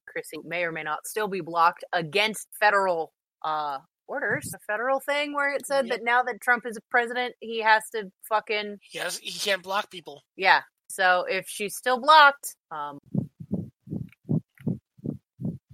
Chrissy 0.06 0.38
may 0.44 0.62
or 0.62 0.72
may 0.72 0.82
not 0.82 1.06
still 1.06 1.28
be 1.28 1.42
blocked 1.42 1.84
against 1.92 2.48
federal 2.58 3.12
uh, 3.46 3.78
orders. 4.08 4.52
A 4.54 4.58
federal 4.66 5.00
thing 5.00 5.32
where 5.34 5.54
it 5.54 5.66
said 5.66 5.86
Yep. 5.86 5.98
that 5.98 6.04
now 6.04 6.22
that 6.24 6.40
Trump 6.40 6.66
is 6.66 6.76
a 6.76 6.80
president, 6.90 7.34
he 7.40 7.62
has 7.62 7.82
to 7.94 8.10
fucking 8.28 8.78
he 8.82 8.98
has 8.98 9.18
he 9.18 9.30
can't 9.38 9.62
block 9.62 9.90
people. 9.90 10.22
yeah. 10.36 10.60
So 10.88 11.24
if 11.28 11.46
she's 11.48 11.76
still 11.76 12.00
blocked, 12.00 12.54
um, 12.70 12.98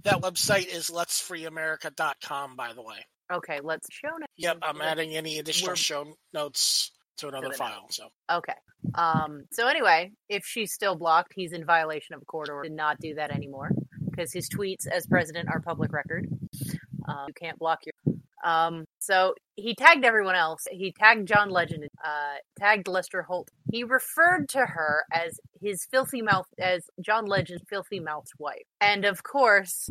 That 0.03 0.21
website 0.21 0.67
is 0.73 0.89
letsfreeamerica.com, 0.89 2.55
by 2.55 2.73
the 2.73 2.81
way. 2.81 3.05
okay, 3.31 3.59
let's 3.63 3.87
show 3.91 4.09
notes. 4.09 4.31
Yep, 4.37 4.57
I'm 4.61 4.81
adding 4.81 5.15
any 5.15 5.39
additional 5.39 5.69
We're- 5.69 5.77
show 5.77 6.13
notes 6.33 6.91
to 7.17 7.27
another 7.29 7.49
the 7.49 7.53
file. 7.55 7.87
So 7.89 8.09
Okay. 8.29 8.55
Um, 8.95 9.43
so 9.51 9.67
anyway, 9.67 10.11
if 10.27 10.43
she's 10.45 10.73
still 10.73 10.95
blocked, 10.95 11.31
he's 11.35 11.53
in 11.53 11.63
violation 11.65 12.15
of 12.15 12.21
a 12.21 12.25
court 12.25 12.49
order. 12.49 12.63
Did 12.67 12.73
not 12.75 12.99
do 12.99 13.13
that 13.15 13.31
anymore 13.31 13.69
because 14.09 14.33
his 14.33 14.49
tweets 14.49 14.87
as 14.87 15.05
president 15.07 15.47
are 15.49 15.61
public 15.61 15.93
record. 15.93 16.27
Um, 17.07 17.25
you 17.27 17.33
can't 17.33 17.59
block 17.59 17.79
your. 17.85 18.15
Um, 18.43 18.83
so 18.99 19.35
he 19.55 19.73
tagged 19.73 20.03
everyone 20.03 20.35
else. 20.35 20.65
He 20.69 20.91
tagged 20.91 21.27
John 21.27 21.49
Legend, 21.49 21.87
uh, 22.03 22.35
tagged 22.59 22.87
Lester 22.89 23.21
Holt. 23.21 23.49
He 23.71 23.83
referred 23.85 24.49
to 24.49 24.65
her 24.65 25.05
as 25.13 25.39
his 25.61 25.85
filthy 25.89 26.21
mouth, 26.21 26.47
as 26.59 26.89
John 26.99 27.25
Legend's 27.25 27.63
filthy 27.69 28.01
mouth's 28.01 28.33
wife. 28.37 28.63
And 28.81 29.05
of 29.05 29.23
course, 29.23 29.89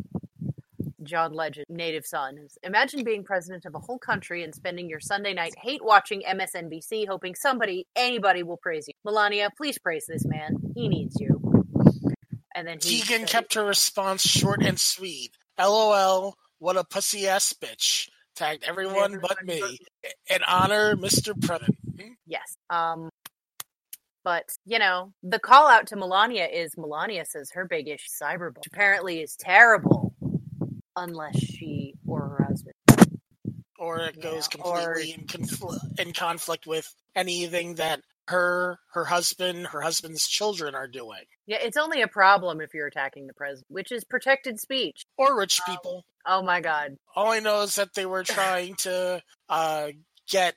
John 1.03 1.33
Legend, 1.33 1.65
native 1.69 2.05
son. 2.05 2.37
Imagine 2.63 3.03
being 3.03 3.23
president 3.23 3.65
of 3.65 3.75
a 3.75 3.79
whole 3.79 3.99
country 3.99 4.43
and 4.43 4.53
spending 4.53 4.89
your 4.89 4.99
Sunday 4.99 5.33
night 5.33 5.53
hate 5.61 5.83
watching 5.83 6.21
MSNBC, 6.21 7.07
hoping 7.07 7.35
somebody, 7.35 7.87
anybody 7.95 8.43
will 8.43 8.57
praise 8.57 8.87
you. 8.87 8.93
Melania, 9.03 9.49
please 9.55 9.77
praise 9.77 10.05
this 10.07 10.25
man. 10.25 10.57
He 10.75 10.87
needs 10.87 11.19
you. 11.19 11.41
And 12.55 12.67
then 12.67 12.79
said- 12.79 13.27
kept 13.27 13.55
her 13.55 13.65
response 13.65 14.21
short 14.21 14.63
and 14.63 14.79
sweet. 14.79 15.31
LOL, 15.59 16.35
what 16.63 16.77
a 16.77 16.83
pussy 16.85 17.27
ass 17.27 17.53
bitch. 17.53 18.07
Tagged 18.35 18.63
everyone 18.63 19.19
but 19.21 19.43
me. 19.45 19.61
And 20.29 20.43
honor 20.47 20.95
Mr. 20.95 21.39
President. 21.39 21.77
Hmm? 21.99 22.13
Yes. 22.25 22.55
Um, 22.69 23.09
but 24.23 24.45
you 24.65 24.79
know, 24.79 25.11
the 25.21 25.39
call 25.39 25.67
out 25.67 25.87
to 25.87 25.97
Melania 25.97 26.47
is 26.47 26.77
Melania 26.77 27.25
says 27.25 27.51
her 27.53 27.65
big 27.65 27.89
issue 27.89 28.05
is 28.07 28.17
cyberbullying, 28.19 28.55
which 28.55 28.67
apparently 28.71 29.19
is 29.21 29.35
terrible, 29.35 30.15
unless 30.95 31.37
she 31.37 31.95
or 32.07 32.21
her 32.21 32.45
husband. 32.45 32.73
Or 33.77 33.99
it 33.99 34.21
goes 34.21 34.47
or- 34.57 34.93
completely 34.93 35.13
in, 35.13 35.27
confl- 35.27 35.99
in 35.99 36.13
conflict 36.13 36.65
with 36.65 36.89
anything 37.13 37.75
that 37.75 37.99
her, 38.29 38.79
her 38.93 39.03
husband, 39.03 39.67
her 39.67 39.81
husband's 39.81 40.25
children 40.25 40.75
are 40.75 40.87
doing. 40.87 41.25
Yeah, 41.45 41.57
it's 41.61 41.75
only 41.75 42.01
a 42.01 42.07
problem 42.07 42.61
if 42.61 42.73
you're 42.73 42.87
attacking 42.87 43.27
the 43.27 43.33
president, 43.33 43.65
which 43.67 43.91
is 43.91 44.05
protected 44.05 44.61
speech. 44.61 45.03
Or 45.17 45.37
rich 45.37 45.59
people. 45.67 46.05
Oh 46.25 46.41
my 46.41 46.61
god. 46.61 46.97
All 47.15 47.31
I 47.31 47.39
know 47.39 47.61
is 47.61 47.75
that 47.75 47.93
they 47.93 48.05
were 48.05 48.23
trying 48.23 48.75
to 48.75 49.21
uh, 49.49 49.87
get 50.29 50.55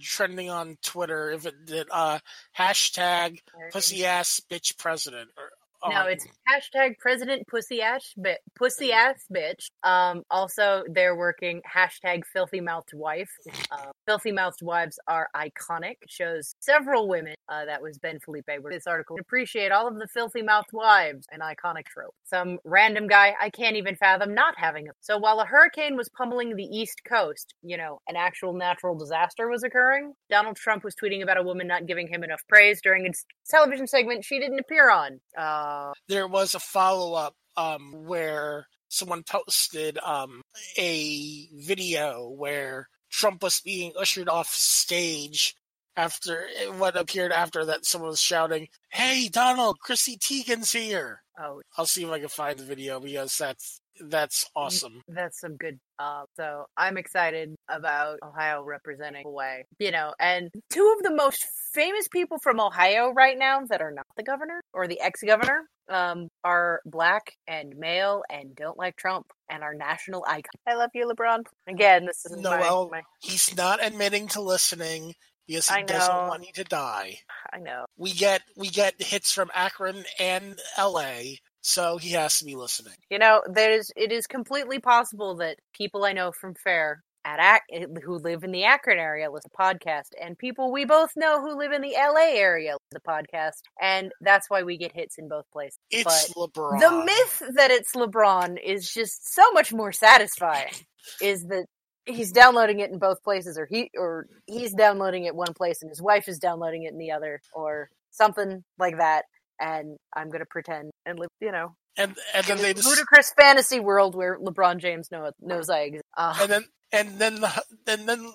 trending 0.00 0.50
on 0.50 0.76
Twitter 0.82 1.30
if 1.30 1.46
it 1.46 1.54
did 1.66 1.88
uh, 1.90 2.18
hashtag 2.58 3.38
pussy 3.72 4.04
ass 4.04 4.40
bitch 4.50 4.76
president. 4.78 5.30
Or, 5.36 5.50
No, 5.90 6.02
um, 6.02 6.08
it's 6.08 6.26
hashtag 6.48 6.98
President 6.98 7.46
Pussy 7.48 7.82
Ass 7.82 8.14
Pussy 8.54 8.92
Ass 8.92 9.24
Bitch. 9.34 9.68
Um, 9.82 10.22
also, 10.30 10.84
they're 10.92 11.16
working 11.16 11.62
hashtag 11.62 12.22
Filthy 12.32 12.60
Mouthed 12.60 12.92
Wife. 12.94 13.30
Uh, 13.70 13.90
filthy 14.06 14.32
Mouthed 14.32 14.62
Wives 14.62 14.98
are 15.08 15.28
iconic. 15.34 15.96
Shows 16.08 16.54
several 16.60 17.08
women. 17.08 17.34
Uh, 17.48 17.64
that 17.64 17.82
was 17.82 17.98
Ben 17.98 18.18
Felipe. 18.24 18.44
With 18.62 18.72
this 18.72 18.86
article, 18.86 19.16
appreciate 19.20 19.72
all 19.72 19.86
of 19.88 19.94
the 19.98 20.08
filthy 20.08 20.42
mouthed 20.42 20.72
wives, 20.72 21.26
an 21.30 21.40
iconic 21.40 21.86
trope. 21.86 22.14
Some 22.24 22.58
random 22.64 23.06
guy 23.06 23.34
I 23.40 23.50
can't 23.50 23.76
even 23.76 23.96
fathom 23.96 24.34
not 24.34 24.54
having 24.56 24.84
them. 24.84 24.94
So 25.00 25.18
while 25.18 25.40
a 25.40 25.46
hurricane 25.46 25.96
was 25.96 26.08
pummeling 26.08 26.54
the 26.54 26.64
East 26.64 27.02
Coast, 27.08 27.54
you 27.62 27.76
know, 27.76 28.00
an 28.08 28.16
actual 28.16 28.52
natural 28.52 28.96
disaster 28.96 29.48
was 29.48 29.62
occurring. 29.62 30.14
Donald 30.30 30.56
Trump 30.56 30.84
was 30.84 30.94
tweeting 30.94 31.22
about 31.22 31.38
a 31.38 31.42
woman 31.42 31.66
not 31.66 31.86
giving 31.86 32.08
him 32.08 32.24
enough 32.24 32.42
praise 32.48 32.80
during 32.82 33.06
a 33.06 33.10
television 33.48 33.86
segment 33.86 34.24
she 34.24 34.38
didn't 34.38 34.60
appear 34.60 34.90
on. 34.90 35.20
Uh, 35.36 35.75
there 36.08 36.28
was 36.28 36.54
a 36.54 36.60
follow 36.60 37.14
up 37.14 37.34
um, 37.56 37.92
where 38.06 38.66
someone 38.88 39.22
posted 39.22 39.98
um, 39.98 40.42
a 40.78 41.48
video 41.54 42.28
where 42.28 42.88
Trump 43.10 43.42
was 43.42 43.60
being 43.60 43.92
ushered 43.98 44.28
off 44.28 44.48
stage 44.48 45.54
after 45.96 46.46
what 46.76 46.96
appeared 46.96 47.32
after 47.32 47.64
that 47.64 47.84
someone 47.84 48.10
was 48.10 48.20
shouting, 48.20 48.68
"Hey 48.90 49.28
Donald, 49.28 49.78
Chrissy 49.80 50.18
Teigen's 50.18 50.72
here." 50.72 51.22
Oh, 51.38 51.60
I'll 51.76 51.86
see 51.86 52.04
if 52.04 52.10
I 52.10 52.20
can 52.20 52.28
find 52.28 52.58
the 52.58 52.64
video 52.64 53.00
because 53.00 53.36
that's 53.38 53.80
that's 54.00 54.44
awesome. 54.54 55.02
that's 55.08 55.40
some 55.40 55.56
good. 55.56 55.78
Uh, 55.98 56.24
so 56.36 56.66
I'm 56.76 56.98
excited 56.98 57.54
about 57.68 58.18
Ohio 58.22 58.62
representing 58.62 59.24
Hawaii. 59.24 59.62
You 59.78 59.90
know, 59.90 60.14
and 60.20 60.50
two 60.70 60.94
of 60.96 61.02
the 61.02 61.14
most 61.14 61.44
famous 61.72 62.08
people 62.08 62.38
from 62.38 62.60
Ohio 62.60 63.12
right 63.12 63.38
now 63.38 63.60
that 63.68 63.80
are 63.80 63.92
not 63.92 64.05
the 64.16 64.22
governor 64.22 64.60
or 64.72 64.88
the 64.88 65.00
ex-governor 65.00 65.62
um, 65.88 66.28
are 66.44 66.80
black 66.84 67.32
and 67.46 67.76
male 67.76 68.22
and 68.30 68.54
don't 68.54 68.78
like 68.78 68.96
Trump 68.96 69.26
and 69.50 69.62
are 69.62 69.74
national 69.74 70.24
icon. 70.26 70.50
I 70.66 70.74
love 70.74 70.90
you, 70.94 71.06
LeBron. 71.06 71.44
Again, 71.68 72.06
this 72.06 72.24
is 72.26 72.36
my, 72.36 72.58
Noel, 72.58 72.88
my. 72.90 73.02
he's 73.20 73.56
not 73.56 73.84
admitting 73.84 74.28
to 74.28 74.40
listening 74.40 75.14
because 75.46 75.68
he 75.68 75.76
I 75.76 75.82
doesn't 75.82 76.14
know. 76.14 76.28
want 76.28 76.46
you 76.46 76.52
to 76.54 76.64
die. 76.64 77.18
I 77.52 77.58
know. 77.58 77.84
We 77.96 78.12
get 78.12 78.42
we 78.56 78.68
get 78.68 79.00
hits 79.00 79.32
from 79.32 79.50
Akron 79.54 80.04
and 80.18 80.58
L.A., 80.76 81.38
so 81.60 81.96
he 81.96 82.10
has 82.10 82.38
to 82.38 82.44
be 82.44 82.54
listening. 82.54 82.94
You 83.10 83.18
know, 83.18 83.42
there's 83.52 83.90
it 83.96 84.12
is 84.12 84.26
completely 84.26 84.78
possible 84.78 85.36
that 85.36 85.58
people 85.72 86.04
I 86.04 86.12
know 86.12 86.32
from 86.32 86.54
Fair 86.54 87.02
at 87.26 87.40
Ac- 87.40 87.82
eh, 87.82 88.00
who 88.04 88.18
live 88.18 88.44
in 88.44 88.52
the 88.52 88.64
Akron 88.64 88.98
area 88.98 89.30
listen 89.30 89.50
to 89.50 89.56
podcast, 89.56 90.10
and 90.22 90.38
people 90.38 90.70
we 90.72 90.84
both 90.84 91.10
know 91.16 91.40
who 91.40 91.58
live 91.58 91.72
in 91.72 91.82
the 91.82 91.94
LA 91.98 92.36
area 92.36 92.74
listen 92.74 92.94
to 92.94 93.00
podcast, 93.00 93.62
and 93.82 94.12
that's 94.20 94.48
why 94.48 94.62
we 94.62 94.78
get 94.78 94.92
hits 94.92 95.18
in 95.18 95.28
both 95.28 95.44
places. 95.52 95.78
It's 95.90 96.32
But 96.32 96.52
LeBron. 96.54 96.80
The 96.80 97.04
myth 97.04 97.54
that 97.56 97.70
it's 97.72 97.92
LeBron 97.94 98.62
is 98.62 98.90
just 98.90 99.34
so 99.34 99.42
much 99.52 99.72
more 99.72 99.92
satisfying. 99.92 100.72
is 101.20 101.44
that 101.46 101.66
he's 102.06 102.30
downloading 102.30 102.78
it 102.80 102.90
in 102.90 102.98
both 102.98 103.22
places, 103.24 103.58
or 103.58 103.66
he 103.66 103.90
or 103.98 104.26
he's 104.46 104.72
downloading 104.72 105.24
it 105.24 105.34
one 105.34 105.52
place 105.54 105.82
and 105.82 105.90
his 105.90 106.00
wife 106.00 106.28
is 106.28 106.38
downloading 106.38 106.84
it 106.84 106.92
in 106.92 106.98
the 106.98 107.10
other, 107.10 107.40
or 107.52 107.90
something 108.12 108.62
like 108.78 108.98
that. 108.98 109.24
And 109.60 109.96
I'm 110.14 110.30
gonna 110.30 110.46
pretend 110.48 110.92
and 111.04 111.18
live, 111.18 111.30
you 111.40 111.50
know, 111.50 111.74
and 111.96 112.16
and 112.34 112.46
then 112.46 112.58
they 112.58 112.74
just 112.74 112.86
ludicrous 112.86 113.32
fantasy 113.38 113.80
world 113.80 114.14
where 114.14 114.38
LeBron 114.38 114.78
James 114.78 115.10
know, 115.10 115.30
knows 115.40 115.68
I 115.70 115.80
exist. 115.80 116.04
Uh, 116.16 116.36
and 116.40 116.50
then 116.50 116.64
and 116.92 117.18
then 117.18 117.40
the, 117.40 117.62
and 117.86 118.08
then 118.08 118.32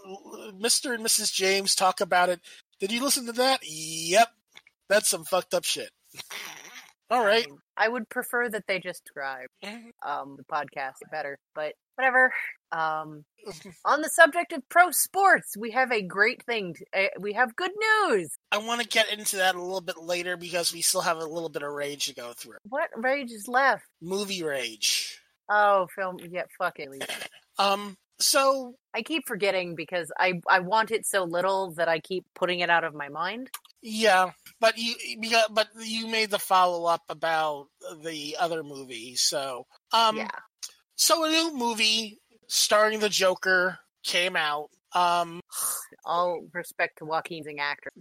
Mr. 0.59 0.93
and 0.93 1.05
Mrs. 1.05 1.31
James 1.31 1.75
talk 1.75 2.01
about 2.01 2.29
it. 2.29 2.39
Did 2.79 2.91
you 2.91 3.03
listen 3.03 3.25
to 3.27 3.33
that? 3.33 3.61
Yep, 3.63 4.29
that's 4.89 5.09
some 5.09 5.23
fucked 5.23 5.53
up 5.53 5.63
shit. 5.63 5.89
All 7.11 7.23
right. 7.23 7.45
I 7.77 7.87
would 7.89 8.07
prefer 8.09 8.47
that 8.49 8.63
they 8.67 8.79
just 8.79 9.03
describe 9.03 9.47
Mhm. 9.63 9.91
um, 10.01 10.37
the 10.37 10.43
podcast 10.45 10.95
better, 11.11 11.37
but 11.53 11.73
whatever. 11.95 12.33
Um, 12.71 13.25
on 13.85 14.01
the 14.01 14.09
subject 14.09 14.53
of 14.53 14.67
pro 14.69 14.91
sports, 14.91 15.57
we 15.57 15.71
have 15.71 15.91
a 15.91 16.01
great 16.01 16.43
thing. 16.45 16.73
To, 16.75 16.85
uh, 17.05 17.09
we 17.19 17.33
have 17.33 17.55
good 17.55 17.71
news. 18.07 18.33
I 18.51 18.59
want 18.59 18.81
to 18.81 18.87
get 18.87 19.11
into 19.11 19.35
that 19.37 19.55
a 19.55 19.61
little 19.61 19.81
bit 19.81 19.97
later 19.97 20.37
because 20.37 20.73
we 20.73 20.81
still 20.81 21.01
have 21.01 21.17
a 21.17 21.25
little 21.25 21.49
bit 21.49 21.63
of 21.63 21.71
rage 21.73 22.05
to 22.05 22.13
go 22.15 22.33
through. 22.33 22.57
What 22.69 22.89
rage 22.95 23.31
is 23.31 23.47
left? 23.47 23.83
Movie 24.01 24.43
rage. 24.43 25.19
Oh, 25.49 25.87
film. 25.93 26.17
Yeah, 26.19 26.43
fuck 26.57 26.79
it. 26.79 26.89
Um. 27.59 27.97
So 28.19 28.75
I 28.93 29.01
keep 29.01 29.27
forgetting 29.27 29.75
because 29.75 30.11
I 30.17 30.39
I 30.47 30.59
want 30.61 30.91
it 30.91 31.05
so 31.05 31.23
little 31.25 31.71
that 31.73 31.89
I 31.89 31.99
keep 31.99 32.23
putting 32.35 32.59
it 32.61 32.69
out 32.69 32.83
of 32.85 32.93
my 32.95 33.09
mind. 33.09 33.49
Yeah, 33.81 34.31
but 34.59 34.77
you 34.77 34.95
but 35.51 35.67
you 35.79 36.07
made 36.07 36.29
the 36.29 36.39
follow 36.39 36.85
up 36.85 37.01
about 37.09 37.67
the 38.03 38.37
other 38.39 38.63
movie. 38.63 39.15
So 39.15 39.65
um. 39.91 40.17
yeah. 40.17 40.29
So 40.95 41.23
a 41.25 41.29
new 41.29 41.57
movie 41.57 42.19
starring 42.47 42.99
the 42.99 43.09
Joker 43.09 43.79
came 44.03 44.35
out. 44.35 44.69
Um. 44.93 45.41
All 46.05 46.41
respect 46.53 46.99
to 46.99 47.05
Joaquin's 47.05 47.47
an 47.47 47.59
actor. 47.59 47.91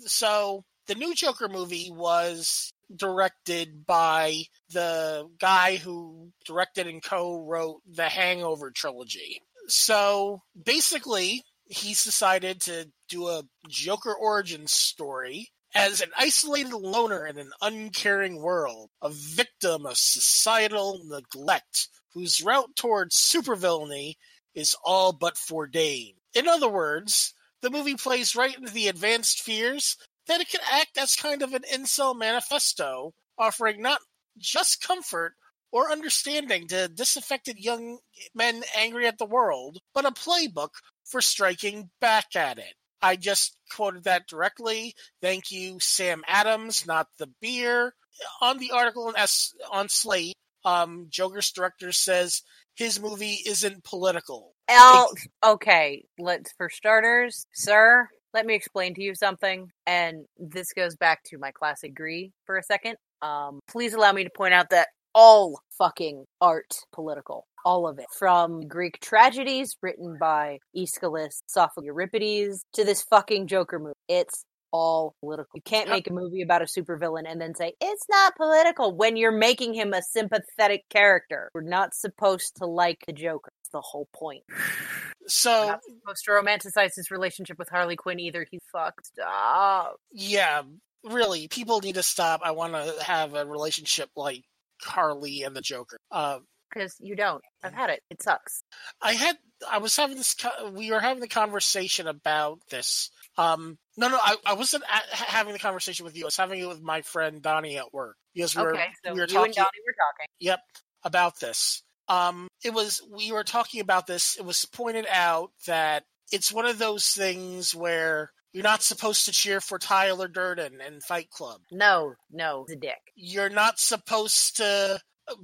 So 0.00 0.64
the 0.86 0.94
new 0.94 1.14
Joker 1.14 1.48
movie 1.48 1.90
was 1.92 2.72
directed 2.94 3.86
by 3.86 4.42
the 4.72 5.28
guy 5.38 5.76
who 5.76 6.30
directed 6.44 6.88
and 6.88 7.02
co-wrote 7.02 7.80
the 7.86 8.08
Hangover 8.08 8.72
trilogy. 8.72 9.42
So 9.68 10.42
basically, 10.60 11.44
he's 11.70 12.04
decided 12.04 12.60
to 12.60 12.90
do 13.08 13.28
a 13.28 13.44
Joker 13.68 14.12
origin 14.14 14.66
story 14.66 15.48
as 15.72 16.00
an 16.00 16.10
isolated 16.18 16.72
loner 16.72 17.26
in 17.26 17.38
an 17.38 17.52
uncaring 17.62 18.42
world, 18.42 18.90
a 19.00 19.08
victim 19.08 19.86
of 19.86 19.96
societal 19.96 21.00
neglect, 21.04 21.88
whose 22.12 22.42
route 22.42 22.74
towards 22.74 23.16
supervillainy 23.16 24.14
is 24.52 24.74
all 24.84 25.12
but 25.12 25.38
foreordained. 25.38 26.18
In 26.34 26.48
other 26.48 26.68
words, 26.68 27.32
the 27.62 27.70
movie 27.70 27.94
plays 27.94 28.34
right 28.34 28.56
into 28.56 28.72
the 28.72 28.88
advanced 28.88 29.40
fears 29.40 29.96
that 30.26 30.40
it 30.40 30.48
can 30.48 30.60
act 30.72 30.98
as 30.98 31.14
kind 31.14 31.40
of 31.40 31.54
an 31.54 31.62
incel 31.72 32.18
manifesto, 32.18 33.12
offering 33.38 33.80
not 33.80 34.00
just 34.38 34.82
comfort 34.82 35.34
or 35.70 35.92
understanding 35.92 36.66
to 36.66 36.88
disaffected 36.88 37.58
young 37.58 37.98
men 38.34 38.62
angry 38.76 39.06
at 39.06 39.18
the 39.18 39.24
world, 39.24 39.78
but 39.94 40.04
a 40.04 40.10
playbook 40.10 40.70
for 41.10 41.20
striking 41.20 41.90
back 42.00 42.36
at 42.36 42.58
it. 42.58 42.74
I 43.02 43.16
just 43.16 43.56
quoted 43.74 44.04
that 44.04 44.26
directly. 44.28 44.94
Thank 45.22 45.50
you, 45.50 45.78
Sam 45.80 46.22
Adams, 46.26 46.86
not 46.86 47.08
the 47.18 47.30
beer. 47.40 47.94
On 48.42 48.58
the 48.58 48.72
article 48.72 49.08
on, 49.08 49.14
S- 49.16 49.54
on 49.70 49.88
Slate, 49.88 50.34
um, 50.64 51.06
Joker's 51.08 51.50
director 51.50 51.92
says 51.92 52.42
his 52.74 53.00
movie 53.00 53.38
isn't 53.46 53.84
political. 53.84 54.52
L. 54.68 55.10
Okay, 55.44 56.04
let's 56.18 56.52
for 56.56 56.68
starters, 56.68 57.46
sir. 57.54 58.08
Let 58.32 58.46
me 58.46 58.54
explain 58.54 58.94
to 58.94 59.02
you 59.02 59.14
something, 59.14 59.70
and 59.86 60.26
this 60.38 60.72
goes 60.72 60.94
back 60.96 61.24
to 61.24 61.38
my 61.38 61.50
classic 61.50 61.94
Gree 61.94 62.32
for 62.44 62.56
a 62.58 62.62
second. 62.62 62.96
Um, 63.22 63.60
please 63.66 63.92
allow 63.94 64.12
me 64.12 64.24
to 64.24 64.30
point 64.30 64.54
out 64.54 64.70
that 64.70 64.88
all 65.14 65.60
fucking 65.78 66.24
art 66.40 66.72
political, 66.92 67.46
all 67.64 67.86
of 67.88 67.98
it, 67.98 68.06
from 68.18 68.66
Greek 68.68 69.00
tragedies 69.00 69.76
written 69.82 70.16
by 70.18 70.58
Aeschylus, 70.76 71.40
Sophocles, 71.46 71.86
Euripides, 71.86 72.62
to 72.74 72.84
this 72.84 73.02
fucking 73.02 73.46
Joker 73.46 73.78
movie. 73.78 73.94
It's 74.08 74.44
all 74.72 75.14
political. 75.20 75.50
You 75.54 75.62
can't 75.62 75.88
make 75.88 76.08
a 76.08 76.12
movie 76.12 76.42
about 76.42 76.62
a 76.62 76.66
supervillain 76.66 77.24
and 77.26 77.40
then 77.40 77.56
say 77.56 77.72
it's 77.80 78.04
not 78.08 78.36
political 78.36 78.94
when 78.94 79.16
you're 79.16 79.32
making 79.32 79.74
him 79.74 79.92
a 79.92 80.00
sympathetic 80.02 80.84
character. 80.90 81.50
We're 81.54 81.62
not 81.62 81.92
supposed 81.92 82.56
to 82.58 82.66
like 82.66 82.98
the 83.06 83.12
Joker. 83.12 83.50
That's 83.58 83.70
the 83.72 83.80
whole 83.80 84.06
point. 84.14 84.44
We're 84.48 85.26
So, 85.26 85.66
not 85.66 85.80
supposed 85.82 86.24
to 86.26 86.30
romanticize 86.30 86.94
his 86.94 87.10
relationship 87.10 87.58
with 87.58 87.68
Harley 87.68 87.96
Quinn 87.96 88.20
either. 88.20 88.46
He's 88.48 88.60
fucked 88.72 89.10
up. 89.26 89.96
yeah, 90.12 90.62
really, 91.04 91.48
people 91.48 91.80
need 91.80 91.96
to 91.96 92.02
stop. 92.04 92.40
I 92.44 92.52
want 92.52 92.74
to 92.74 92.94
have 93.04 93.34
a 93.34 93.44
relationship 93.46 94.10
like 94.14 94.44
Harley 94.84 95.42
and 95.42 95.54
the 95.56 95.60
Joker. 95.60 95.98
Uh, 96.10 96.38
Because 96.72 96.96
you 97.00 97.16
don't. 97.16 97.42
I've 97.62 97.74
had 97.74 97.90
it. 97.90 98.00
It 98.10 98.22
sucks. 98.22 98.62
I 99.02 99.12
had 99.12 99.36
I 99.70 99.78
was 99.78 99.96
having 99.96 100.16
this 100.16 100.34
we 100.72 100.90
were 100.90 101.00
having 101.00 101.20
the 101.20 101.28
conversation 101.28 102.06
about 102.06 102.60
this. 102.70 103.10
Um 103.36 103.76
no 103.96 104.08
no 104.08 104.18
I, 104.20 104.36
I 104.46 104.54
wasn't 104.54 104.84
at, 104.90 105.04
having 105.12 105.52
the 105.52 105.58
conversation 105.58 106.04
with 106.04 106.16
you. 106.16 106.24
I 106.24 106.26
was 106.26 106.36
having 106.36 106.60
it 106.60 106.68
with 106.68 106.80
my 106.80 107.02
friend 107.02 107.42
Donnie 107.42 107.76
at 107.76 107.92
work 107.92 108.16
because 108.34 108.56
we 108.56 108.62
were 108.62 108.74
okay, 108.74 108.86
so 109.04 109.12
we 109.12 109.20
were 109.20 109.26
you 109.26 109.34
talking 109.34 109.46
and 109.48 109.54
Donnie 109.56 109.84
were 109.86 109.94
talking. 109.94 110.26
yep 110.38 110.60
about 111.04 111.38
this. 111.40 111.82
Um 112.08 112.48
it 112.64 112.72
was 112.72 113.02
we 113.14 113.32
were 113.32 113.44
talking 113.44 113.80
about 113.80 114.06
this. 114.06 114.36
It 114.38 114.44
was 114.44 114.64
pointed 114.64 115.06
out 115.10 115.50
that 115.66 116.04
it's 116.32 116.52
one 116.52 116.66
of 116.66 116.78
those 116.78 117.08
things 117.08 117.74
where 117.74 118.30
you're 118.52 118.62
not 118.64 118.82
supposed 118.82 119.24
to 119.26 119.32
cheer 119.32 119.60
for 119.60 119.78
Tyler 119.78 120.28
Durden 120.28 120.80
in 120.80 121.00
Fight 121.00 121.30
Club. 121.30 121.60
No, 121.70 122.14
no, 122.30 122.64
the 122.68 122.76
dick. 122.76 122.98
You're 123.14 123.50
not 123.50 123.78
supposed 123.78 124.56
to 124.58 125.00
uh, 125.28 125.34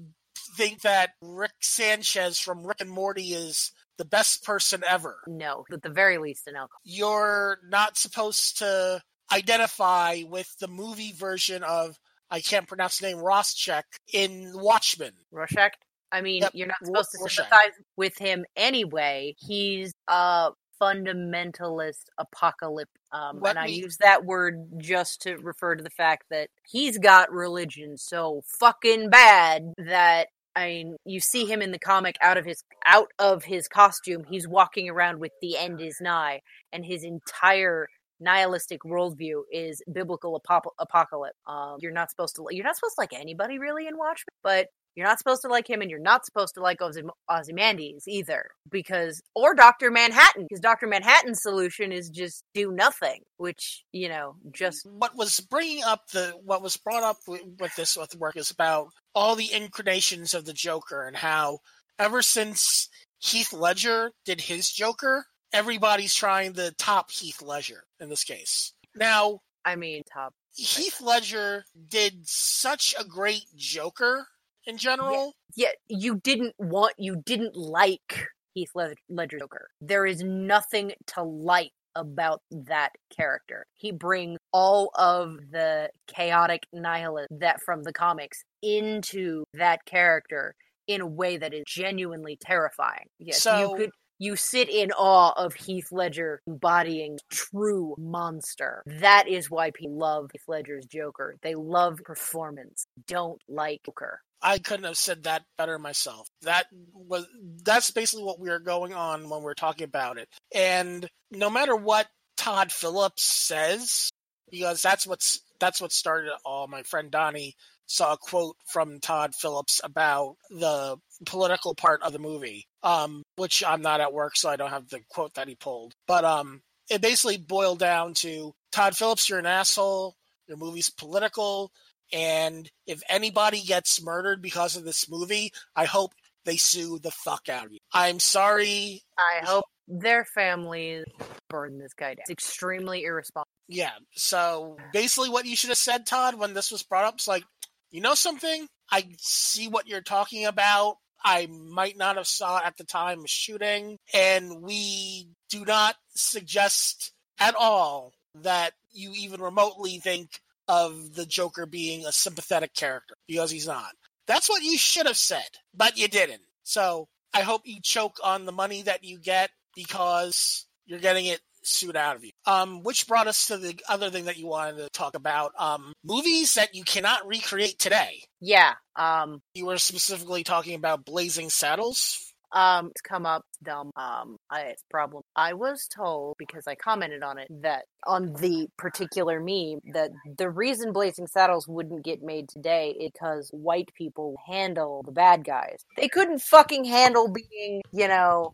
think 0.57 0.83
that 0.83 1.11
Rick 1.23 1.53
Sanchez 1.61 2.39
from 2.39 2.67
Rick 2.67 2.81
and 2.81 2.91
Morty 2.91 3.33
is 3.35 3.73
the 3.99 4.05
best 4.05 4.45
person 4.45 4.83
ever. 4.89 5.17
No, 5.27 5.65
at 5.73 5.83
the 5.83 5.91
very 5.91 6.19
least, 6.19 6.47
an 6.47 6.57
alcohol. 6.57 6.81
You're 6.85 7.59
not 7.69 7.97
supposed 7.97 8.59
to 8.59 9.01
identify 9.33 10.23
with 10.29 10.55
the 10.61 10.69
movie 10.69 11.13
version 11.13 11.63
of 11.63 11.97
I 12.31 12.41
can't 12.41 12.67
pronounce 12.67 12.99
the 12.99 13.07
name 13.09 13.19
Roschek 13.19 13.83
in 14.13 14.51
Watchmen. 14.55 15.13
Rorschach. 15.31 15.73
I 16.13 16.21
mean, 16.23 16.43
Yep, 16.43 16.53
you're 16.55 16.67
not 16.69 16.77
supposed 16.85 17.11
to 17.13 17.19
Rorschach. 17.21 17.45
sympathize 17.45 17.73
with 17.97 18.19
him 18.19 18.45
anyway. 18.57 19.35
He's 19.39 19.93
a 20.09 20.51
fundamentalist 20.81 22.05
apocalypse. 22.19 22.91
Um, 23.13 23.43
and 23.45 23.59
I 23.59 23.67
use 23.67 23.99
that 23.99 24.25
word 24.25 24.67
just 24.79 25.23
to 25.23 25.37
refer 25.37 25.75
to 25.75 25.83
the 25.83 25.91
fact 25.91 26.25
that 26.31 26.49
he's 26.67 26.99
got 26.99 27.33
religion 27.33 27.97
so 27.97 28.43
fucking 28.59 29.11
bad 29.11 29.73
that 29.79 30.29
I 30.55 30.69
mean, 30.69 30.97
you 31.05 31.21
see 31.21 31.45
him 31.45 31.61
in 31.61 31.71
the 31.71 31.79
comic 31.79 32.17
out 32.23 32.39
of 32.39 32.47
his 32.47 32.65
out 32.87 33.09
of 33.19 33.45
his 33.45 33.69
costume. 33.69 34.25
He's 34.29 34.49
walking 34.49 34.89
around 34.89 35.21
with 35.21 35.33
the 35.43 35.59
end 35.59 35.83
is 35.83 35.99
nigh, 36.01 36.41
and 36.73 36.85
his 36.85 37.05
entire 37.05 37.89
nihilistic 38.21 38.81
worldview 38.83 39.43
is 39.53 39.83
biblical 39.93 40.41
apop- 40.41 40.73
apocalypse. 40.81 41.37
Um, 41.47 41.77
you're 41.81 41.93
not 41.93 42.11
supposed 42.11 42.37
to 42.37 42.47
you're 42.51 42.65
not 42.65 42.77
supposed 42.77 42.95
to 42.97 43.03
like 43.03 43.13
anybody 43.13 43.59
really 43.59 43.87
in 43.87 43.99
Watchmen, 43.99 44.33
but 44.43 44.69
You're 44.97 45.07
not 45.07 45.19
supposed 45.19 45.43
to 45.43 45.49
like 45.49 45.69
him, 45.69 45.83
and 45.83 45.91
you're 45.91 46.01
not 46.01 46.25
supposed 46.25 46.55
to 46.55 46.63
like 46.63 46.79
Ozy- 46.79 47.09
Ozymandias 47.31 48.09
either, 48.09 48.49
because 48.71 49.23
or 49.35 49.55
Doctor 49.55 49.91
Manhattan, 49.91 50.45
because 50.49 50.61
Doctor 50.61 50.87
Manhattan's 50.87 51.43
solution 51.43 51.93
is 51.93 52.09
just 52.09 52.43
do 52.55 52.73
nothing, 52.73 53.21
which 53.37 53.85
you 53.93 54.09
know 54.09 54.37
just 54.53 54.87
what 54.87 55.15
was 55.15 55.39
bringing 55.39 55.85
up 55.85 56.09
the 56.13 56.33
what 56.43 56.63
was 56.63 56.79
brought 56.79 57.03
up 57.03 57.19
with, 57.29 57.43
with 57.61 57.77
this 57.77 57.95
with 57.97 58.17
work 58.17 58.37
is 58.37 58.51
about 58.51 58.89
all 59.15 59.37
the 59.37 59.53
incarnations 59.53 60.33
of 60.33 60.47
the 60.47 60.55
Joker 60.55 61.07
and 61.07 61.17
how 61.17 61.59
ever 61.99 62.23
since 62.23 62.89
Heath 63.19 63.53
Ledger 63.53 64.13
did 64.25 64.41
his 64.41 64.71
Joker, 64.71 65.27
everybody's 65.53 66.15
trying 66.15 66.55
to 66.55 66.73
top 66.79 67.11
Heath 67.11 67.43
Ledger 67.43 67.85
in 68.01 68.09
this 68.09 68.25
case. 68.25 68.73
Now, 68.95 69.41
I 69.63 69.77
mean 69.77 70.03
top. 70.11 70.33
Heath 70.55 71.03
Ledger 71.03 71.65
did 71.89 72.27
such 72.27 72.95
a 72.99 73.05
great 73.05 73.45
Joker 73.57 74.27
in 74.67 74.77
general. 74.77 75.33
Yeah, 75.55 75.69
you 75.89 76.17
didn't 76.17 76.55
want, 76.59 76.95
you 76.99 77.23
didn't 77.25 77.57
like 77.57 78.27
Heath 78.55 78.71
Led- 78.75 78.97
Ledger 79.09 79.39
Joker. 79.39 79.69
There 79.81 80.07
is 80.07 80.23
nothing 80.23 80.93
to 81.09 81.23
like 81.23 81.73
about 81.95 82.43
that 82.51 82.91
character. 83.17 83.65
He 83.75 83.91
brings 83.91 84.39
all 84.53 84.91
of 84.97 85.37
the 85.51 85.89
chaotic 86.07 86.67
nihilism 86.73 87.39
that 87.41 87.61
from 87.63 87.83
the 87.85 87.93
comics 87.93 88.43
into 88.63 89.45
that 89.55 89.85
character 89.87 90.55
in 90.87 91.01
a 91.01 91.07
way 91.07 91.37
that 91.39 91.55
is 91.55 91.65
genuinely 91.67 92.37
terrifying. 92.41 93.07
Yes, 93.19 93.43
So- 93.43 93.59
you 93.59 93.77
could 93.77 93.91
you 94.19 94.35
sit 94.35 94.71
in 94.71 94.93
awe 94.93 95.33
of 95.37 95.53
Heath 95.53 95.89
Ledger 95.93 96.41
embodying 96.47 97.19
true 97.31 97.95
monster. 97.99 98.83
That 98.87 99.29
is 99.29 99.51
why 99.51 99.73
people 99.73 99.99
love 99.99 100.31
Heath 100.33 100.45
Ledger's 100.49 100.87
Joker. 100.87 101.37
They 101.43 101.55
love 101.55 101.99
performance. 102.03 102.87
Don't 103.07 103.43
like 103.47 103.83
Joker. 103.85 104.23
I 104.43 104.59
couldn't 104.59 104.85
have 104.85 104.97
said 104.97 105.25
that 105.25 105.45
better 105.57 105.79
myself. 105.79 106.29
That 106.43 106.67
was 106.93 107.27
that's 107.65 107.91
basically 107.91 108.25
what 108.25 108.39
we 108.39 108.49
were 108.49 108.59
going 108.59 108.95
on 108.95 109.29
when 109.29 109.43
we 109.43 109.51
are 109.51 109.55
talking 109.55 109.85
about 109.85 110.19
it. 110.19 110.29
And 110.55 111.09
no 111.31 111.51
matter 111.51 111.75
what 111.75 112.07
Todd 112.37 112.71
Phillips 112.71 113.23
says, 113.23 114.11
because 114.51 114.83
that's 114.83 115.07
what's 115.07 115.41
that's 115.59 115.81
what 115.81 115.93
started 115.93 116.29
it 116.29 116.39
all. 116.45 116.69
My 116.69 116.83
friend 116.83 117.11
Donnie 117.11 117.55
saw 117.87 118.15
a 118.15 118.19
quote 118.19 118.57
from 118.67 119.01
Todd 119.01 119.35
Phillips 119.35 119.81
about 119.83 120.37
the 120.51 120.97
political 121.25 121.75
part 121.75 122.03
of 122.03 122.13
the 122.13 122.19
movie, 122.19 122.67
um, 122.83 123.23
which 123.37 123.65
I'm 123.65 123.83
not 123.83 124.01
at 124.01 124.13
work, 124.13 124.37
so 124.37 124.49
I 124.49 124.57
don't 124.57 124.71
have 124.71 124.89
the 124.89 125.01
quote 125.09 125.35
that 125.35 125.49
he 125.49 125.55
pulled. 125.55 125.95
But 126.07 126.25
um, 126.25 126.63
it 126.91 127.01
basically 127.01 127.39
boiled 127.39 127.79
down 127.79 128.15
to 128.15 128.53
Todd 128.73 128.97
Phillips, 128.97 129.29
you're 129.29 129.39
an 129.39 129.47
asshole. 129.47 130.15
Your 130.49 130.59
movie's 130.59 130.91
political, 130.91 131.73
and 132.13 132.71
if 132.87 133.03
anybody 133.09 133.63
gets 133.63 134.03
murdered 134.03 134.43
because 134.43 134.77
of 134.77 134.85
this 134.85 135.11
movie, 135.11 135.53
I 135.75 135.85
hope 135.85 136.13
they 136.45 136.57
sue 136.57 136.99
the 136.99 137.11
fuck 137.11 137.49
out 137.49 137.67
of 137.67 137.73
you. 137.73 137.79
I'm 137.93 138.21
sorry. 138.21 139.03
I 139.19 139.45
hope 139.45 139.65
their 139.89 140.25
families 140.25 141.05
burn 141.49 141.79
this 141.79 141.93
guy 141.95 142.15
down. 142.15 142.23
It's 142.29 142.31
extremely 142.31 143.05
irresponsible. 143.05 143.49
Yeah. 143.69 143.93
So 144.15 144.79
basically, 144.93 145.31
what 145.31 145.47
you 145.47 145.57
should 145.57 145.71
have 145.71 145.79
said, 145.79 146.07
Todd, 146.07 146.37
when 146.37 146.55
this 146.55 146.71
was 146.71 146.83
brought 146.83 147.05
up, 147.05 147.19
is 147.19 147.29
like, 147.29 147.45
you 147.91 148.01
know 148.01 148.15
something? 148.15 148.67
I 148.91 149.07
see 149.19 149.69
what 149.69 149.89
you're 149.89 150.01
talking 150.01 150.47
about. 150.47 150.97
I 151.25 151.47
might 151.47 151.97
not 151.97 152.17
have 152.17 152.27
saw 152.27 152.61
at 152.65 152.77
the 152.77 152.85
time 152.85 153.21
of 153.21 153.31
shooting, 153.31 153.99
and 154.15 154.63
we 154.63 155.29
do 155.51 155.65
not 155.65 155.97
suggest 156.15 157.13
at 157.41 157.55
all 157.57 158.13
that 158.43 158.75
you 158.93 159.13
even 159.15 159.41
remotely 159.41 159.99
think 159.99 160.41
of 160.69 161.15
the 161.15 161.27
Joker 161.27 161.67
being 161.67 162.07
a 162.07 162.13
sympathetic 162.13 162.75
character 162.75 163.15
because 163.29 163.51
he's 163.51 163.67
not. 163.67 163.91
That's 164.27 164.49
what 164.49 164.63
you 164.63 164.77
should 164.77 165.07
have 165.07 165.17
said, 165.17 165.49
but 165.75 165.97
you 165.97 166.09
didn't. 166.09 166.43
So 166.65 167.07
I 167.33 167.43
hope 167.43 167.63
you 167.65 167.81
choke 167.83 168.17
on 168.25 168.45
the 168.45 168.53
money 168.53 168.83
that 168.83 169.05
you 169.05 169.19
get 169.21 169.51
because 169.75 170.67
you're 170.87 170.99
getting 170.99 171.27
it 171.27 171.41
sued 171.63 171.97
out 171.97 172.17
of 172.17 172.25
you. 172.25 172.31
Um, 172.47 172.83
which 172.83 173.07
brought 173.07 173.27
us 173.27 173.49
to 173.49 173.59
the 173.59 173.79
other 173.89 174.11
thing 174.11 174.25
that 174.27 174.37
you 174.39 174.47
wanted 174.47 174.79
to 174.79 174.89
talk 174.91 175.17
about. 175.17 175.53
Um, 175.59 175.93
movies 176.05 176.55
that 176.55 176.75
you 176.75 176.85
cannot 176.85 177.27
recreate 177.27 177.79
today. 177.79 178.23
Yeah. 178.41 178.75
Um. 178.97 179.41
You 179.55 179.67
were 179.67 179.79
specifically 179.79 180.45
talking 180.45 180.75
about 180.75 181.05
Blazing 181.05 181.51
Saddles. 181.51 182.26
Um. 182.57 182.87
It's 182.91 183.01
come 183.03 183.27
up 183.27 183.45
dumb. 183.63 183.91
Um. 183.97 184.37
I, 184.51 184.61
it's 184.63 184.83
problem. 184.91 185.23
I 185.37 185.53
was 185.53 185.87
told 185.95 186.37
because 186.39 186.67
I 186.67 186.75
commented 186.75 187.23
on 187.23 187.39
it 187.39 187.49
that 187.63 187.85
on 188.07 188.33
the 188.35 188.69
particular 188.79 189.39
meme 189.41 189.81
that 189.93 190.11
the 190.39 190.51
reason 190.51 190.93
Blazing 190.93 191.27
Saddles 191.27 191.69
wouldn't 191.69 192.05
get 192.05 192.23
made 192.23 192.49
today 192.49 192.91
is 192.99 193.11
because 193.13 193.51
white 193.53 193.91
people 193.97 194.37
handle 194.49 195.03
the 195.05 195.13
bad 195.13 195.45
guys. 195.45 195.85
They 195.97 196.09
couldn't 196.09 196.41
fucking 196.41 196.85
handle 196.85 197.29
being, 197.33 197.83
you 197.93 198.09
know, 198.09 198.53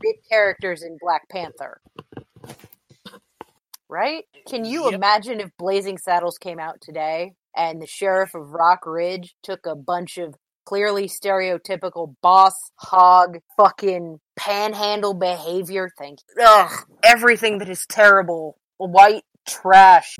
big 0.00 0.16
characters 0.28 0.82
in 0.82 0.98
Black 1.00 1.28
Panther. 1.30 1.80
Right? 3.88 4.24
Can 4.48 4.64
you 4.64 4.84
Yep. 4.86 4.94
imagine 4.94 5.40
if 5.40 5.50
Blazing 5.58 5.98
Saddles 5.98 6.38
came 6.38 6.58
out 6.58 6.80
today 6.80 7.32
and 7.54 7.80
the 7.80 7.86
sheriff 7.86 8.34
of 8.34 8.50
Rock 8.50 8.86
Ridge 8.86 9.34
took 9.42 9.66
a 9.66 9.74
bunch 9.76 10.16
of 10.16 10.34
clearly 10.64 11.08
stereotypical 11.08 12.14
boss 12.22 12.54
hog 12.76 13.38
fucking 13.56 14.18
panhandle 14.36 15.14
behavior? 15.14 15.90
Thank 15.98 16.20
you. 16.36 16.44
Ugh, 16.44 16.70
everything 17.02 17.58
that 17.58 17.68
is 17.68 17.86
terrible. 17.86 18.56
White 18.78 19.24
trash, 19.46 20.16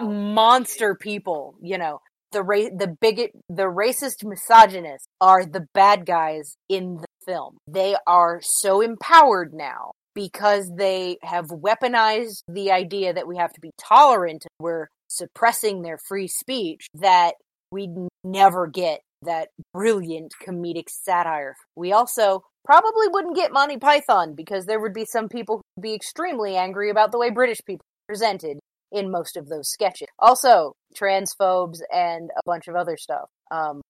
monster 0.00 0.94
people, 0.94 1.54
you 1.60 1.78
know. 1.78 2.00
The 2.32 2.42
ra- 2.42 2.70
the 2.74 2.96
bigot, 2.98 3.32
the 3.50 3.64
racist 3.64 4.24
misogynists 4.24 5.06
are 5.20 5.44
the 5.44 5.66
bad 5.74 6.06
guys 6.06 6.56
in 6.68 6.96
the 6.96 7.06
film. 7.26 7.58
They 7.68 7.94
are 8.06 8.40
so 8.42 8.80
empowered 8.80 9.52
now 9.52 9.92
because 10.14 10.70
they 10.74 11.18
have 11.22 11.48
weaponized 11.48 12.42
the 12.48 12.70
idea 12.70 13.12
that 13.12 13.26
we 13.28 13.36
have 13.36 13.52
to 13.52 13.60
be 13.60 13.72
tolerant. 13.78 14.44
And 14.44 14.64
we're 14.64 14.88
suppressing 15.08 15.82
their 15.82 15.98
free 15.98 16.28
speech 16.28 16.86
that 16.94 17.34
we'd 17.70 17.94
never 18.24 18.66
get 18.66 19.00
that 19.22 19.48
brilliant 19.72 20.34
comedic 20.44 20.88
satire. 20.88 21.56
We 21.76 21.92
also 21.92 22.42
probably 22.64 23.08
wouldn't 23.08 23.36
get 23.36 23.52
Monty 23.52 23.76
Python 23.76 24.34
because 24.34 24.66
there 24.66 24.80
would 24.80 24.94
be 24.94 25.04
some 25.04 25.28
people 25.28 25.56
who 25.56 25.62
would 25.76 25.82
be 25.82 25.94
extremely 25.94 26.56
angry 26.56 26.90
about 26.90 27.12
the 27.12 27.18
way 27.18 27.30
British 27.30 27.60
people 27.66 27.84
presented 28.06 28.58
in 28.90 29.10
most 29.10 29.36
of 29.36 29.48
those 29.48 29.70
sketches. 29.70 30.08
Also, 30.18 30.74
transphobes 30.94 31.80
and 31.92 32.30
a 32.36 32.40
bunch 32.44 32.68
of 32.68 32.76
other 32.76 32.96
stuff. 32.96 33.28
Um, 33.50 33.80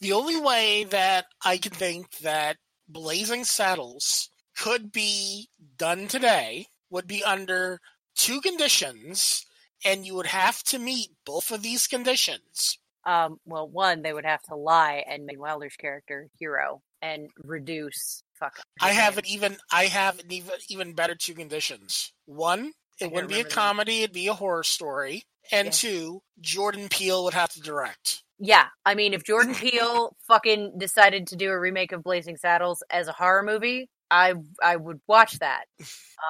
The 0.00 0.12
only 0.12 0.40
way 0.40 0.84
that 0.84 1.26
I 1.44 1.58
can 1.58 1.72
think 1.72 2.18
that 2.18 2.56
Blazing 2.88 3.44
Saddles 3.44 4.30
could 4.56 4.90
be 4.90 5.48
done 5.76 6.08
today 6.08 6.66
would 6.90 7.06
be 7.06 7.22
under 7.22 7.80
two 8.16 8.40
conditions, 8.40 9.46
and 9.84 10.06
you 10.06 10.14
would 10.14 10.26
have 10.26 10.62
to 10.64 10.78
meet 10.78 11.10
both 11.24 11.50
of 11.50 11.62
these 11.62 11.86
conditions. 11.86 12.78
Um, 13.04 13.38
well, 13.44 13.68
one, 13.68 14.02
they 14.02 14.12
would 14.12 14.24
have 14.24 14.42
to 14.44 14.56
lie 14.56 15.04
and 15.08 15.24
make 15.24 15.40
Wilder's 15.40 15.76
character 15.76 16.28
hero 16.38 16.82
and 17.02 17.28
reduce. 17.44 18.22
Fuck. 18.38 18.60
I 18.80 18.90
have 18.90 19.18
an 19.18 19.26
even 19.26 19.56
I 19.72 19.84
have 19.84 20.18
an 20.18 20.32
even 20.32 20.54
even 20.68 20.92
better 20.94 21.14
two 21.14 21.34
conditions. 21.34 22.12
One, 22.26 22.72
it 23.00 23.12
wouldn't 23.12 23.32
be 23.32 23.40
a 23.40 23.44
comedy, 23.44 24.02
it'd 24.02 24.12
be 24.12 24.28
a 24.28 24.34
horror 24.34 24.62
story. 24.64 25.24
And 25.52 25.66
Yeah. 25.66 25.72
two, 25.72 26.22
Jordan 26.40 26.88
Peele 26.88 27.24
would 27.24 27.34
have 27.34 27.50
to 27.52 27.60
direct. 27.60 28.22
Yeah, 28.38 28.66
I 28.86 28.94
mean, 28.94 29.12
if 29.12 29.24
Jordan 29.24 29.54
Peele 29.54 30.16
fucking 30.26 30.78
decided 30.78 31.26
to 31.28 31.36
do 31.36 31.50
a 31.50 31.58
remake 31.58 31.92
of 31.92 32.02
Blazing 32.02 32.36
Saddles 32.36 32.82
as 32.90 33.08
a 33.08 33.12
horror 33.12 33.42
movie, 33.42 33.88
I 34.10 34.34
I 34.62 34.76
would 34.76 35.00
watch 35.06 35.38
that. 35.38 35.64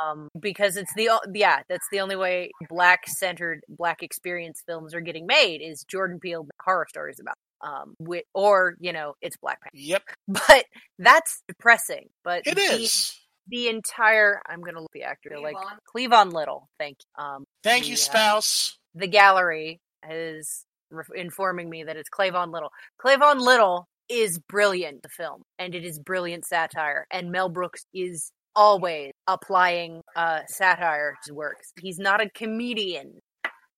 Um, 0.04 0.28
because 0.38 0.76
it's 0.76 0.92
the 0.94 1.10
yeah, 1.34 1.60
that's 1.68 1.86
the 1.90 2.00
only 2.00 2.16
way 2.16 2.50
black 2.68 3.08
centered 3.08 3.60
black 3.68 4.02
experience 4.02 4.62
films 4.66 4.94
are 4.94 5.00
getting 5.00 5.26
made 5.26 5.60
is 5.62 5.84
Jordan 5.84 6.20
Peele 6.20 6.46
horror 6.62 6.86
stories 6.88 7.20
about 7.20 7.34
um 7.62 7.94
with 7.98 8.24
or 8.34 8.74
you 8.80 8.92
know 8.92 9.14
it's 9.20 9.36
Black 9.36 9.60
Panther. 9.62 9.76
Yep, 9.76 10.02
But 10.28 10.64
that's 10.98 11.42
depressing. 11.48 12.08
But 12.24 12.42
it 12.46 12.56
the, 12.56 12.62
is. 12.62 13.18
the 13.48 13.68
entire 13.68 14.40
I'm 14.48 14.60
gonna 14.60 14.80
look 14.80 14.90
at 14.94 15.00
the 15.00 15.04
actor 15.04 15.38
like 15.40 15.56
Cleavon 15.94 16.32
Little. 16.32 16.68
Thank 16.78 16.98
you. 17.00 17.24
Um, 17.24 17.44
Thank 17.62 17.88
you, 17.88 17.96
the, 17.96 18.02
uh, 18.02 18.04
spouse. 18.04 18.78
the 18.94 19.08
gallery 19.08 19.80
is 20.08 20.64
re- 20.90 21.04
informing 21.14 21.68
me 21.68 21.84
that 21.84 21.96
it's 21.96 22.10
Clavon 22.10 22.52
Little. 22.52 22.70
Clavon 23.02 23.40
Little 23.40 23.86
is 24.10 24.38
brilliant, 24.38 25.02
the 25.02 25.08
film, 25.08 25.42
and 25.58 25.74
it 25.74 25.84
is 25.84 25.98
brilliant 25.98 26.44
satire. 26.44 27.06
And 27.10 27.30
Mel 27.30 27.48
Brooks 27.48 27.84
is 27.94 28.32
always 28.56 29.12
applying 29.26 30.02
uh, 30.16 30.40
satire 30.48 31.14
to 31.24 31.34
works. 31.34 31.72
He's 31.80 31.98
not 31.98 32.20
a 32.20 32.28
comedian 32.30 33.20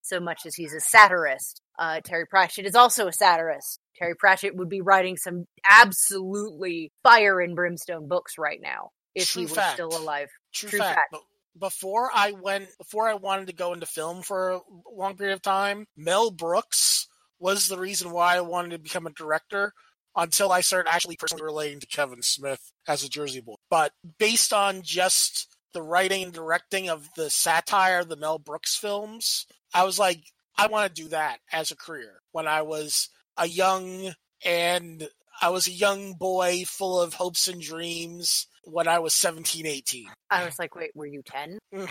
so 0.03 0.19
much 0.19 0.41
as 0.47 0.55
he's 0.55 0.75
a 0.75 0.81
satirist. 0.81 1.61
Uh, 1.79 2.01
Terry 2.05 2.27
Pratchett 2.27 2.67
is 2.67 2.75
also 2.75 3.07
a 3.07 3.13
satirist. 3.13 3.79
Terry 3.97 4.15
Pratchett 4.19 4.57
would 4.57 4.69
be 4.69 4.81
writing 4.81 5.17
some 5.17 5.45
absolutely 5.69 6.91
fire 7.03 7.41
and 7.41 7.55
brimstone 7.55 8.09
books 8.09 8.35
right 8.39 8.61
now 8.61 8.91
if 9.15 9.29
True 9.29 9.41
he 9.41 9.47
was 9.47 9.55
fact. 9.55 9.75
still 9.75 9.97
alive. 9.97 10.29
True, 10.53 10.71
true 10.71 10.79
fact. 10.81 11.01
fact. 11.13 11.25
Before 11.59 12.11
I 12.13 12.33
went, 12.33 12.69
before 12.79 13.09
I 13.09 13.15
wanted 13.15 13.49
to 13.49 13.53
go 13.53 13.75
into 13.75 13.87
film 13.87 14.23
for 14.23 14.53
a 14.53 14.61
long 14.91 15.17
period 15.17 15.35
of 15.35 15.43
time, 15.43 15.87
Mel 15.97 16.31
Brooks 16.31 17.07
was 17.39 17.69
the 17.69 17.79
reason 17.79 18.11
why 18.11 18.37
I 18.37 18.41
wanted 18.41 18.71
to 18.71 18.79
become 18.79 19.07
a 19.07 19.11
director 19.11 19.73
until 20.17 20.53
I 20.53 20.61
started 20.61 20.93
actually 20.93 21.17
personally 21.17 21.45
relating 21.45 21.81
to 21.81 21.87
Kevin 21.87 22.23
Smith 22.23 22.73
as 22.87 23.03
a 23.03 23.09
Jersey 23.09 23.41
boy. 23.41 23.55
But 23.71 23.93
based 24.19 24.53
on 24.53 24.83
just 24.83 25.49
the 25.73 25.83
writing 25.83 26.25
and 26.25 26.33
directing 26.33 26.89
of 26.89 27.09
the 27.17 27.31
satire, 27.31 28.05
the 28.05 28.17
Mel 28.17 28.39
Brooks 28.39 28.77
films, 28.77 29.47
I 29.73 29.85
was 29.85 29.99
like, 29.99 30.21
I 30.57 30.67
want 30.67 30.95
to 30.95 31.03
do 31.03 31.09
that 31.09 31.39
as 31.51 31.71
a 31.71 31.77
career. 31.77 32.21
When 32.33 32.47
I 32.47 32.63
was 32.63 33.09
a 33.37 33.47
young 33.47 34.13
and 34.45 35.09
I 35.41 35.49
was 35.49 35.67
a 35.67 35.73
young 35.73 36.15
boy 36.15 36.65
full 36.67 37.01
of 37.01 37.15
hopes 37.15 37.49
and 37.49 37.61
dreams 37.61 38.47
when 38.65 38.87
I 38.87 38.99
was 38.99 39.15
17, 39.15 39.67
18. 39.67 40.07
I 40.31 40.45
was 40.45 40.59
like, 40.59 40.75
wait, 40.75 40.93
were 40.95 41.07
you 41.07 41.23
10? 41.25 41.59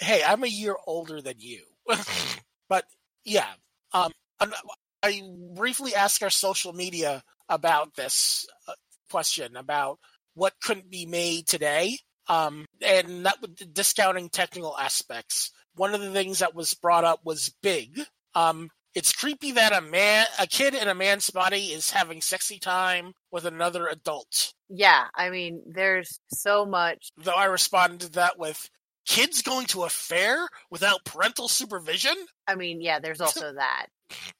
hey, 0.00 0.22
I'm 0.26 0.42
a 0.42 0.48
year 0.48 0.76
older 0.86 1.20
than 1.20 1.36
you. 1.38 1.62
but 2.68 2.84
yeah, 3.24 3.46
um, 3.92 4.12
I 5.02 5.22
briefly 5.54 5.94
asked 5.94 6.22
our 6.22 6.30
social 6.30 6.72
media 6.72 7.22
about 7.48 7.94
this 7.94 8.46
uh, 8.66 8.72
question 9.10 9.56
about 9.56 9.98
what 10.34 10.54
couldn't 10.62 10.90
be 10.90 11.06
made 11.06 11.46
today, 11.46 11.98
um, 12.28 12.66
and 12.82 13.22
not 13.22 13.38
discounting 13.72 14.28
technical 14.28 14.76
aspects. 14.76 15.50
One 15.74 15.94
of 15.94 16.00
the 16.00 16.12
things 16.12 16.40
that 16.40 16.54
was 16.54 16.74
brought 16.74 17.04
up 17.04 17.20
was 17.24 17.54
big. 17.62 18.00
Um, 18.34 18.70
it's 18.94 19.12
creepy 19.12 19.52
that 19.52 19.72
a 19.72 19.80
man, 19.80 20.26
a 20.38 20.46
kid 20.46 20.74
in 20.74 20.88
a 20.88 20.94
man's 20.94 21.30
body, 21.30 21.66
is 21.66 21.90
having 21.90 22.20
sexy 22.20 22.58
time 22.58 23.12
with 23.30 23.44
another 23.44 23.86
adult. 23.86 24.52
Yeah, 24.68 25.04
I 25.14 25.30
mean, 25.30 25.62
there's 25.66 26.20
so 26.32 26.66
much. 26.66 27.10
Though 27.16 27.32
I 27.32 27.44
responded 27.44 28.00
to 28.00 28.12
that 28.12 28.38
with, 28.38 28.68
kids 29.06 29.42
going 29.42 29.66
to 29.66 29.84
a 29.84 29.88
fair 29.88 30.48
without 30.70 31.04
parental 31.04 31.48
supervision? 31.48 32.14
I 32.46 32.54
mean, 32.54 32.80
yeah, 32.80 32.98
there's 32.98 33.20
also 33.20 33.52
that. 33.54 33.86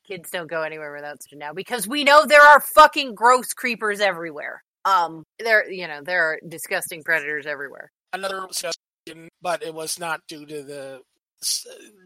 Kids 0.06 0.30
don't 0.30 0.50
go 0.50 0.62
anywhere 0.62 0.94
without 0.94 1.22
supervision 1.22 1.38
now 1.38 1.52
because 1.52 1.86
we 1.86 2.04
know 2.04 2.24
there 2.24 2.42
are 2.42 2.60
fucking 2.60 3.14
gross 3.14 3.52
creepers 3.52 4.00
everywhere. 4.00 4.62
Um, 4.84 5.24
there, 5.38 5.70
you 5.70 5.86
know, 5.86 6.00
there 6.02 6.24
are 6.24 6.38
disgusting 6.46 7.02
predators 7.02 7.46
everywhere. 7.46 7.90
Another 8.12 8.46
discussion, 8.46 9.28
but 9.42 9.62
it 9.62 9.74
was 9.74 9.98
not 9.98 10.20
due 10.28 10.46
to 10.46 10.62
the, 10.62 11.00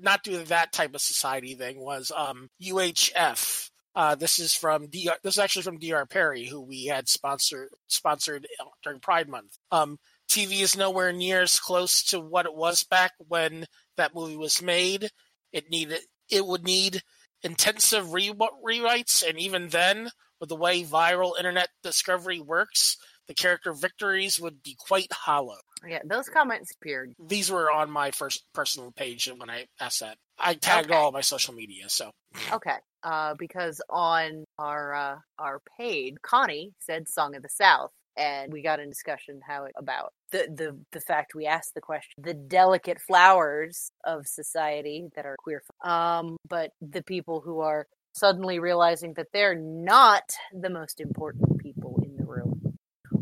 not 0.00 0.22
due 0.24 0.38
to 0.40 0.48
that 0.48 0.72
type 0.72 0.94
of 0.94 1.00
society 1.00 1.54
thing. 1.54 1.80
Was 1.80 2.10
um 2.14 2.48
UHF. 2.62 3.70
Uh, 3.94 4.14
this 4.14 4.38
is 4.38 4.54
from 4.54 4.86
DR. 4.86 5.16
This 5.22 5.34
is 5.34 5.38
actually 5.38 5.62
from 5.62 5.78
Dr. 5.78 6.06
Perry, 6.06 6.46
who 6.46 6.62
we 6.62 6.86
had 6.86 7.08
sponsored 7.08 7.68
sponsored 7.88 8.46
during 8.82 9.00
Pride 9.00 9.28
Month. 9.28 9.58
Um, 9.70 9.98
TV 10.28 10.62
is 10.62 10.76
nowhere 10.76 11.12
near 11.12 11.42
as 11.42 11.60
close 11.60 12.02
to 12.04 12.18
what 12.18 12.46
it 12.46 12.54
was 12.54 12.84
back 12.84 13.12
when 13.28 13.66
that 13.98 14.14
movie 14.14 14.36
was 14.36 14.62
made. 14.62 15.10
It 15.52 15.70
needed 15.70 16.00
it 16.30 16.46
would 16.46 16.64
need 16.64 17.02
intensive 17.42 18.12
re- 18.12 18.32
rewrites, 18.32 19.26
and 19.26 19.38
even 19.38 19.68
then, 19.68 20.10
with 20.40 20.48
the 20.48 20.56
way 20.56 20.82
viral 20.82 21.36
internet 21.38 21.68
discovery 21.82 22.40
works, 22.40 22.96
the 23.28 23.34
character 23.34 23.72
victories 23.72 24.40
would 24.40 24.62
be 24.62 24.76
quite 24.78 25.12
hollow. 25.12 25.58
Yeah, 25.86 26.00
those 26.04 26.28
comments 26.28 26.72
appeared. 26.74 27.12
These 27.18 27.50
were 27.50 27.70
on 27.70 27.90
my 27.90 28.10
first 28.10 28.44
personal 28.52 28.92
page 28.92 29.30
when 29.36 29.50
I 29.50 29.66
asked 29.80 30.00
that. 30.00 30.16
I 30.38 30.54
tagged 30.54 30.90
okay. 30.90 30.98
all 30.98 31.12
my 31.12 31.20
social 31.20 31.54
media, 31.54 31.88
so 31.88 32.10
okay. 32.52 32.76
Uh, 33.02 33.34
because 33.38 33.80
on 33.90 34.44
our 34.58 34.94
uh, 34.94 35.16
our 35.38 35.60
page, 35.78 36.14
Connie 36.22 36.72
said 36.80 37.08
"Song 37.08 37.34
of 37.34 37.42
the 37.42 37.48
South," 37.48 37.90
and 38.16 38.52
we 38.52 38.62
got 38.62 38.80
in 38.80 38.88
discussion 38.88 39.40
how 39.46 39.64
it, 39.64 39.72
about 39.76 40.12
the, 40.30 40.46
the 40.54 40.78
the 40.92 41.00
fact 41.00 41.34
we 41.34 41.46
asked 41.46 41.74
the 41.74 41.80
question 41.80 42.12
the 42.18 42.34
delicate 42.34 43.00
flowers 43.00 43.90
of 44.04 44.26
society 44.26 45.08
that 45.16 45.26
are 45.26 45.36
queer 45.38 45.62
um 45.84 46.36
but 46.48 46.70
the 46.80 47.02
people 47.02 47.40
who 47.40 47.60
are 47.60 47.86
suddenly 48.14 48.58
realizing 48.58 49.14
that 49.14 49.28
they're 49.32 49.58
not 49.58 50.22
the 50.52 50.70
most 50.70 51.00
important 51.00 51.58
people 51.58 52.02
in 52.04 52.16
the 52.16 52.24
room 52.24 52.60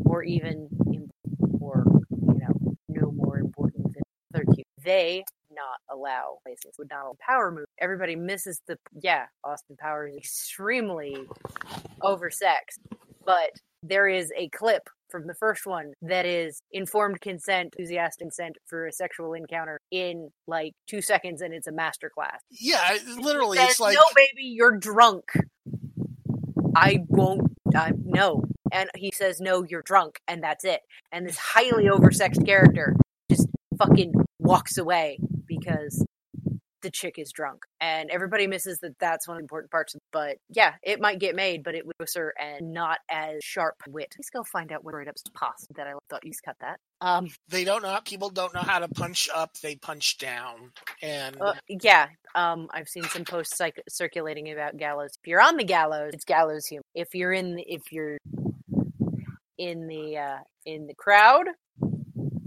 or 0.05 0.23
even 0.23 0.67
or 1.59 1.85
you 2.09 2.39
know 2.39 2.75
no 2.89 3.11
more 3.11 3.39
important 3.39 3.83
than 3.93 4.03
other 4.35 4.45
cute 4.53 4.67
they 4.83 5.23
not 5.53 5.79
allow 5.89 6.37
places 6.43 6.73
would 6.77 6.89
not 6.89 7.17
power 7.19 7.51
move 7.51 7.65
everybody 7.79 8.15
misses 8.15 8.61
the 8.67 8.77
yeah 9.01 9.25
austin 9.43 9.75
powers 9.77 10.11
is 10.13 10.17
extremely 10.17 11.15
oversexed 12.01 12.79
but 13.25 13.51
there 13.83 14.07
is 14.07 14.31
a 14.37 14.49
clip 14.49 14.89
from 15.09 15.27
the 15.27 15.33
first 15.33 15.65
one 15.65 15.93
that 16.01 16.25
is 16.25 16.61
informed 16.71 17.19
consent, 17.21 17.73
enthusiastic 17.77 18.25
consent 18.25 18.57
for 18.65 18.87
a 18.87 18.91
sexual 18.91 19.33
encounter 19.33 19.79
in 19.91 20.29
like 20.47 20.73
two 20.87 21.01
seconds, 21.01 21.41
and 21.41 21.53
it's 21.53 21.67
a 21.67 21.71
masterclass. 21.71 22.37
Yeah, 22.49 22.97
literally, 23.17 23.57
says, 23.57 23.71
it's 23.71 23.79
like 23.79 23.95
no, 23.95 24.03
baby, 24.15 24.47
you're 24.47 24.77
drunk. 24.77 25.25
I 26.75 26.99
won't. 27.07 27.51
Uh, 27.75 27.91
no, 28.03 28.43
and 28.71 28.89
he 28.95 29.11
says, 29.13 29.39
"No, 29.39 29.63
you're 29.63 29.83
drunk," 29.83 30.19
and 30.27 30.41
that's 30.41 30.63
it. 30.63 30.81
And 31.11 31.27
this 31.27 31.37
highly 31.37 31.85
oversexed 31.85 32.45
character 32.45 32.95
just 33.29 33.47
fucking 33.77 34.13
walks 34.39 34.77
away 34.77 35.19
because 35.45 36.05
the 36.81 36.91
chick 36.91 37.15
is 37.17 37.31
drunk 37.31 37.63
and 37.79 38.09
everybody 38.09 38.47
misses 38.47 38.79
that 38.79 38.97
that's 38.99 39.27
one 39.27 39.37
of 39.37 39.39
the 39.39 39.43
important 39.43 39.71
parts 39.71 39.95
but 40.11 40.37
yeah 40.49 40.73
it 40.83 40.99
might 40.99 41.19
get 41.19 41.35
made 41.35 41.63
but 41.63 41.75
it 41.75 41.85
was 41.85 41.93
closer 41.99 42.33
and 42.39 42.73
not 42.73 42.99
as 43.09 43.43
sharp 43.43 43.75
wit. 43.87 44.13
Let's 44.17 44.29
go 44.29 44.43
find 44.43 44.71
out 44.71 44.83
where 44.83 45.01
it 45.01 45.07
up's 45.07 45.23
possible 45.33 45.75
that 45.75 45.87
i 45.87 45.93
thought 46.09 46.25
you 46.25 46.31
cut 46.43 46.55
that. 46.61 46.79
Um 47.01 47.29
they 47.49 47.63
don't 47.63 47.83
know 47.83 47.99
people 48.05 48.29
don't 48.29 48.53
know 48.53 48.61
how 48.61 48.79
to 48.79 48.87
punch 48.87 49.29
up 49.33 49.51
they 49.61 49.75
punch 49.75 50.17
down 50.17 50.71
and 51.01 51.37
uh, 51.41 51.53
yeah 51.67 52.07
um 52.35 52.67
i've 52.71 52.87
seen 52.87 53.03
some 53.03 53.25
posts 53.25 53.59
like 53.59 53.81
circulating 53.89 54.51
about 54.51 54.77
gallows 54.77 55.11
if 55.21 55.27
you're 55.27 55.41
on 55.41 55.57
the 55.57 55.63
gallows 55.63 56.11
it's 56.13 56.25
gallows 56.25 56.65
humor. 56.65 56.83
If 56.95 57.13
you're 57.13 57.33
in 57.33 57.59
if 57.67 57.91
you're 57.91 58.17
in 59.57 59.87
the 59.87 60.17
uh 60.17 60.37
in 60.65 60.87
the 60.87 60.95
crowd 60.95 61.45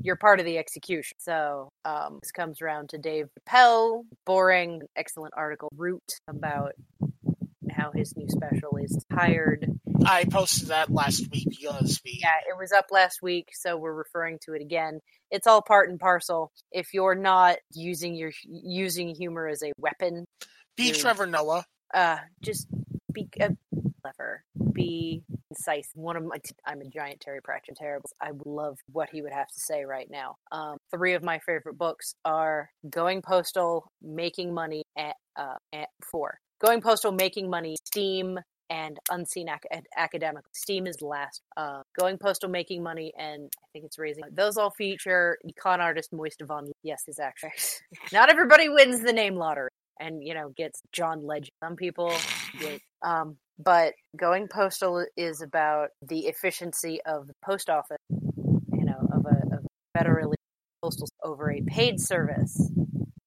you're 0.05 0.16
part 0.16 0.38
of 0.38 0.46
the 0.46 0.59
execution. 0.59 1.16
So 1.18 1.72
um, 1.84 2.18
this 2.22 2.30
comes 2.30 2.61
around 2.61 2.90
to 2.90 2.98
Dave 2.98 3.28
Chappelle, 3.48 4.02
boring, 4.26 4.82
excellent 4.94 5.32
article, 5.36 5.70
Root, 5.74 6.05
about 6.28 6.72
how 7.72 7.90
his 7.90 8.14
new 8.16 8.28
special 8.28 8.76
is 8.76 9.02
tired. 9.12 9.66
I 10.07 10.26
posted 10.26 10.68
that 10.68 10.90
last 10.90 11.26
week 11.32 11.48
we. 12.05 12.20
Yeah, 12.20 12.28
it 12.46 12.57
was 12.59 12.70
up 12.70 12.86
last 12.92 13.22
week, 13.22 13.48
so 13.55 13.78
we're 13.78 13.94
referring 13.94 14.38
to 14.42 14.52
it 14.52 14.61
again. 14.61 15.00
It's 15.30 15.46
all 15.46 15.62
part 15.62 15.88
and 15.88 15.98
parcel. 15.98 16.52
If 16.70 16.92
you're 16.92 17.14
not 17.14 17.57
using 17.72 18.14
your 18.14 18.32
using 18.44 19.14
humor 19.14 19.48
as 19.48 19.62
a 19.62 19.72
weapon, 19.78 20.26
be 20.76 20.92
Trevor 20.92 21.26
Noah. 21.26 21.64
Uh, 21.92 22.18
just 22.42 22.68
be 23.11 23.26
uh, 23.40 23.48
clever. 24.02 24.43
Be 24.72 25.22
concise. 25.48 25.90
One 25.94 26.16
of 26.16 26.24
my, 26.24 26.36
I'm 26.66 26.80
a 26.80 26.88
giant 26.88 27.20
Terry 27.20 27.40
Pratchett 27.42 27.76
terrible. 27.76 28.10
I 28.20 28.32
would 28.32 28.46
love 28.46 28.78
what 28.90 29.08
he 29.10 29.22
would 29.22 29.32
have 29.32 29.48
to 29.48 29.60
say 29.60 29.84
right 29.84 30.08
now. 30.10 30.36
Um, 30.52 30.76
three 30.90 31.14
of 31.14 31.22
my 31.22 31.38
favorite 31.40 31.78
books 31.78 32.14
are 32.24 32.70
Going 32.88 33.22
Postal, 33.22 33.90
Making 34.02 34.54
Money, 34.54 34.84
at, 34.96 35.16
uh, 35.36 35.56
at 35.72 35.88
four. 36.10 36.38
Going 36.64 36.80
Postal, 36.80 37.12
Making 37.12 37.50
Money, 37.50 37.76
Steam, 37.84 38.38
and 38.70 38.98
Unseen 39.10 39.48
Ac- 39.48 39.82
Academic. 39.96 40.44
Steam 40.52 40.86
is 40.86 41.02
last. 41.02 41.42
Uh, 41.56 41.82
Going 41.98 42.18
Postal, 42.18 42.48
Making 42.48 42.82
Money, 42.82 43.12
and 43.18 43.50
I 43.62 43.66
think 43.72 43.84
it's 43.84 43.98
Raising. 43.98 44.24
Those 44.32 44.56
all 44.56 44.70
feature 44.70 45.38
con 45.58 45.80
artist 45.80 46.12
Moist 46.12 46.42
Von. 46.46 46.72
Yes, 46.82 47.02
his 47.06 47.18
actress. 47.18 47.80
Not 48.12 48.30
everybody 48.30 48.68
wins 48.68 49.00
the 49.02 49.12
name 49.12 49.36
lottery 49.36 49.70
and 50.00 50.22
you 50.22 50.34
know 50.34 50.50
gets 50.56 50.80
John 50.92 51.24
Legend. 51.26 51.50
Some 51.62 51.76
people 51.76 52.12
get 52.58 52.80
um, 53.02 53.36
but 53.59 53.94
going 54.16 54.48
postal 54.48 55.05
is 55.16 55.40
about 55.40 55.90
the 56.02 56.26
efficiency 56.26 57.00
of 57.07 57.26
the 57.26 57.34
post 57.44 57.70
office, 57.70 57.98
you 58.11 58.84
know, 58.84 59.09
of 59.12 59.26
a, 59.26 59.57
of 59.57 59.66
federally 59.96 60.34
postal 60.82 61.09
over 61.22 61.50
a 61.50 61.62
paid 61.62 62.00
service, 62.00 62.70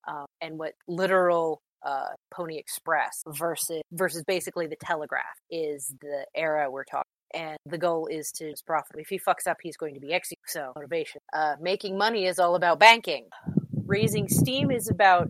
um, 0.08 0.26
and 0.42 0.58
what 0.58 0.74
literal 0.88 1.62
uh, 1.86 2.10
Pony 2.32 2.58
Express 2.58 3.24
versus 3.28 3.82
versus 3.92 4.24
basically 4.26 4.68
the 4.68 4.76
Telegraph 4.76 5.26
is 5.50 5.94
the 6.02 6.26
era 6.36 6.70
we're 6.70 6.84
talking. 6.84 7.04
And 7.34 7.58
the 7.66 7.78
goal 7.78 8.08
is 8.08 8.32
to 8.34 8.54
profit. 8.66 8.96
If 9.00 9.10
he 9.10 9.20
fucks 9.20 9.48
up, 9.48 9.58
he's 9.62 9.76
going 9.76 9.96
to 9.96 10.00
be 10.00 10.14
executed. 10.14 10.50
So 10.50 10.72
motivation. 10.76 11.22
Uh, 11.34 11.56
making 11.60 11.98
money 11.98 12.26
is 12.26 12.40
all 12.40 12.56
about 12.56 12.80
banking. 12.80 13.26
Raising 13.86 14.30
steam 14.30 14.72
is 14.72 14.90
about 14.90 15.28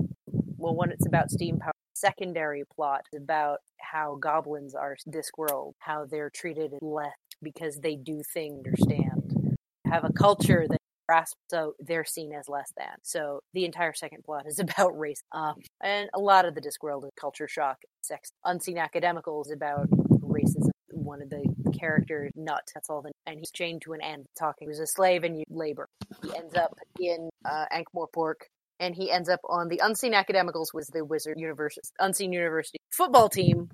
well, 0.58 0.76
when 0.76 0.92
it's 0.92 1.08
about 1.08 1.32
steam 1.32 1.60
power 1.60 1.72
secondary 2.00 2.64
plot 2.76 3.02
about 3.16 3.60
how 3.80 4.16
goblins 4.16 4.76
are 4.76 4.98
this 5.06 5.30
world, 5.38 5.76
how 5.80 6.06
they're 6.06 6.30
treated 6.30 6.72
less 6.82 7.12
because 7.42 7.78
they 7.78 7.96
do 7.96 8.22
things 8.34 8.66
understand, 8.66 9.58
have 9.86 10.04
a 10.04 10.12
culture 10.14 10.66
that 10.70 10.78
grasp 11.08 11.38
so 11.50 11.74
they're 11.80 12.06
seen 12.06 12.34
as 12.34 12.50
less 12.50 12.72
than. 12.78 12.88
So 13.04 13.40
the 13.54 13.66
entire 13.66 13.94
second 13.94 14.24
plot 14.24 14.46
is 14.46 14.60
about 14.60 14.98
race. 14.98 15.22
Um, 15.32 15.56
and 15.82 16.10
a 16.14 16.20
lot 16.20 16.46
of 16.46 16.56
the 16.56 16.62
Discworld 16.62 17.06
is 17.06 17.12
culture 17.20 17.48
shock, 17.48 17.78
sex. 18.02 18.32
Unseen 18.46 18.78
Academical 18.78 19.42
is 19.42 19.52
about 19.52 19.88
racism. 19.90 20.70
One 20.90 21.22
of 21.22 21.30
the 21.30 21.46
characters, 21.80 22.32
Nutt, 22.36 22.70
that's 22.74 22.90
all 22.90 23.02
the, 23.02 23.12
and 23.26 23.40
he's 23.40 23.52
chained 23.52 23.82
to 23.84 23.94
an 23.94 24.02
end 24.02 24.26
talking. 24.38 24.66
He 24.66 24.68
was 24.68 24.80
a 24.80 24.88
slave 24.88 25.24
and 25.24 25.38
you 25.38 25.46
labor. 25.50 25.88
He 26.22 26.36
ends 26.36 26.56
up 26.56 26.78
in 27.00 27.30
uh, 27.46 27.66
Ankh-Morpork 27.72 28.42
and 28.80 28.96
he 28.96 29.12
ends 29.12 29.30
up 29.30 29.40
on 29.48 29.68
the 29.68 29.82
Unseen 29.84 30.14
Academicals 30.14 30.74
was 30.74 30.88
the 30.88 31.04
Wizard 31.04 31.40
University 31.40 31.88
Unseen 32.00 32.32
University 32.32 32.80
football 32.92 33.30
team 33.30 33.70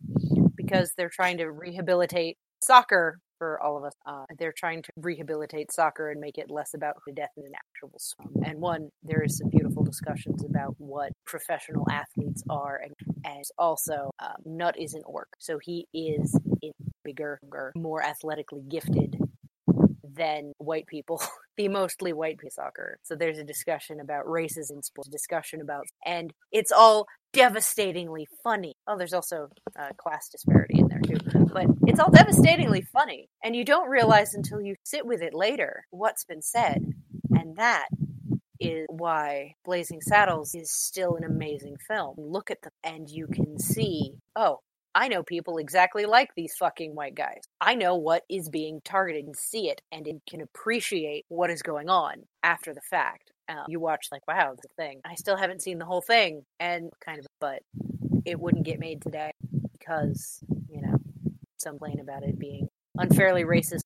because 0.55 0.91
they're 0.97 1.09
trying 1.09 1.37
to 1.37 1.51
rehabilitate 1.51 2.37
soccer 2.63 3.19
for 3.37 3.61
all 3.61 3.77
of 3.77 3.83
us. 3.83 3.93
Uh, 4.05 4.23
they're 4.39 4.53
trying 4.55 4.81
to 4.81 4.89
rehabilitate 4.95 5.71
soccer 5.71 6.09
and 6.09 6.21
make 6.21 6.37
it 6.37 6.49
less 6.49 6.73
about 6.73 6.95
the 7.05 7.11
death 7.11 7.31
in 7.35 7.43
an 7.43 7.51
actual 7.55 7.91
swim. 7.99 8.43
And 8.45 8.61
one, 8.61 8.89
there 9.03 9.21
is 9.21 9.37
some 9.37 9.49
beautiful 9.49 9.83
discussions 9.83 10.45
about 10.45 10.75
what 10.77 11.11
professional 11.25 11.85
athletes 11.91 12.43
are, 12.49 12.79
and, 12.81 12.93
and 13.25 13.43
also 13.57 14.11
um, 14.19 14.35
Nutt 14.45 14.79
is 14.79 14.93
an 14.93 15.01
orc, 15.05 15.27
so 15.39 15.59
he 15.61 15.87
is 15.93 16.37
bigger, 17.03 17.39
more 17.75 18.01
athletically 18.01 18.61
gifted 18.69 19.17
than 20.15 20.53
white 20.57 20.87
people, 20.87 21.21
the 21.57 21.67
mostly 21.67 22.13
white 22.13 22.39
soccer. 22.49 22.97
So 23.03 23.15
there's 23.15 23.37
a 23.37 23.43
discussion 23.43 23.99
about 23.99 24.29
races 24.29 24.71
in 24.71 24.81
sports, 24.81 25.09
discussion 25.09 25.61
about, 25.61 25.85
and 26.05 26.33
it's 26.51 26.71
all 26.71 27.07
devastatingly 27.31 28.27
funny. 28.43 28.75
Oh, 28.87 28.97
there's 28.97 29.13
also 29.13 29.49
class 29.97 30.29
disparity 30.29 30.79
in 30.79 30.87
there 30.87 30.99
too, 30.99 31.17
but 31.51 31.67
it's 31.87 31.99
all 31.99 32.11
devastatingly 32.11 32.81
funny, 32.81 33.29
and 33.43 33.55
you 33.55 33.65
don't 33.65 33.89
realize 33.89 34.33
until 34.33 34.61
you 34.61 34.75
sit 34.83 35.05
with 35.05 35.21
it 35.21 35.33
later 35.33 35.85
what's 35.89 36.25
been 36.25 36.41
said, 36.41 36.93
and 37.31 37.55
that 37.57 37.87
is 38.59 38.85
why 38.89 39.55
Blazing 39.65 40.01
Saddles 40.01 40.55
is 40.55 40.71
still 40.71 41.15
an 41.15 41.23
amazing 41.23 41.77
film. 41.87 42.15
Look 42.17 42.51
at 42.51 42.61
them, 42.61 42.71
and 42.83 43.09
you 43.09 43.27
can 43.27 43.59
see, 43.59 44.13
oh, 44.35 44.59
I 44.95 45.07
know 45.07 45.23
people 45.23 45.57
exactly 45.57 46.05
like 46.05 46.29
these 46.35 46.55
fucking 46.55 46.95
white 46.95 47.15
guys. 47.15 47.41
I 47.59 47.75
know 47.75 47.95
what 47.95 48.23
is 48.29 48.49
being 48.49 48.81
targeted 48.83 49.25
and 49.25 49.35
see 49.35 49.69
it 49.69 49.81
and 49.91 50.07
it 50.07 50.21
can 50.29 50.41
appreciate 50.41 51.25
what 51.29 51.49
is 51.49 51.61
going 51.61 51.89
on 51.89 52.23
after 52.43 52.73
the 52.73 52.81
fact. 52.81 53.31
Um, 53.49 53.65
you 53.67 53.79
watch 53.79 54.07
like, 54.11 54.25
wow, 54.27 54.55
the 54.61 54.69
thing. 54.77 55.01
I 55.03 55.15
still 55.15 55.35
haven't 55.35 55.61
seen 55.61 55.77
the 55.77 55.85
whole 55.85 55.99
thing, 55.99 56.45
and 56.61 56.89
kind 57.03 57.19
of, 57.19 57.27
but 57.41 57.61
it 58.25 58.39
wouldn't 58.39 58.65
get 58.65 58.79
made 58.79 59.01
today 59.01 59.31
because 59.73 60.39
you 60.69 60.81
know 60.81 60.95
some 61.57 61.77
complain 61.77 61.99
about 61.99 62.23
it 62.23 62.39
being 62.39 62.69
unfairly 62.97 63.43
racist 63.43 63.81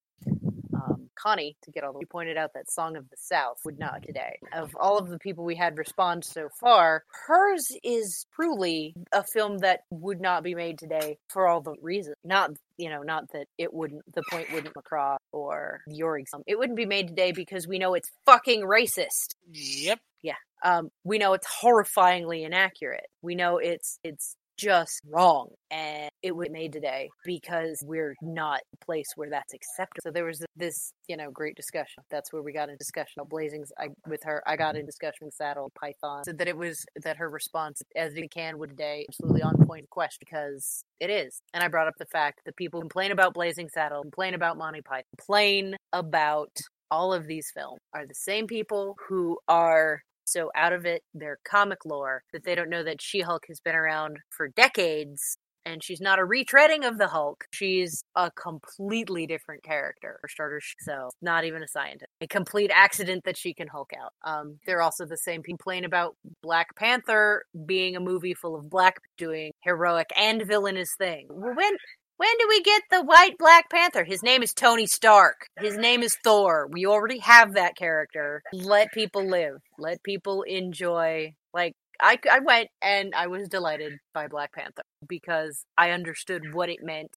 Connie 1.21 1.55
to 1.63 1.71
get 1.71 1.83
all 1.83 1.93
the. 1.93 1.99
You 1.99 2.07
pointed 2.07 2.37
out 2.37 2.51
that 2.53 2.71
"Song 2.71 2.95
of 2.95 3.09
the 3.09 3.17
South" 3.17 3.57
would 3.65 3.79
not 3.79 4.03
today. 4.03 4.39
Of 4.53 4.75
all 4.79 4.97
of 4.97 5.09
the 5.09 5.19
people 5.19 5.43
we 5.43 5.55
had 5.55 5.77
respond 5.77 6.23
so 6.23 6.49
far, 6.59 7.03
hers 7.27 7.71
is 7.83 8.25
truly 8.35 8.95
a 9.11 9.23
film 9.23 9.59
that 9.59 9.81
would 9.89 10.21
not 10.21 10.43
be 10.43 10.55
made 10.55 10.79
today 10.79 11.17
for 11.29 11.47
all 11.47 11.61
the 11.61 11.75
reasons. 11.81 12.15
Not 12.23 12.51
you 12.77 12.89
know, 12.89 13.01
not 13.01 13.31
that 13.33 13.47
it 13.57 13.73
wouldn't. 13.73 14.03
The 14.13 14.23
point 14.29 14.51
wouldn't 14.53 14.73
across 14.77 15.19
or 15.31 15.81
your 15.87 16.17
exam. 16.17 16.43
It 16.47 16.57
wouldn't 16.57 16.77
be 16.77 16.85
made 16.85 17.07
today 17.09 17.31
because 17.31 17.67
we 17.67 17.79
know 17.79 17.95
it's 17.95 18.11
fucking 18.25 18.61
racist. 18.61 19.35
Yep. 19.51 19.99
Yeah. 20.21 20.33
Um, 20.63 20.89
we 21.03 21.17
know 21.17 21.33
it's 21.33 21.47
horrifyingly 21.47 22.45
inaccurate. 22.45 23.07
We 23.21 23.35
know 23.35 23.57
it's 23.57 23.99
it's 24.03 24.35
just 24.57 25.01
wrong 25.09 25.49
and 25.69 26.09
it 26.23 26.35
was 26.35 26.49
made 26.49 26.73
today 26.73 27.09
because 27.23 27.81
we're 27.85 28.15
not 28.21 28.61
a 28.73 28.85
place 28.85 29.07
where 29.15 29.29
that's 29.29 29.53
accepted. 29.53 30.01
So 30.03 30.11
there 30.11 30.25
was 30.25 30.43
this, 30.55 30.91
you 31.07 31.15
know, 31.17 31.29
great 31.31 31.55
discussion. 31.55 32.03
That's 32.09 32.33
where 32.33 32.41
we 32.41 32.51
got 32.51 32.69
in 32.69 32.77
discussion 32.77 33.21
of 33.21 33.29
blazings 33.29 33.71
I, 33.77 33.89
with 34.07 34.21
her. 34.23 34.43
I 34.47 34.55
got 34.55 34.75
in 34.75 34.85
discussion 34.85 35.25
with 35.25 35.33
Saddle 35.33 35.71
Python. 35.79 36.23
So 36.23 36.33
that 36.33 36.47
it 36.47 36.57
was 36.57 36.85
that 37.03 37.17
her 37.17 37.29
response 37.29 37.81
as 37.95 38.13
we 38.13 38.27
can 38.27 38.57
would 38.57 38.71
today 38.71 39.05
absolutely 39.09 39.43
on 39.43 39.55
point 39.65 39.89
question 39.89 40.19
because 40.19 40.83
it 40.99 41.09
is. 41.09 41.39
And 41.53 41.63
I 41.63 41.67
brought 41.67 41.87
up 41.87 41.95
the 41.99 42.05
fact 42.05 42.41
that 42.45 42.55
people 42.55 42.79
complain 42.79 43.11
about 43.11 43.33
Blazing 43.33 43.69
Saddle, 43.69 44.01
complain 44.01 44.33
about 44.33 44.57
Monty 44.57 44.81
Python, 44.81 45.03
complain 45.17 45.75
about 45.93 46.49
all 46.89 47.13
of 47.13 47.27
these 47.27 47.51
films 47.53 47.79
are 47.93 48.05
the 48.05 48.15
same 48.15 48.47
people 48.47 48.95
who 49.07 49.37
are 49.47 50.01
so 50.27 50.51
out 50.55 50.73
of 50.73 50.85
it 50.85 51.03
their 51.13 51.39
comic 51.43 51.85
lore 51.85 52.23
that 52.33 52.43
they 52.43 52.55
don't 52.55 52.69
know 52.69 52.83
that 52.83 53.01
She-Hulk 53.01 53.45
has 53.47 53.59
been 53.59 53.75
around 53.75 54.17
for 54.29 54.47
decades 54.49 55.37
and 55.67 55.83
she's 55.83 55.99
not 55.99 56.17
a 56.17 56.21
retreading 56.21 56.87
of 56.87 56.97
the 56.97 57.07
Hulk. 57.07 57.43
She's 57.51 58.03
a 58.15 58.31
completely 58.31 59.27
different 59.27 59.63
character. 59.63 60.17
For 60.21 60.29
starters, 60.29 60.73
so 60.79 61.09
not 61.21 61.43
even 61.43 61.61
a 61.61 61.67
scientist. 61.67 62.09
A 62.21 62.27
complete 62.27 62.71
accident 62.73 63.25
that 63.25 63.37
she 63.37 63.53
can 63.53 63.67
Hulk 63.67 63.91
out. 64.01 64.13
Um, 64.23 64.59
they're 64.65 64.81
also 64.81 65.05
the 65.05 65.17
same 65.17 65.43
complain 65.43 65.83
about 65.83 66.15
Black 66.41 66.73
Panther 66.77 67.43
being 67.65 67.97
a 67.97 67.99
movie 67.99 68.33
full 68.33 68.55
of 68.55 68.69
black 68.69 68.95
doing 69.17 69.51
heroic 69.61 70.07
and 70.15 70.45
villainous 70.47 70.95
thing. 70.97 71.27
When 71.29 71.75
when 72.17 72.29
do 72.39 72.47
we 72.49 72.61
get 72.61 72.81
the 72.89 73.03
white 73.03 73.37
Black 73.37 73.69
Panther? 73.69 74.03
His 74.03 74.23
name 74.23 74.41
is 74.41 74.53
Tony 74.53 74.87
Stark. 74.87 75.47
His 75.59 75.77
name 75.77 76.01
is 76.01 76.17
Thor. 76.23 76.67
We 76.71 76.85
already 76.85 77.19
have 77.19 77.53
that 77.53 77.75
character. 77.75 78.41
Let 78.51 78.91
people 78.91 79.27
live. 79.27 79.61
Let 79.77 80.01
people 80.03 80.41
enjoy. 80.41 81.35
Like, 81.53 81.73
I, 82.01 82.17
I 82.29 82.39
went 82.39 82.69
and 82.81 83.13
I 83.15 83.27
was 83.27 83.47
delighted 83.47 83.93
by 84.13 84.27
Black 84.27 84.53
Panther 84.53 84.81
because 85.07 85.63
I 85.77 85.91
understood 85.91 86.53
what 86.53 86.69
it 86.69 86.79
meant 86.81 87.11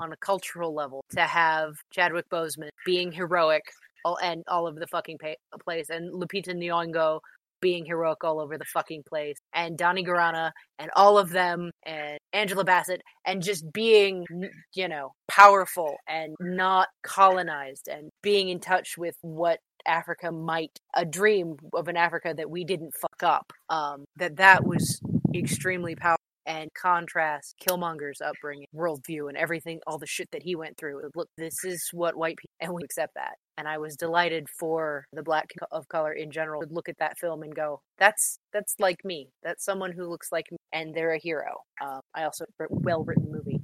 on 0.00 0.12
a 0.12 0.16
cultural 0.16 0.74
level 0.74 1.04
to 1.10 1.20
have 1.20 1.74
Chadwick 1.90 2.28
Boseman 2.28 2.70
being 2.84 3.12
heroic 3.12 3.62
all, 4.04 4.18
and 4.22 4.42
all 4.48 4.66
over 4.66 4.78
the 4.78 4.86
fucking 4.86 5.18
place 5.64 5.90
and 5.90 6.12
Lupita 6.12 6.54
Nyong'o 6.54 7.20
being 7.60 7.84
heroic 7.84 8.24
all 8.24 8.40
over 8.40 8.58
the 8.58 8.64
fucking 8.64 9.02
place, 9.08 9.36
and 9.52 9.78
Danai 9.78 10.06
Gurira 10.06 10.50
and 10.78 10.90
all 10.96 11.18
of 11.18 11.30
them, 11.30 11.70
and 11.84 12.18
Angela 12.32 12.64
Bassett, 12.64 13.02
and 13.24 13.42
just 13.42 13.72
being, 13.72 14.26
you 14.74 14.88
know, 14.88 15.12
powerful 15.28 15.96
and 16.08 16.34
not 16.40 16.88
colonized, 17.02 17.88
and 17.88 18.10
being 18.22 18.48
in 18.48 18.60
touch 18.60 18.96
with 18.96 19.16
what 19.22 19.58
Africa 19.86 20.30
might, 20.30 20.78
a 20.94 21.04
dream 21.04 21.56
of 21.74 21.88
an 21.88 21.96
Africa 21.96 22.34
that 22.36 22.50
we 22.50 22.64
didn't 22.64 22.94
fuck 23.00 23.22
up. 23.22 23.52
Um, 23.70 24.04
that 24.16 24.36
that 24.36 24.64
was 24.64 25.00
extremely 25.34 25.94
powerful 25.94 26.17
and 26.48 26.72
contrast 26.74 27.54
Killmonger's 27.60 28.22
upbringing, 28.22 28.66
worldview, 28.74 29.28
and 29.28 29.36
everything, 29.36 29.80
all 29.86 29.98
the 29.98 30.06
shit 30.06 30.28
that 30.32 30.42
he 30.42 30.56
went 30.56 30.78
through. 30.78 31.02
Look, 31.14 31.28
this 31.36 31.62
is 31.62 31.88
what 31.92 32.16
white 32.16 32.38
people, 32.38 32.54
and 32.60 32.72
we 32.72 32.82
accept 32.82 33.14
that. 33.14 33.34
And 33.58 33.68
I 33.68 33.76
was 33.78 33.96
delighted 33.96 34.48
for 34.58 35.06
the 35.12 35.22
black 35.22 35.50
of 35.70 35.86
color 35.88 36.12
in 36.12 36.30
general 36.30 36.62
to 36.62 36.72
look 36.72 36.88
at 36.88 36.98
that 36.98 37.18
film 37.18 37.42
and 37.42 37.54
go, 37.54 37.80
that's 37.98 38.38
that's 38.52 38.74
like 38.80 39.04
me. 39.04 39.28
That's 39.42 39.64
someone 39.64 39.92
who 39.92 40.08
looks 40.08 40.32
like 40.32 40.46
me, 40.50 40.56
and 40.72 40.94
they're 40.94 41.14
a 41.14 41.18
hero. 41.18 41.58
Um, 41.80 42.00
I 42.14 42.24
also 42.24 42.46
well 42.70 43.04
written 43.04 43.30
movie. 43.30 43.60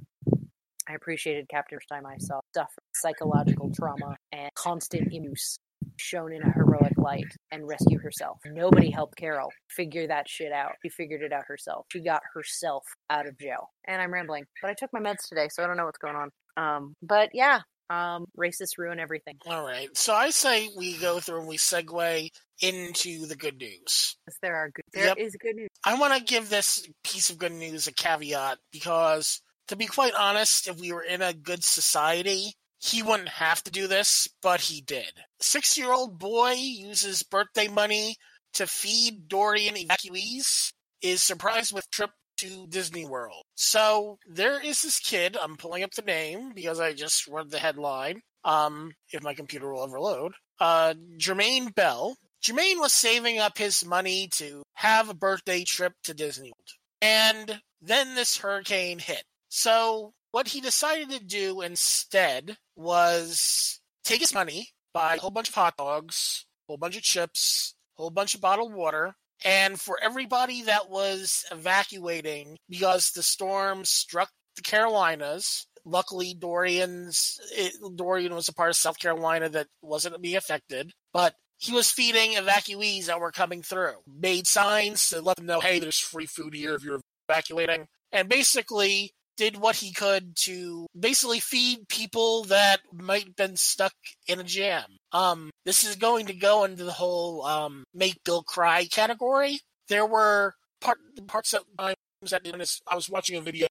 I 0.87 0.93
appreciated 0.93 1.49
Captain 1.49 1.79
time 1.91 2.05
I 2.05 2.17
saw 2.19 2.39
stuff, 2.53 2.71
psychological 2.93 3.71
trauma, 3.73 4.15
and 4.31 4.51
constant 4.53 5.07
abuse 5.07 5.57
shown 5.97 6.33
in 6.33 6.41
a 6.41 6.51
heroic 6.51 6.93
light 6.97 7.31
and 7.51 7.67
rescue 7.67 7.99
herself. 7.99 8.39
Nobody 8.45 8.89
helped 8.89 9.17
Carol 9.17 9.51
figure 9.69 10.07
that 10.07 10.27
shit 10.29 10.51
out. 10.51 10.73
She 10.83 10.89
figured 10.89 11.21
it 11.21 11.33
out 11.33 11.43
herself. 11.47 11.85
She 11.91 12.01
got 12.01 12.21
herself 12.33 12.83
out 13.09 13.27
of 13.27 13.37
jail. 13.39 13.69
And 13.87 14.01
I'm 14.01 14.13
rambling, 14.13 14.45
but 14.61 14.71
I 14.71 14.73
took 14.73 14.91
my 14.93 14.99
meds 14.99 15.27
today, 15.27 15.47
so 15.51 15.63
I 15.63 15.67
don't 15.67 15.77
know 15.77 15.85
what's 15.85 15.99
going 15.99 16.15
on. 16.15 16.29
Um, 16.57 16.93
but 17.01 17.29
yeah, 17.33 17.59
um, 17.89 18.25
racists 18.37 18.77
ruin 18.77 18.99
everything. 18.99 19.37
All 19.47 19.63
right, 19.63 19.95
so 19.95 20.13
I 20.13 20.29
say 20.31 20.69
we 20.75 20.97
go 20.97 21.19
through 21.19 21.39
and 21.39 21.47
we 21.47 21.57
segue 21.57 22.29
into 22.61 23.27
the 23.27 23.35
good 23.35 23.57
news. 23.57 24.17
Yes, 24.27 24.37
there 24.41 24.55
are 24.55 24.69
good. 24.69 24.83
There 24.93 25.05
yep. 25.05 25.17
is 25.17 25.35
good 25.39 25.55
news. 25.55 25.69
I 25.83 25.99
want 25.99 26.13
to 26.15 26.23
give 26.23 26.49
this 26.49 26.87
piece 27.03 27.29
of 27.29 27.37
good 27.37 27.51
news 27.51 27.87
a 27.87 27.93
caveat 27.93 28.57
because, 28.71 29.41
to 29.67 29.75
be 29.75 29.85
quite 29.85 30.13
honest, 30.13 30.67
if 30.67 30.79
we 30.79 30.91
were 30.91 31.03
in 31.03 31.21
a 31.21 31.33
good 31.33 31.63
society, 31.63 32.53
he 32.85 33.01
wouldn't 33.01 33.29
have 33.29 33.63
to 33.63 33.71
do 33.71 33.87
this, 33.87 34.27
but 34.41 34.61
he 34.61 34.81
did. 34.81 35.11
Six 35.41 35.77
year 35.77 35.91
old 35.91 36.19
boy 36.19 36.51
uses 36.51 37.23
birthday 37.23 37.67
money 37.67 38.15
to 38.53 38.67
feed 38.67 39.27
Dorian 39.27 39.75
evacuees, 39.75 40.71
is 41.01 41.21
surprised 41.21 41.73
with 41.73 41.89
trip 41.91 42.11
to 42.37 42.67
Disney 42.67 43.05
World. 43.05 43.43
So 43.55 44.17
there 44.27 44.63
is 44.63 44.81
this 44.81 44.99
kid, 44.99 45.37
I'm 45.41 45.57
pulling 45.57 45.83
up 45.83 45.91
the 45.91 46.01
name 46.01 46.51
because 46.53 46.79
I 46.79 46.93
just 46.93 47.27
read 47.27 47.49
the 47.49 47.59
headline. 47.59 48.21
Um, 48.43 48.91
if 49.11 49.23
my 49.23 49.33
computer 49.33 49.73
will 49.73 49.81
overload. 49.81 50.33
Uh, 50.59 50.93
Jermaine 51.17 51.73
Bell. 51.73 52.15
Jermaine 52.43 52.79
was 52.79 52.91
saving 52.91 53.39
up 53.39 53.57
his 53.57 53.83
money 53.83 54.27
to 54.33 54.61
have 54.73 55.09
a 55.09 55.15
birthday 55.15 55.63
trip 55.63 55.93
to 56.03 56.13
Disney 56.13 56.51
World. 56.51 56.69
And 57.01 57.61
then 57.81 58.13
this 58.13 58.37
hurricane 58.37 58.99
hit. 58.99 59.23
So 59.49 60.13
what 60.35 60.49
he 60.49 60.59
decided 60.59 61.09
to 61.09 61.23
do 61.23 61.61
instead 61.61 62.57
was 62.75 63.79
take 64.03 64.19
his 64.19 64.33
money, 64.33 64.67
buy 64.93 65.15
a 65.15 65.17
whole 65.17 65.31
bunch 65.31 65.47
of 65.47 65.55
hot 65.55 65.77
dogs, 65.77 66.45
a 66.67 66.71
whole 66.71 66.77
bunch 66.77 66.97
of 66.97 67.03
chips, 67.03 67.73
a 67.97 68.01
whole 68.01 68.09
bunch 68.09 68.35
of 68.35 68.41
bottled 68.41 68.73
water, 68.73 69.15
and 69.45 69.79
for 69.79 69.97
everybody 70.03 70.63
that 70.63 70.89
was 70.89 71.45
evacuating 71.53 72.57
because 72.67 73.11
the 73.11 73.23
storm 73.23 73.85
struck 73.85 74.29
the 74.57 74.61
Carolinas, 74.61 75.67
luckily 75.85 76.35
Dorian's 76.37 77.39
it, 77.53 77.71
Dorian 77.95 78.35
was 78.35 78.49
a 78.49 78.53
part 78.53 78.71
of 78.71 78.75
South 78.75 78.99
Carolina 78.99 79.47
that 79.47 79.67
wasn't 79.81 80.21
being 80.21 80.35
affected, 80.35 80.91
but 81.13 81.33
he 81.59 81.71
was 81.71 81.91
feeding 81.91 82.31
evacuees 82.31 83.05
that 83.05 83.21
were 83.21 83.31
coming 83.31 83.61
through. 83.61 83.93
Made 84.05 84.47
signs 84.47 85.07
to 85.11 85.21
let 85.21 85.37
them 85.37 85.45
know, 85.45 85.61
hey, 85.61 85.79
there's 85.79 85.97
free 85.97 86.25
food 86.25 86.53
here 86.53 86.75
if 86.75 86.83
you're 86.83 86.99
evacuating. 87.29 87.87
And 88.11 88.27
basically 88.27 89.13
did 89.37 89.57
what 89.57 89.75
he 89.75 89.91
could 89.91 90.35
to 90.35 90.87
basically 90.97 91.39
feed 91.39 91.87
people 91.87 92.43
that 92.45 92.79
might 92.93 93.25
have 93.25 93.35
been 93.35 93.55
stuck 93.55 93.93
in 94.27 94.39
a 94.39 94.43
jam. 94.43 94.85
Um, 95.11 95.49
this 95.65 95.83
is 95.83 95.95
going 95.95 96.27
to 96.27 96.33
go 96.33 96.63
into 96.65 96.83
the 96.83 96.91
whole 96.91 97.45
um, 97.45 97.83
make 97.93 98.23
Bill 98.23 98.43
cry 98.43 98.85
category. 98.85 99.59
There 99.87 100.05
were 100.05 100.53
part, 100.81 100.99
parts 101.27 101.53
of 101.53 101.63
times 101.77 101.95
that 102.29 102.41
I 102.87 102.95
was 102.95 103.09
watching 103.09 103.37
a 103.37 103.41
video 103.41 103.67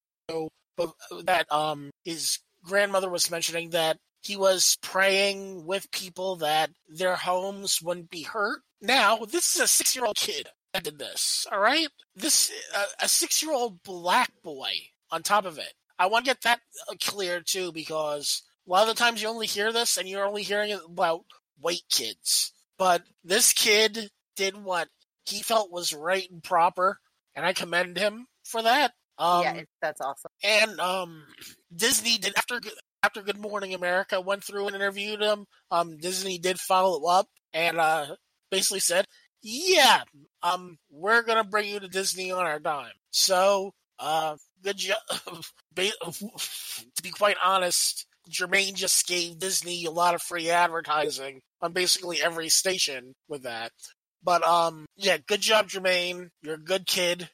that 1.24 1.50
um, 1.52 1.90
his 2.04 2.38
grandmother 2.64 3.10
was 3.10 3.30
mentioning 3.30 3.70
that 3.70 3.98
he 4.22 4.36
was 4.36 4.78
praying 4.82 5.66
with 5.66 5.90
people 5.90 6.36
that 6.36 6.70
their 6.88 7.14
homes 7.14 7.80
wouldn't 7.82 8.10
be 8.10 8.22
hurt. 8.22 8.60
Now, 8.80 9.18
this 9.18 9.54
is 9.54 9.60
a 9.60 9.68
six 9.68 9.94
year 9.94 10.06
old 10.06 10.16
kid 10.16 10.48
that 10.72 10.84
did 10.84 10.98
this, 10.98 11.46
all 11.52 11.60
right? 11.60 11.88
This, 12.16 12.50
uh, 12.74 12.84
a 13.00 13.08
six 13.08 13.42
year 13.42 13.52
old 13.52 13.82
black 13.82 14.30
boy 14.42 14.72
on 15.14 15.22
top 15.22 15.46
of 15.46 15.58
it. 15.58 15.72
I 15.98 16.06
want 16.06 16.24
to 16.24 16.30
get 16.30 16.42
that 16.42 16.60
uh, 16.90 16.94
clear 17.00 17.40
too 17.40 17.70
because 17.72 18.42
a 18.66 18.70
lot 18.70 18.88
of 18.88 18.88
the 18.88 19.02
times 19.02 19.22
you 19.22 19.28
only 19.28 19.46
hear 19.46 19.72
this 19.72 19.96
and 19.96 20.08
you're 20.08 20.26
only 20.26 20.42
hearing 20.42 20.70
it 20.70 20.80
about 20.84 21.24
white 21.60 21.84
kids. 21.88 22.52
But 22.78 23.02
this 23.22 23.52
kid 23.52 24.10
did 24.36 24.56
what 24.56 24.88
he 25.24 25.40
felt 25.40 25.70
was 25.70 25.92
right 25.92 26.28
and 26.30 26.42
proper, 26.42 26.98
and 27.36 27.46
I 27.46 27.52
commend 27.52 27.96
him 27.96 28.26
for 28.44 28.62
that. 28.62 28.92
Um, 29.16 29.42
yeah, 29.42 29.54
it, 29.54 29.68
that's 29.80 30.00
awesome. 30.00 30.32
and 30.42 30.80
um, 30.80 31.22
Disney 31.74 32.18
did 32.18 32.36
after 32.36 32.60
after 33.04 33.22
Good 33.22 33.38
Morning 33.38 33.72
America 33.72 34.20
went 34.20 34.42
through 34.42 34.66
and 34.66 34.74
interviewed 34.74 35.22
him. 35.22 35.46
Um, 35.70 35.98
Disney 35.98 36.38
did 36.38 36.58
follow 36.58 37.08
up 37.08 37.28
and 37.52 37.78
uh, 37.78 38.16
basically 38.50 38.80
said, 38.80 39.04
"Yeah, 39.40 40.02
um, 40.42 40.78
we're 40.90 41.22
gonna 41.22 41.44
bring 41.44 41.68
you 41.70 41.78
to 41.78 41.86
Disney 41.86 42.32
on 42.32 42.44
our 42.44 42.58
dime." 42.58 42.90
So, 43.12 43.72
uh, 44.00 44.36
good 44.64 44.78
job. 44.78 44.96
to 45.76 47.02
be 47.02 47.10
quite 47.10 47.36
honest, 47.44 48.06
Jermaine 48.30 48.74
just 48.74 49.06
gave 49.06 49.38
Disney 49.38 49.84
a 49.84 49.90
lot 49.90 50.14
of 50.14 50.22
free 50.22 50.50
advertising 50.50 51.40
on 51.60 51.72
basically 51.72 52.22
every 52.22 52.48
station 52.48 53.12
with 53.28 53.42
that. 53.42 53.72
But 54.22 54.46
um, 54.46 54.86
yeah, 54.96 55.18
good 55.26 55.42
job, 55.42 55.68
Jermaine. 55.68 56.28
You're 56.42 56.54
a 56.54 56.58
good 56.58 56.86
kid, 56.86 57.28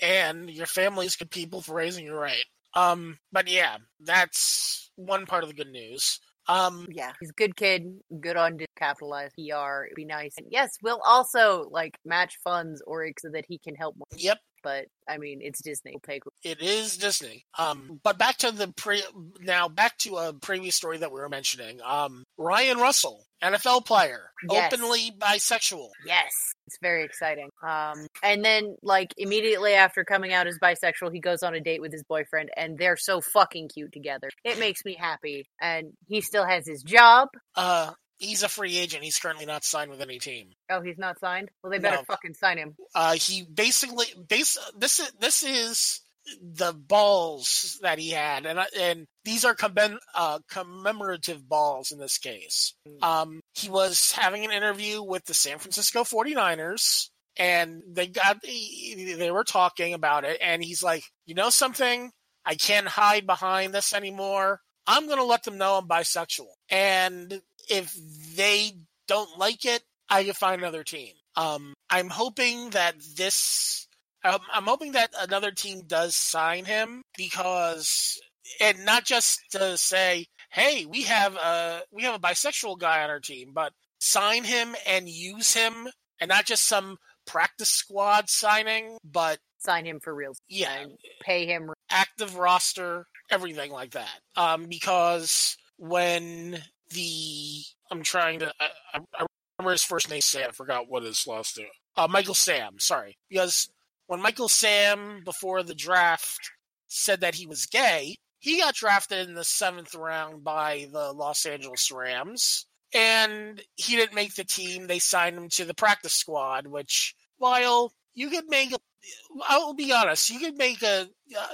and 0.00 0.48
your 0.48 0.66
family's 0.66 1.16
good 1.16 1.30
people 1.30 1.60
for 1.60 1.74
raising 1.74 2.04
you 2.04 2.14
right. 2.14 2.44
Um, 2.74 3.18
but 3.32 3.48
yeah, 3.48 3.78
that's 4.00 4.90
one 4.96 5.26
part 5.26 5.42
of 5.42 5.48
the 5.48 5.54
good 5.56 5.70
news. 5.70 6.20
Um, 6.48 6.86
Yeah, 6.90 7.12
he's 7.18 7.30
a 7.30 7.34
good 7.34 7.56
kid. 7.56 7.86
Good 8.20 8.36
on 8.36 8.58
to 8.58 8.66
capitalize 8.78 9.30
PR. 9.34 9.84
It'd 9.86 9.96
be 9.96 10.04
nice. 10.04 10.34
And 10.38 10.46
yes, 10.50 10.70
we'll 10.82 11.00
also 11.04 11.66
like 11.70 11.98
match 12.04 12.36
funds 12.44 12.82
or 12.86 13.08
so 13.18 13.30
that 13.32 13.46
he 13.48 13.58
can 13.58 13.74
help 13.74 13.96
more. 13.96 14.06
yep, 14.16 14.38
But 14.66 14.86
I 15.08 15.18
mean, 15.18 15.38
it's 15.42 15.62
Disney. 15.62 15.94
It 16.42 16.60
is 16.60 16.96
Disney. 16.96 17.44
Um, 17.56 18.00
but 18.02 18.18
back 18.18 18.38
to 18.38 18.50
the 18.50 18.66
pre 18.76 19.00
now 19.40 19.68
back 19.68 19.96
to 19.98 20.16
a 20.16 20.32
previous 20.32 20.74
story 20.74 20.98
that 20.98 21.12
we 21.12 21.20
were 21.20 21.28
mentioning. 21.28 21.78
Um, 21.84 22.24
Ryan 22.36 22.78
Russell, 22.78 23.22
NFL 23.44 23.86
player, 23.86 24.32
Yes. 24.50 24.72
openly 24.72 25.12
bisexual. 25.16 25.90
Yes, 26.04 26.32
it's 26.66 26.78
very 26.82 27.04
exciting. 27.04 27.48
Um, 27.62 28.08
and 28.24 28.44
then 28.44 28.74
like 28.82 29.14
immediately 29.16 29.74
after 29.74 30.02
coming 30.02 30.32
out 30.32 30.48
as 30.48 30.58
bisexual, 30.60 31.12
he 31.12 31.20
goes 31.20 31.44
on 31.44 31.54
a 31.54 31.60
date 31.60 31.80
with 31.80 31.92
his 31.92 32.02
boyfriend, 32.02 32.50
and 32.56 32.76
they're 32.76 32.96
so 32.96 33.20
fucking 33.20 33.68
cute 33.72 33.92
together. 33.92 34.30
It 34.42 34.58
makes 34.58 34.84
me 34.84 34.96
happy. 34.98 35.46
And 35.60 35.92
he 36.08 36.22
still 36.22 36.44
has 36.44 36.66
his 36.66 36.82
job. 36.82 37.28
Uh, 37.54 37.92
he's 38.18 38.42
a 38.42 38.48
free 38.48 38.76
agent. 38.78 39.02
He's 39.04 39.18
currently 39.18 39.46
not 39.46 39.64
signed 39.64 39.90
with 39.90 40.00
any 40.00 40.18
team. 40.18 40.50
Oh, 40.70 40.80
he's 40.82 40.98
not 40.98 41.18
signed. 41.20 41.50
Well, 41.62 41.70
they 41.70 41.78
better 41.78 41.96
No. 41.96 42.04
fucking 42.04 42.34
sign 42.34 42.58
him. 42.58 42.76
Uh, 42.94 43.14
he 43.14 43.42
basically 43.42 44.06
base 44.28 44.56
this 44.76 45.00
is 45.00 45.10
this 45.20 45.42
is 45.42 46.00
the 46.42 46.72
balls 46.72 47.78
that 47.82 47.98
he 48.00 48.10
had, 48.10 48.46
and 48.46 48.58
and 48.76 49.06
these 49.24 49.44
are 49.44 49.54
commem- 49.54 50.00
uh, 50.14 50.40
commemorative 50.50 51.48
balls 51.48 51.92
in 51.92 51.98
this 52.00 52.18
case. 52.18 52.74
Um, 53.00 53.40
he 53.54 53.68
was 53.70 54.10
having 54.12 54.44
an 54.44 54.50
interview 54.50 55.02
with 55.02 55.24
the 55.26 55.34
San 55.34 55.58
Francisco 55.58 56.02
49ers, 56.02 57.10
and 57.36 57.82
they 57.88 58.08
got 58.08 58.42
they 58.42 59.30
were 59.30 59.44
talking 59.44 59.94
about 59.94 60.24
it, 60.24 60.38
and 60.42 60.64
he's 60.64 60.82
like, 60.82 61.04
you 61.26 61.34
know 61.34 61.50
something, 61.50 62.10
I 62.44 62.54
can't 62.56 62.88
hide 62.88 63.26
behind 63.26 63.72
this 63.72 63.92
anymore. 63.92 64.60
I'm 64.88 65.08
gonna 65.08 65.24
let 65.24 65.42
them 65.44 65.58
know 65.58 65.76
I'm 65.78 65.88
bisexual, 65.88 66.46
and 66.70 67.40
if 67.68 67.94
they 68.36 68.72
don't 69.08 69.38
like 69.38 69.64
it, 69.64 69.82
I 70.08 70.24
can 70.24 70.34
find 70.34 70.60
another 70.60 70.84
team. 70.84 71.14
Um, 71.36 71.74
I'm 71.90 72.08
hoping 72.08 72.70
that 72.70 72.94
this, 73.16 73.86
um, 74.24 74.38
I'm 74.52 74.64
hoping 74.64 74.92
that 74.92 75.10
another 75.20 75.50
team 75.50 75.82
does 75.86 76.14
sign 76.16 76.64
him 76.64 77.02
because, 77.16 78.18
and 78.60 78.84
not 78.84 79.04
just 79.04 79.40
to 79.52 79.76
say, 79.76 80.26
hey, 80.50 80.86
we 80.86 81.02
have 81.02 81.34
a 81.34 81.82
we 81.92 82.02
have 82.04 82.14
a 82.14 82.18
bisexual 82.18 82.78
guy 82.78 83.02
on 83.02 83.10
our 83.10 83.20
team, 83.20 83.50
but 83.52 83.72
sign 83.98 84.44
him 84.44 84.74
and 84.86 85.08
use 85.08 85.52
him, 85.52 85.88
and 86.20 86.28
not 86.28 86.46
just 86.46 86.64
some 86.66 86.96
practice 87.26 87.68
squad 87.70 88.28
signing, 88.30 88.96
but 89.04 89.38
Sign 89.58 89.84
him 89.84 89.98
for 90.00 90.14
real. 90.14 90.32
yeah, 90.48 90.72
And 90.80 90.92
pay 91.22 91.44
him. 91.46 91.70
active 91.90 92.36
roster, 92.36 93.04
everything 93.30 93.72
like 93.72 93.92
that. 93.92 94.20
Um, 94.36 94.66
because 94.68 95.56
when 95.76 96.62
the 96.90 97.62
I'm 97.90 98.02
trying 98.02 98.40
to, 98.40 98.52
I, 98.60 98.98
I, 99.18 99.26
remember 99.58 99.72
his 99.72 99.84
first 99.84 100.10
name. 100.10 100.20
Sam, 100.20 100.48
I 100.48 100.52
forgot 100.52 100.88
what 100.88 101.02
his 101.02 101.26
last 101.26 101.58
name. 101.58 101.68
Uh, 101.96 102.08
Michael 102.08 102.34
Sam. 102.34 102.78
Sorry, 102.78 103.16
because 103.28 103.68
when 104.06 104.20
Michael 104.20 104.48
Sam 104.48 105.22
before 105.24 105.62
the 105.62 105.74
draft 105.74 106.50
said 106.86 107.20
that 107.20 107.34
he 107.34 107.46
was 107.46 107.66
gay, 107.66 108.16
he 108.38 108.58
got 108.58 108.74
drafted 108.74 109.28
in 109.28 109.34
the 109.34 109.44
seventh 109.44 109.94
round 109.94 110.44
by 110.44 110.88
the 110.92 111.12
Los 111.12 111.46
Angeles 111.46 111.90
Rams, 111.90 112.66
and 112.94 113.62
he 113.74 113.96
didn't 113.96 114.14
make 114.14 114.34
the 114.34 114.44
team. 114.44 114.86
They 114.86 114.98
signed 114.98 115.36
him 115.36 115.48
to 115.50 115.64
the 115.64 115.74
practice 115.74 116.14
squad, 116.14 116.66
which 116.66 117.14
while 117.38 117.92
you 118.14 118.30
could 118.30 118.48
make 118.48 118.72
a 119.06 119.52
I 119.52 119.58
will 119.58 119.74
be 119.74 119.92
honest. 119.92 120.30
You 120.30 120.38
could 120.38 120.56
make 120.56 120.82
a. 120.82 121.08
Uh, 121.36 121.46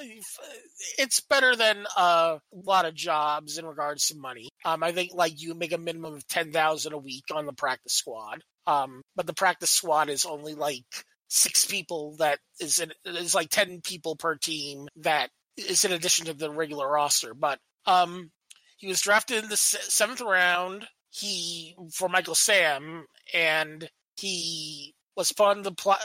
it's 0.98 1.20
better 1.20 1.56
than 1.56 1.84
a 1.96 2.38
lot 2.52 2.84
of 2.84 2.94
jobs 2.94 3.58
in 3.58 3.66
regards 3.66 4.08
to 4.08 4.16
money. 4.16 4.48
Um, 4.64 4.82
I 4.82 4.92
think 4.92 5.12
like 5.14 5.40
you 5.40 5.54
make 5.54 5.72
a 5.72 5.78
minimum 5.78 6.14
of 6.14 6.26
ten 6.28 6.52
thousand 6.52 6.92
a 6.92 6.98
week 6.98 7.24
on 7.32 7.46
the 7.46 7.52
practice 7.52 7.94
squad. 7.94 8.42
Um, 8.66 9.02
but 9.16 9.26
the 9.26 9.34
practice 9.34 9.70
squad 9.70 10.08
is 10.08 10.24
only 10.24 10.54
like 10.54 10.84
six 11.28 11.66
people. 11.66 12.16
That 12.18 12.38
is 12.60 12.78
in, 12.78 12.92
is 13.04 13.34
like 13.34 13.48
ten 13.50 13.80
people 13.82 14.16
per 14.16 14.36
team. 14.36 14.88
That 14.96 15.30
is 15.56 15.84
in 15.84 15.92
addition 15.92 16.26
to 16.26 16.34
the 16.34 16.50
regular 16.50 16.90
roster. 16.90 17.34
But 17.34 17.58
um, 17.86 18.30
he 18.76 18.88
was 18.88 19.00
drafted 19.00 19.44
in 19.44 19.50
the 19.50 19.56
seventh 19.56 20.20
round. 20.20 20.86
He 21.10 21.76
for 21.92 22.08
Michael 22.08 22.34
Sam, 22.34 23.06
and 23.34 23.88
he 24.16 24.94
was 25.16 25.32
put 25.32 25.48
on 25.48 25.62
the 25.62 25.72
pl- 25.72 25.96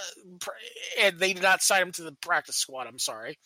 and 1.02 1.18
they 1.18 1.34
did 1.34 1.44
not 1.44 1.62
sign 1.62 1.84
him 1.84 1.92
to 1.94 2.04
the 2.04 2.16
practice 2.22 2.58
squad. 2.58 2.88
I'm 2.88 3.00
sorry. 3.00 3.38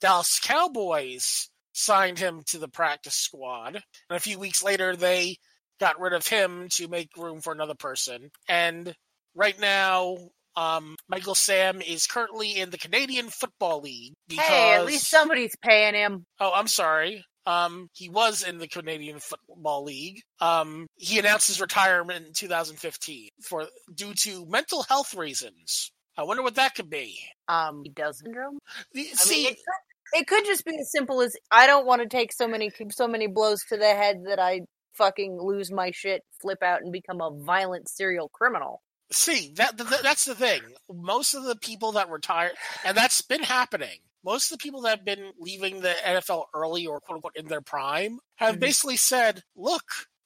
Dallas 0.00 0.40
Cowboys 0.40 1.50
signed 1.72 2.18
him 2.18 2.42
to 2.46 2.58
the 2.58 2.68
practice 2.68 3.14
squad, 3.14 3.74
and 3.76 4.16
a 4.16 4.20
few 4.20 4.38
weeks 4.38 4.62
later 4.62 4.96
they 4.96 5.36
got 5.78 6.00
rid 6.00 6.12
of 6.12 6.26
him 6.26 6.68
to 6.70 6.88
make 6.88 7.10
room 7.16 7.40
for 7.40 7.52
another 7.52 7.74
person. 7.74 8.30
And 8.48 8.94
right 9.34 9.58
now, 9.58 10.16
um, 10.56 10.96
Michael 11.08 11.34
Sam 11.34 11.80
is 11.80 12.06
currently 12.06 12.58
in 12.58 12.70
the 12.70 12.78
Canadian 12.78 13.28
Football 13.28 13.80
League. 13.82 14.12
Because, 14.28 14.46
Hey, 14.46 14.72
at 14.74 14.84
least 14.84 15.08
somebody's 15.08 15.56
paying 15.62 15.94
him. 15.94 16.26
Oh, 16.38 16.52
I'm 16.54 16.66
sorry. 16.66 17.24
Um, 17.46 17.88
he 17.94 18.08
was 18.08 18.42
in 18.42 18.58
the 18.58 18.68
Canadian 18.68 19.18
Football 19.18 19.84
League. 19.84 20.20
Um, 20.40 20.86
he 20.96 21.18
announced 21.18 21.48
his 21.48 21.60
retirement 21.60 22.26
in 22.26 22.32
2015 22.32 23.28
for 23.42 23.66
due 23.94 24.14
to 24.14 24.46
mental 24.46 24.82
health 24.82 25.14
reasons. 25.14 25.90
I 26.16 26.24
wonder 26.24 26.42
what 26.42 26.56
that 26.56 26.74
could 26.74 26.90
be. 26.90 27.18
Um, 27.48 27.82
he 27.84 27.90
does 27.90 28.20
syndrome. 28.22 28.58
The- 28.92 29.08
I 29.12 29.14
See, 29.14 29.44
mean, 29.44 29.52
it 29.52 29.56
could, 29.56 30.20
it 30.20 30.26
could 30.26 30.44
just 30.44 30.64
be 30.64 30.76
as 30.78 30.90
simple 30.92 31.22
as 31.22 31.34
I 31.50 31.66
don't 31.66 31.86
want 31.86 32.02
to 32.02 32.08
take 32.08 32.32
so 32.32 32.46
many 32.46 32.70
so 32.90 33.08
many 33.08 33.26
blows 33.26 33.64
to 33.70 33.76
the 33.76 33.86
head 33.88 34.24
that 34.26 34.38
I 34.38 34.62
fucking 34.94 35.38
lose 35.40 35.70
my 35.72 35.92
shit, 35.92 36.22
flip 36.42 36.62
out, 36.62 36.82
and 36.82 36.92
become 36.92 37.20
a 37.20 37.30
violent 37.42 37.88
serial 37.88 38.28
criminal. 38.28 38.82
see 39.12 39.52
that, 39.56 39.78
that 39.78 40.02
that's 40.02 40.24
the 40.26 40.34
thing. 40.34 40.60
Most 40.92 41.32
of 41.34 41.44
the 41.44 41.56
people 41.56 41.92
that 41.92 42.10
retire, 42.10 42.50
and 42.84 42.96
that's 42.96 43.22
been 43.22 43.42
happening. 43.42 43.98
Most 44.24 44.50
of 44.52 44.58
the 44.58 44.62
people 44.62 44.82
that 44.82 44.98
have 44.98 45.04
been 45.04 45.32
leaving 45.38 45.80
the 45.80 45.94
NFL 46.04 46.46
early 46.54 46.86
or 46.86 47.00
quote 47.00 47.16
unquote 47.16 47.36
in 47.36 47.48
their 47.48 47.60
prime 47.62 48.20
have 48.36 48.56
Mhm. 48.56 48.60
basically 48.60 48.96
said, 48.96 49.42
"Look, 49.56 49.84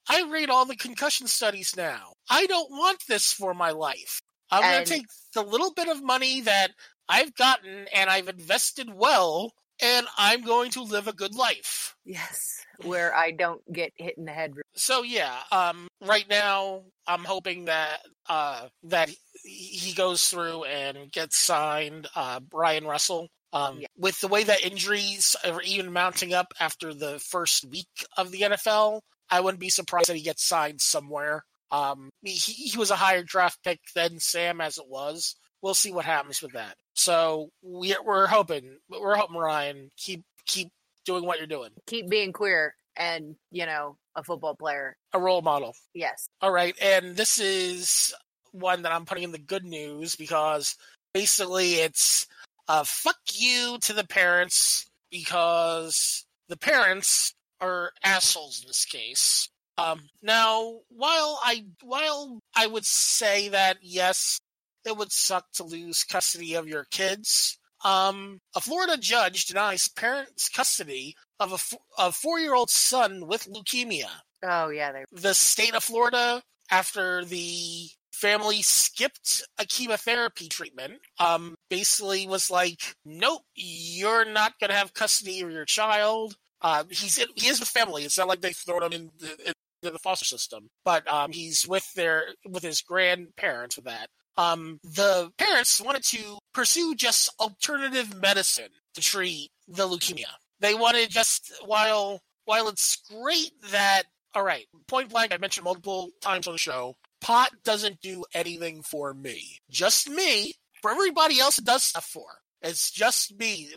I 0.09 0.23
read 0.23 0.51
all 0.51 0.65
the 0.65 0.77
concussion 0.77 1.27
studies 1.29 1.75
now. 1.77 2.15
I 2.29 2.47
don't 2.47 2.71
want 2.71 3.07
this 3.07 3.33
for 3.33 3.55
my 3.55 3.71
life. 3.71 4.21
I'm 4.51 4.63
going 4.63 4.85
to 4.85 4.93
take 4.95 5.07
the 5.33 5.43
little 5.43 5.73
bit 5.73 5.89
of 5.89 6.03
money 6.03 6.41
that 6.43 6.73
I've 7.09 7.35
gotten 7.35 7.89
and 7.89 8.11
I've 8.11 8.29
invested 8.29 8.93
well, 8.93 9.53
and 9.81 10.07
I'm 10.17 10.43
going 10.43 10.71
to 10.73 10.83
live 10.83 11.09
a 11.09 11.13
good 11.13 11.35
life." 11.35 11.97
Yes, 12.05 12.65
where 12.79 13.15
I 13.15 13.31
don't 13.31 13.63
get 13.73 13.93
hit 13.97 14.19
in 14.19 14.25
the 14.27 14.33
head. 14.33 14.55
so 14.77 15.03
yeah 15.05 15.41
um 15.53 15.87
right 16.01 16.29
now 16.29 16.83
i'm 17.07 17.23
hoping 17.25 17.67
that 17.67 18.01
uh 18.29 18.69
that 18.83 19.09
he 19.45 19.93
goes 19.93 20.29
through 20.29 20.65
and 20.65 21.11
gets 21.13 21.37
signed 21.39 22.09
uh 22.17 22.41
brian 22.41 22.85
russell 22.85 23.29
um 23.55 23.79
Yeah. 23.81 23.87
with 23.97 24.21
the 24.21 24.29
way 24.29 24.45
that 24.45 24.63
injuries 24.65 25.35
are 25.45 25.63
even 25.63 25.93
mounting 25.93 26.35
up 26.35 26.53
after 26.61 26.93
the 26.93 27.19
first 27.21 27.65
week 27.71 27.89
of 28.19 28.31
the 28.31 28.43
nfl 28.43 29.01
i 29.31 29.41
wouldn't 29.41 29.61
be 29.61 29.71
surprised 29.71 30.09
that 30.09 30.17
he 30.17 30.23
gets 30.23 30.45
signed 30.45 30.81
somewhere 30.83 31.45
um 31.71 32.11
he, 32.23 32.33
he 32.33 32.77
was 32.77 32.91
a 32.91 32.97
higher 32.97 33.23
draft 33.23 33.59
pick 33.65 33.81
than 33.95 34.21
sam 34.21 34.61
as 34.61 34.77
it 34.79 34.89
was 34.89 35.37
we'll 35.63 35.73
see 35.75 35.93
what 35.93 36.05
happens 36.05 36.43
with 36.43 36.53
that 36.53 36.75
so 36.95 37.49
we're, 37.63 38.03
we're 38.05 38.27
hoping 38.27 38.77
we're 38.91 39.17
hoping 39.17 39.37
ryan 39.37 39.91
keep 39.97 40.23
keep 40.47 40.69
doing 41.07 41.25
what 41.25 41.39
you're 41.39 41.47
doing 41.47 41.71
Keep 41.87 42.09
being 42.11 42.33
queer. 42.33 42.75
and 42.97 43.37
you 43.51 43.67
know 43.67 43.97
a 44.17 44.23
football 44.23 44.55
player. 44.55 44.97
A 45.13 45.19
role 45.19 45.43
model. 45.43 45.75
Yes. 45.93 46.29
All 46.41 46.53
right, 46.53 46.77
and 46.81 47.17
this 47.17 47.41
is 47.41 48.15
one 48.53 48.83
that 48.83 48.93
I'm 48.93 49.07
putting 49.07 49.25
in 49.25 49.33
the 49.33 49.39
good 49.39 49.65
news 49.65 50.15
because 50.15 50.77
basically 51.13 51.75
it's 51.81 52.29
uh, 52.69 52.85
fuck 52.87 53.19
you 53.33 53.79
to 53.83 53.93
the 53.93 54.07
parents 54.07 54.87
because 55.11 56.25
the 56.49 56.57
parents 56.57 57.35
are 57.61 57.93
assholes 58.03 58.61
in 58.63 58.69
this 58.69 58.85
case. 58.85 59.49
Um, 59.77 60.03
now, 60.23 60.81
while 60.89 61.41
I 61.43 61.65
while 61.83 62.41
I 62.57 62.67
would 62.67 62.85
say 62.85 63.49
that 63.49 63.79
yes, 63.83 64.39
it 64.85 64.97
would 64.97 65.13
suck 65.13 65.47
to 65.55 65.65
lose 65.65 66.05
custody 66.05 66.55
of 66.55 66.69
your 66.69 66.85
kids. 66.91 67.59
Um, 67.85 68.39
a 68.55 68.61
Florida 68.61 68.97
judge 68.97 69.47
denies 69.47 69.89
parents 69.89 70.49
custody 70.49 71.15
of 71.39 71.51
a, 71.51 71.55
f- 71.55 71.75
a 71.99 72.13
four-year-old 72.13 72.71
son 72.71 73.27
with 73.27 73.47
leukemia. 73.47 74.09
Oh 74.43 74.69
yeah, 74.69 74.93
they 74.93 75.05
The 75.13 75.35
state 75.35 75.75
of 75.75 75.85
Florida, 75.85 76.43
after 76.71 77.25
the 77.25 77.89
family 78.25 78.63
skipped 78.63 79.43
a 79.59 79.67
chemotherapy 79.67 80.49
treatment, 80.49 80.95
um, 81.21 81.55
basically 81.69 82.27
was 82.27 82.51
like, 82.51 82.97
"Nope, 83.05 83.43
you're 83.55 84.25
not 84.25 84.59
going 84.59 84.71
to 84.71 84.77
have 84.77 84.95
custody 84.95 85.43
of 85.43 85.51
your 85.51 85.67
child." 85.67 86.37
Uh, 86.63 86.85
he's 86.89 87.19
in, 87.19 87.29
he 87.35 87.49
is 87.49 87.61
with 87.61 87.69
family. 87.69 88.05
It's 88.05 88.17
not 88.17 88.29
like 88.29 88.41
they 88.41 88.55
thrown 88.55 88.83
him 88.83 88.93
in 88.93 89.11
the, 89.19 89.53
the 89.83 89.99
foster 89.99 90.25
system, 90.25 90.71
but 90.87 91.07
um, 91.13 91.33
he's 91.33 91.69
with 91.69 91.87
their 91.95 92.25
with 92.49 92.63
his 92.63 92.81
grandparents 92.81 93.77
with 93.77 93.85
that. 93.85 94.09
Um, 94.39 94.81
the 94.83 95.31
parents 95.37 95.79
wanted 95.79 96.05
to 96.05 96.39
pursue 96.55 96.95
just 96.95 97.31
alternative 97.39 98.19
medicine 98.21 98.71
to 98.95 99.03
treat 99.03 99.51
the 99.69 99.87
leukemia. 99.87 100.33
They 100.61 100.75
wanted 100.75 101.11
just 101.11 101.53
while 101.67 102.23
while 102.47 102.69
it's 102.69 102.97
great 103.11 103.53
that 103.71 104.05
all 104.35 104.43
right, 104.43 104.67
point 104.89 105.11
blank, 105.11 105.33
I 105.33 105.37
mentioned 105.37 105.65
multiple 105.65 106.11
times 106.21 106.49
on 106.49 106.55
the 106.55 106.59
show, 106.59 106.97
pot 107.25 107.51
doesn't 107.65 108.03
do 108.03 108.23
anything 108.35 108.83
for 108.83 109.15
me. 109.15 109.59
Just 109.71 110.11
me. 110.11 110.53
For 110.83 110.91
everybody 110.91 111.41
else, 111.41 111.59
it 111.59 111.65
does 111.65 111.83
stuff 111.83 112.05
for. 112.05 112.27
It's 112.61 112.91
just 112.91 113.37
me. 113.39 113.71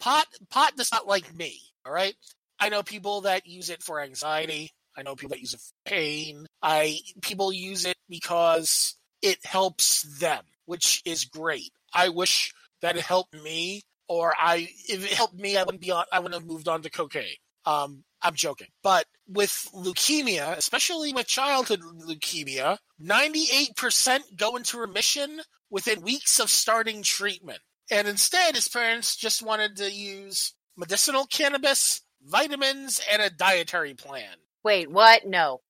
Pot 0.00 0.26
pot 0.48 0.74
does 0.74 0.90
not 0.90 1.06
like 1.06 1.34
me. 1.36 1.60
All 1.84 1.92
right. 1.92 2.14
I 2.58 2.70
know 2.70 2.82
people 2.82 3.22
that 3.22 3.46
use 3.46 3.68
it 3.68 3.82
for 3.82 4.00
anxiety. 4.00 4.70
I 4.96 5.02
know 5.02 5.14
people 5.14 5.34
that 5.34 5.40
use 5.40 5.52
it 5.52 5.60
for 5.60 5.90
pain. 5.90 6.46
I 6.62 6.98
people 7.20 7.52
use 7.52 7.84
it 7.84 7.98
because 8.08 8.96
it 9.20 9.44
helps 9.44 10.02
them, 10.18 10.42
which 10.64 11.02
is 11.04 11.26
great. 11.26 11.70
I 11.92 12.08
wish 12.08 12.52
that 12.80 12.96
it 12.96 13.02
helped 13.02 13.34
me, 13.34 13.82
or 14.08 14.32
I 14.38 14.68
if 14.88 15.04
it 15.04 15.12
helped 15.12 15.34
me, 15.34 15.58
I 15.58 15.62
wouldn't 15.62 15.82
be 15.82 15.90
on. 15.90 16.04
I 16.10 16.20
wouldn't 16.20 16.40
have 16.40 16.48
moved 16.48 16.68
on 16.68 16.80
to 16.82 16.90
cocaine. 16.90 17.36
Um, 17.68 18.04
I'm 18.22 18.34
joking, 18.34 18.68
but 18.82 19.04
with 19.28 19.68
leukemia, 19.74 20.56
especially 20.56 21.12
with 21.12 21.26
childhood 21.26 21.80
leukemia, 21.80 22.78
98% 23.00 24.20
go 24.36 24.56
into 24.56 24.78
remission 24.78 25.40
within 25.70 26.00
weeks 26.00 26.40
of 26.40 26.50
starting 26.50 27.02
treatment. 27.02 27.60
And 27.90 28.08
instead, 28.08 28.54
his 28.54 28.68
parents 28.68 29.16
just 29.16 29.42
wanted 29.42 29.76
to 29.76 29.92
use 29.92 30.54
medicinal 30.76 31.26
cannabis, 31.26 32.00
vitamins, 32.24 33.00
and 33.10 33.20
a 33.20 33.30
dietary 33.30 33.94
plan. 33.94 34.34
wait. 34.64 34.90
What? 34.90 35.26
No. 35.26 35.60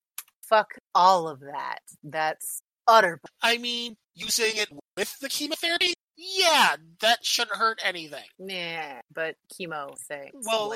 Fuck 0.43 0.75
all 0.95 1.29
of 1.29 1.41
that. 1.41 1.81
That's 2.03 2.63
utter. 2.87 3.21
I 3.43 3.59
mean, 3.59 3.97
using 4.15 4.57
it 4.57 4.69
with 4.97 5.19
the 5.21 5.29
chemotherapy? 5.29 5.95
Yeah, 6.21 6.75
that 7.01 7.25
shouldn't 7.25 7.57
hurt 7.57 7.79
anything. 7.85 8.25
Nah, 8.41 9.03
but 9.15 9.37
chemo 9.55 9.97
thing. 10.09 10.33
Well, 10.35 10.75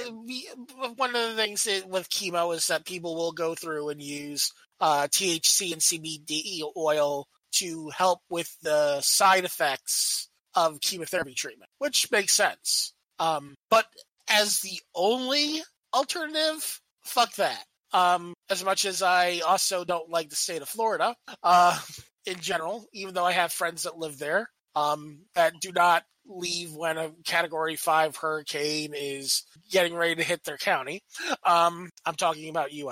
one 0.94 1.16
of 1.16 1.30
the 1.30 1.34
things 1.34 1.66
with 1.88 2.08
chemo 2.08 2.54
is 2.54 2.68
that 2.68 2.86
people 2.86 3.16
will 3.16 3.32
go 3.32 3.56
through 3.56 3.88
and 3.88 4.00
use 4.00 4.52
uh, 4.80 5.08
THC 5.10 5.72
and 5.72 5.82
CBD 5.82 6.62
oil 6.76 7.26
to 7.54 7.90
help 7.90 8.20
with 8.30 8.56
the 8.62 9.00
side 9.00 9.44
effects 9.44 10.28
of 10.54 10.80
chemotherapy 10.80 11.34
treatment, 11.34 11.70
which 11.78 12.08
makes 12.12 12.34
sense. 12.34 12.94
Um, 13.18 13.56
but 13.68 13.86
as 14.28 14.60
the 14.60 14.78
only 14.94 15.60
alternative, 15.92 16.80
fuck 17.04 17.34
that. 17.34 17.64
Um, 17.92 18.32
as 18.48 18.64
much 18.64 18.84
as 18.84 19.02
I 19.02 19.40
also 19.40 19.84
don't 19.84 20.08
like 20.08 20.30
the 20.30 20.36
state 20.36 20.62
of 20.62 20.68
Florida 20.68 21.16
uh, 21.42 21.78
in 22.26 22.38
general, 22.38 22.86
even 22.92 23.12
though 23.12 23.26
I 23.26 23.32
have 23.32 23.50
friends 23.50 23.82
that 23.82 23.98
live 23.98 24.18
there 24.18 24.48
um, 24.74 25.20
that 25.34 25.54
do 25.60 25.72
not 25.72 26.04
leave 26.26 26.72
when 26.72 26.98
a 26.98 27.10
Category 27.24 27.76
Five 27.76 28.16
hurricane 28.16 28.92
is 28.94 29.44
getting 29.70 29.94
ready 29.94 30.14
to 30.16 30.22
hit 30.22 30.44
their 30.44 30.56
county. 30.56 31.00
Um, 31.44 31.90
I'm 32.06 32.14
talking 32.14 32.48
about 32.48 32.72
you. 32.72 32.90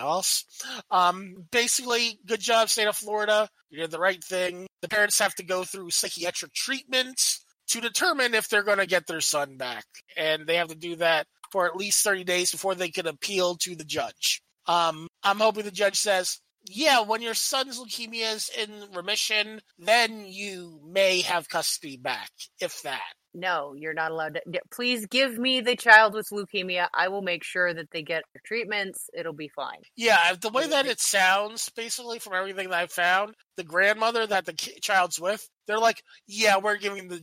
Um, 0.90 1.46
basically, 1.52 2.18
good 2.26 2.40
job, 2.40 2.68
state 2.68 2.88
of 2.88 2.96
Florida. 2.96 3.48
You 3.70 3.78
did 3.78 3.90
the 3.90 4.00
right 4.00 4.22
thing. 4.22 4.66
The 4.82 4.88
parents 4.88 5.18
have 5.20 5.34
to 5.36 5.44
go 5.44 5.64
through 5.64 5.90
psychiatric 5.90 6.52
treatment 6.54 7.38
to 7.68 7.80
determine 7.80 8.34
if 8.34 8.48
they're 8.48 8.64
going 8.64 8.78
to 8.78 8.86
get 8.86 9.06
their 9.06 9.20
son 9.20 9.56
back, 9.56 9.84
and 10.16 10.46
they 10.46 10.56
have 10.56 10.68
to 10.68 10.76
do 10.76 10.96
that 10.96 11.26
for 11.52 11.66
at 11.66 11.76
least 11.76 12.04
30 12.04 12.24
days 12.24 12.50
before 12.50 12.74
they 12.74 12.90
can 12.90 13.06
appeal 13.06 13.56
to 13.56 13.74
the 13.74 13.84
judge. 13.84 14.42
Um, 14.66 15.08
I'm 15.22 15.38
hoping 15.38 15.64
the 15.64 15.70
judge 15.70 15.96
says, 15.96 16.40
yeah, 16.64 17.02
when 17.02 17.22
your 17.22 17.34
son's 17.34 17.78
leukemia 17.78 18.34
is 18.34 18.50
in 18.56 18.70
remission, 18.94 19.60
then 19.78 20.24
you 20.26 20.80
may 20.86 21.20
have 21.22 21.48
custody 21.48 21.96
back, 21.96 22.30
if 22.60 22.82
that. 22.82 23.00
No, 23.32 23.74
you're 23.76 23.94
not 23.94 24.10
allowed 24.10 24.34
to. 24.34 24.60
Please 24.72 25.06
give 25.06 25.38
me 25.38 25.60
the 25.60 25.76
child 25.76 26.14
with 26.14 26.28
leukemia. 26.30 26.88
I 26.92 27.08
will 27.08 27.22
make 27.22 27.44
sure 27.44 27.72
that 27.72 27.90
they 27.92 28.02
get 28.02 28.24
their 28.32 28.42
treatments. 28.44 29.08
It'll 29.16 29.32
be 29.32 29.48
fine. 29.48 29.82
Yeah, 29.96 30.34
the 30.40 30.48
way 30.48 30.66
that 30.66 30.86
it 30.86 31.00
sounds, 31.00 31.68
basically, 31.70 32.18
from 32.18 32.34
everything 32.34 32.70
that 32.70 32.78
I've 32.78 32.90
found, 32.90 33.34
the 33.56 33.62
grandmother 33.62 34.26
that 34.26 34.46
the 34.46 34.52
child's 34.52 35.20
with, 35.20 35.48
they're 35.66 35.78
like, 35.78 36.02
yeah, 36.26 36.56
we're 36.58 36.78
giving 36.78 37.06
the 37.08 37.20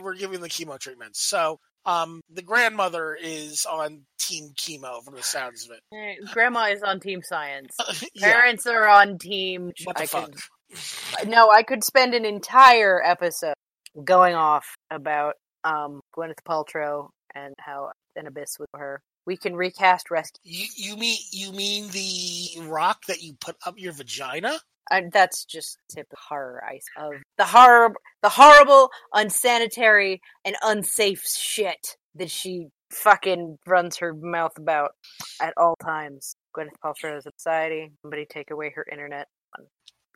we're 0.00 0.16
giving 0.16 0.40
the 0.40 0.48
chemo 0.48 0.78
treatments. 0.80 1.22
So, 1.22 1.60
um, 1.86 2.20
the 2.28 2.42
grandmother 2.42 3.16
is 3.20 3.64
on 3.64 4.02
team 4.18 4.50
chemo 4.56 5.02
from 5.02 5.14
the 5.14 5.22
sounds 5.22 5.66
of 5.68 5.76
it. 5.76 6.30
Grandma 6.32 6.66
is 6.66 6.82
on 6.82 7.00
team 7.00 7.22
science. 7.22 7.74
yeah, 8.14 8.32
Parents 8.32 8.66
are 8.66 8.88
on 8.88 9.18
team. 9.18 9.70
what 9.84 9.96
the 9.96 10.02
I 10.02 10.06
fuck? 10.06 10.32
could, 11.20 11.28
no, 11.28 11.50
I 11.50 11.62
could 11.62 11.84
spend 11.84 12.14
an 12.14 12.24
entire 12.24 13.00
episode 13.02 13.54
going 14.04 14.34
off 14.34 14.66
about 14.90 15.34
um, 15.64 16.00
Gwyneth 16.16 16.42
Paltrow 16.46 17.08
and 17.34 17.54
how 17.60 17.90
an 18.16 18.26
abyss 18.26 18.58
with 18.58 18.68
her. 18.74 19.00
We 19.26 19.36
can 19.36 19.56
recast 19.56 20.10
Rescue. 20.10 20.38
You 20.44 20.66
you 20.76 20.96
mean 20.96 21.18
you 21.32 21.52
mean 21.52 21.88
the 21.90 22.68
rock 22.68 22.98
that 23.08 23.22
you 23.22 23.34
put 23.40 23.56
up 23.66 23.74
your 23.76 23.92
vagina? 23.92 24.58
That's 25.12 25.44
just 25.44 25.78
tip 25.88 26.06
of 26.12 26.18
horror 26.28 26.62
ice 26.64 26.84
of 26.96 27.12
the 27.38 27.44
horror, 27.44 27.94
the 28.22 28.28
horrible, 28.28 28.90
unsanitary, 29.12 30.20
and 30.44 30.56
unsafe 30.62 31.24
shit 31.26 31.96
that 32.14 32.30
she 32.30 32.68
fucking 32.92 33.58
runs 33.66 33.96
her 33.98 34.14
mouth 34.14 34.56
about 34.56 34.92
at 35.42 35.52
all 35.56 35.76
times. 35.82 36.36
Gwyneth 36.56 36.78
Paltrow 36.82 37.18
is 37.18 37.26
society. 37.36 37.90
Somebody 38.02 38.26
take 38.26 38.50
away 38.50 38.72
her 38.74 38.86
internet. 38.90 39.26
I'm 39.58 39.66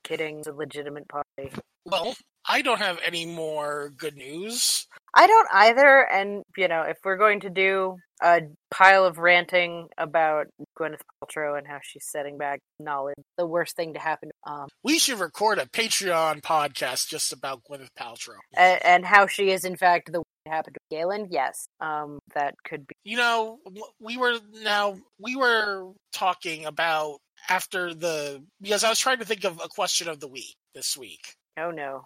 kidding. 0.02 0.38
It's 0.38 0.48
a 0.48 0.52
legitimate 0.52 1.08
party. 1.08 1.52
Well, 1.84 2.14
I 2.50 2.62
don't 2.62 2.80
have 2.80 2.98
any 3.06 3.26
more 3.26 3.92
good 3.96 4.16
news. 4.16 4.88
I 5.14 5.28
don't 5.28 5.48
either. 5.52 6.04
And 6.10 6.42
you 6.56 6.66
know, 6.66 6.82
if 6.82 6.96
we're 7.04 7.16
going 7.16 7.40
to 7.40 7.50
do 7.50 7.96
a 8.20 8.40
pile 8.72 9.04
of 9.04 9.18
ranting 9.18 9.88
about 9.96 10.48
Gwyneth 10.76 11.00
Paltrow 11.22 11.56
and 11.56 11.66
how 11.66 11.78
she's 11.80 12.04
setting 12.04 12.38
back 12.38 12.58
knowledge, 12.80 13.14
the 13.38 13.46
worst 13.46 13.76
thing 13.76 13.94
to 13.94 14.00
happen, 14.00 14.30
um, 14.48 14.66
We 14.82 14.98
should 14.98 15.20
record 15.20 15.58
a 15.58 15.66
Patreon 15.66 16.42
podcast 16.42 17.08
just 17.08 17.32
about 17.32 17.62
Gwyneth 17.70 17.88
Paltrow. 17.98 18.38
and, 18.56 18.84
and 18.84 19.06
how 19.06 19.28
she 19.28 19.50
is 19.50 19.64
in 19.64 19.76
fact 19.76 20.10
the 20.12 20.18
one 20.18 20.24
that 20.44 20.52
happened 20.52 20.74
to 20.74 20.96
Galen. 20.96 21.28
Yes, 21.30 21.68
um, 21.80 22.18
that 22.34 22.54
could 22.64 22.84
be. 22.84 22.94
You 23.04 23.16
know, 23.16 23.58
we 24.00 24.16
were 24.16 24.38
now 24.64 24.98
we 25.20 25.36
were 25.36 25.92
talking 26.12 26.66
about 26.66 27.18
after 27.48 27.94
the 27.94 28.42
because 28.60 28.82
I 28.82 28.88
was 28.88 28.98
trying 28.98 29.18
to 29.18 29.24
think 29.24 29.44
of 29.44 29.60
a 29.64 29.68
question 29.68 30.08
of 30.08 30.18
the 30.18 30.28
week 30.28 30.56
this 30.74 30.96
week. 30.96 31.36
Oh 31.58 31.70
no, 31.70 32.04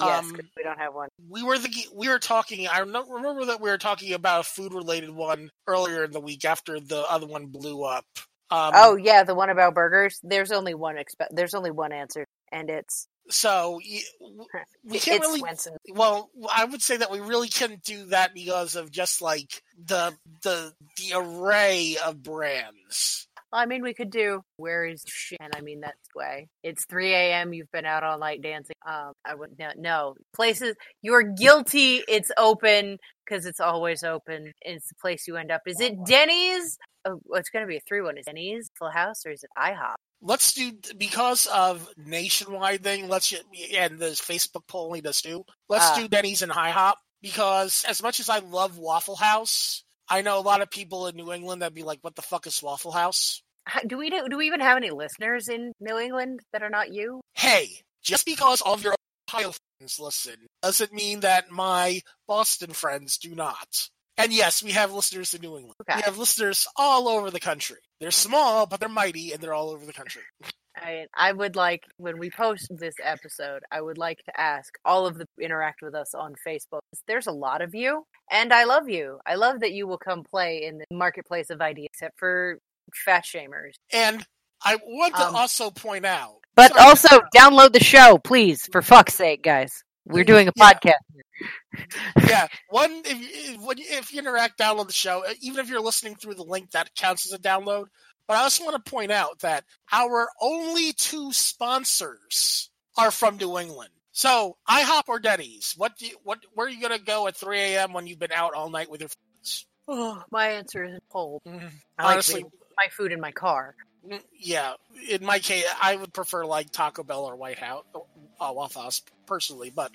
yes, 0.00 0.24
Um, 0.24 0.40
we 0.56 0.62
don't 0.62 0.78
have 0.78 0.94
one. 0.94 1.08
We 1.28 1.42
were 1.42 1.58
the 1.58 1.70
we 1.94 2.08
were 2.08 2.18
talking. 2.18 2.66
I 2.68 2.80
rem- 2.80 3.10
remember 3.10 3.46
that 3.46 3.60
we 3.60 3.70
were 3.70 3.78
talking 3.78 4.12
about 4.12 4.40
a 4.40 4.44
food 4.44 4.74
related 4.74 5.10
one 5.10 5.50
earlier 5.66 6.04
in 6.04 6.12
the 6.12 6.20
week 6.20 6.44
after 6.44 6.80
the 6.80 7.04
other 7.10 7.26
one 7.26 7.46
blew 7.46 7.84
up. 7.84 8.04
Um, 8.50 8.72
oh 8.74 8.96
yeah, 8.96 9.24
the 9.24 9.34
one 9.34 9.50
about 9.50 9.74
burgers. 9.74 10.20
There's 10.22 10.52
only 10.52 10.74
one 10.74 10.96
expe- 10.96 11.28
There's 11.30 11.54
only 11.54 11.70
one 11.70 11.92
answer, 11.92 12.26
and 12.52 12.70
it's 12.70 13.06
so 13.30 13.80
we 14.84 14.98
can't 14.98 15.20
really 15.20 15.40
Swenson. 15.40 15.76
Well, 15.90 16.30
I 16.54 16.64
would 16.64 16.82
say 16.82 16.96
that 16.96 17.10
we 17.10 17.20
really 17.20 17.48
couldn't 17.48 17.82
do 17.82 18.06
that 18.06 18.34
because 18.34 18.76
of 18.76 18.90
just 18.90 19.22
like 19.22 19.62
the 19.84 20.14
the 20.42 20.72
the 20.96 21.12
array 21.14 21.96
of 22.04 22.22
brands. 22.22 23.27
I 23.52 23.66
mean, 23.66 23.82
we 23.82 23.94
could 23.94 24.10
do 24.10 24.42
where 24.56 24.84
is 24.84 25.02
shit? 25.06 25.38
And 25.40 25.52
I 25.56 25.60
mean 25.62 25.80
that's 25.80 25.96
way. 26.14 26.48
It's 26.62 26.84
3 26.86 27.12
a.m. 27.14 27.52
You've 27.54 27.70
been 27.72 27.86
out 27.86 28.02
all 28.04 28.18
night 28.18 28.42
dancing. 28.42 28.74
Um, 28.86 29.12
I 29.24 29.34
would 29.34 29.58
no, 29.58 29.70
no 29.76 30.14
places. 30.34 30.74
You're 31.02 31.22
guilty. 31.22 32.02
It's 32.08 32.30
open 32.36 32.98
because 33.24 33.46
it's 33.46 33.60
always 33.60 34.02
open. 34.04 34.52
It's 34.62 34.88
the 34.88 34.94
place 35.00 35.26
you 35.26 35.36
end 35.36 35.50
up. 35.50 35.62
Is 35.66 35.80
it 35.80 35.94
Denny's? 36.04 36.76
Oh, 37.04 37.20
well, 37.24 37.40
it's 37.40 37.48
going 37.50 37.62
to 37.64 37.68
be 37.68 37.76
a 37.76 37.80
three 37.88 38.02
one. 38.02 38.18
Is 38.18 38.26
Denny's 38.26 38.70
Full 38.78 38.90
House 38.90 39.24
or 39.24 39.30
is 39.30 39.42
it 39.44 39.50
IHOP? 39.56 39.94
Let's 40.20 40.52
do 40.52 40.72
because 40.98 41.46
of 41.46 41.88
nationwide 41.96 42.82
thing. 42.82 43.08
Let's 43.08 43.32
and 43.32 43.98
the 43.98 44.06
Facebook 44.10 44.66
polling 44.66 45.02
does 45.02 45.22
too. 45.22 45.44
Let's 45.68 45.86
Ah. 45.90 45.96
do 45.96 46.08
Denny's 46.08 46.42
and 46.42 46.52
IHOP 46.52 46.94
because 47.22 47.84
as 47.88 48.02
much 48.02 48.20
as 48.20 48.28
I 48.28 48.40
love 48.40 48.78
Waffle 48.78 49.16
House, 49.16 49.84
I 50.10 50.22
know 50.22 50.38
a 50.38 50.40
lot 50.40 50.62
of 50.62 50.70
people 50.70 51.06
in 51.06 51.16
New 51.16 51.32
England 51.32 51.62
that'd 51.62 51.74
be 51.74 51.82
like, 51.82 51.98
"What 52.02 52.16
the 52.16 52.22
fuck 52.22 52.46
is 52.46 52.62
Waffle 52.62 52.92
House?" 52.92 53.42
Do 53.86 53.98
we 53.98 54.10
do, 54.10 54.26
do 54.28 54.38
we 54.38 54.46
even 54.46 54.60
have 54.60 54.76
any 54.76 54.90
listeners 54.90 55.48
in 55.48 55.72
New 55.80 55.98
England 55.98 56.40
that 56.52 56.62
are 56.62 56.70
not 56.70 56.92
you? 56.92 57.20
Hey, 57.34 57.82
just 58.02 58.24
because 58.24 58.62
all 58.62 58.74
of 58.74 58.82
your 58.82 58.94
Ohio 59.28 59.52
friends 59.78 60.00
listen 60.00 60.46
doesn't 60.62 60.92
mean 60.92 61.20
that 61.20 61.50
my 61.50 62.00
Boston 62.26 62.72
friends 62.72 63.18
do 63.18 63.34
not. 63.34 63.88
And 64.16 64.32
yes, 64.32 64.62
we 64.62 64.72
have 64.72 64.92
listeners 64.92 65.32
in 65.34 65.42
New 65.42 65.56
England. 65.56 65.76
Okay. 65.82 65.96
We 65.96 66.02
have 66.02 66.18
listeners 66.18 66.66
all 66.76 67.08
over 67.08 67.30
the 67.30 67.38
country. 67.38 67.76
They're 68.00 68.10
small, 68.10 68.66
but 68.66 68.80
they're 68.80 68.88
mighty, 68.88 69.32
and 69.32 69.40
they're 69.40 69.54
all 69.54 69.70
over 69.70 69.86
the 69.86 69.92
country. 69.92 70.22
I 70.82 71.06
I 71.14 71.32
would 71.32 71.56
like 71.56 71.84
when 71.96 72.18
we 72.18 72.30
post 72.30 72.66
this 72.70 72.94
episode, 73.02 73.62
I 73.70 73.80
would 73.80 73.98
like 73.98 74.18
to 74.24 74.40
ask 74.40 74.76
all 74.84 75.06
of 75.06 75.18
the 75.18 75.26
interact 75.40 75.82
with 75.82 75.94
us 75.94 76.14
on 76.14 76.34
Facebook. 76.46 76.80
There's 77.06 77.26
a 77.26 77.32
lot 77.32 77.62
of 77.62 77.74
you, 77.74 78.04
and 78.30 78.52
I 78.52 78.64
love 78.64 78.88
you. 78.88 79.18
I 79.26 79.34
love 79.36 79.60
that 79.60 79.72
you 79.72 79.86
will 79.86 79.98
come 79.98 80.22
play 80.24 80.62
in 80.64 80.78
the 80.78 80.84
marketplace 80.96 81.50
of 81.50 81.60
ideas, 81.60 81.88
except 81.92 82.18
for 82.18 82.58
fat 83.04 83.24
shamers. 83.24 83.72
And 83.92 84.24
I 84.64 84.76
want 84.84 85.14
to 85.16 85.26
Um, 85.26 85.36
also 85.36 85.70
point 85.70 86.04
out, 86.06 86.36
But 86.56 86.72
Sorry. 86.72 86.88
also 86.88 87.20
download 87.36 87.72
the 87.72 87.84
show, 87.84 88.18
please, 88.18 88.66
for 88.72 88.82
fuck's 88.82 89.14
sake, 89.14 89.42
guys. 89.42 89.84
We're 90.06 90.24
doing 90.24 90.48
a 90.48 90.52
Yeah. 90.56 90.72
podcast. 90.72 92.26
yeah, 92.26 92.46
one 92.70 93.02
if 93.04 93.18
you, 93.18 93.70
if 93.98 94.12
you 94.12 94.18
interact, 94.20 94.58
download 94.58 94.86
the 94.88 94.92
show. 94.92 95.24
uh, 95.24 95.34
Even 95.40 95.60
if 95.60 95.68
you're 95.68 95.80
listening 95.80 96.16
through 96.16 96.34
the 96.34 96.42
link, 96.44 96.70
that 96.72 96.94
counts 96.96 97.26
as 97.26 97.32
a 97.32 97.38
download. 97.38 97.86
But 98.28 98.36
I 98.36 98.42
also 98.42 98.64
want 98.64 98.84
to 98.84 98.90
point 98.90 99.10
out 99.10 99.40
that 99.40 99.64
our 99.90 100.28
only 100.40 100.92
two 100.92 101.32
sponsors 101.32 102.70
are 102.96 103.10
from 103.10 103.38
New 103.38 103.58
England. 103.58 103.90
So 104.12 104.56
IHOP 104.68 105.04
or 105.08 105.18
Denny's, 105.18 105.74
what 105.76 105.96
do 105.96 106.06
you, 106.06 106.16
what 106.24 106.40
where 106.54 106.66
are 106.66 106.70
you 106.70 106.80
gonna 106.80 106.98
go 106.98 107.26
at 107.26 107.36
3 107.36 107.58
a.m. 107.58 107.92
when 107.92 108.06
you've 108.06 108.18
been 108.18 108.32
out 108.32 108.52
all 108.54 108.68
night 108.68 108.90
with 108.90 109.00
your 109.00 109.08
friends? 109.08 109.66
Oh, 109.86 110.22
my 110.30 110.48
answer 110.48 110.84
is 110.84 110.98
cold. 111.08 111.40
I 111.46 111.50
like 111.52 111.72
Honestly, 111.98 112.34
leaving 112.42 112.50
my 112.76 112.88
food 112.90 113.12
in 113.12 113.20
my 113.20 113.32
car. 113.32 113.74
Mm, 114.06 114.20
Yeah, 114.38 114.74
in 115.08 115.24
my 115.24 115.38
case, 115.38 115.64
I 115.80 115.96
would 115.96 116.12
prefer 116.12 116.44
like 116.44 116.70
Taco 116.70 117.04
Bell 117.04 117.24
or 117.24 117.36
White 117.36 117.58
House, 117.58 117.84
uh, 117.94 118.52
Waffle 118.52 118.82
House 118.82 119.02
personally. 119.26 119.70
But, 119.74 119.92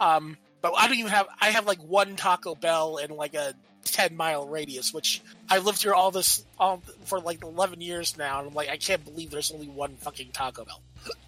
um, 0.00 0.38
but 0.62 0.72
I 0.78 0.86
don't 0.86 0.96
even 0.96 1.10
have. 1.10 1.26
I 1.40 1.50
have 1.50 1.66
like 1.66 1.82
one 1.82 2.16
Taco 2.16 2.54
Bell 2.54 2.96
and 2.96 3.12
like 3.12 3.34
a 3.34 3.52
ten 3.90 4.16
mile 4.16 4.46
radius, 4.48 4.92
which 4.94 5.22
I 5.50 5.58
lived 5.58 5.82
here 5.82 5.94
all 5.94 6.10
this 6.10 6.44
all 6.58 6.82
for 7.04 7.20
like 7.20 7.42
eleven 7.42 7.80
years 7.80 8.16
now, 8.18 8.40
and 8.40 8.48
I'm 8.48 8.54
like, 8.54 8.68
I 8.68 8.76
can't 8.76 9.04
believe 9.04 9.30
there's 9.30 9.50
only 9.52 9.68
one 9.68 9.96
fucking 9.96 10.30
Taco 10.32 10.64
Bell. 10.64 10.80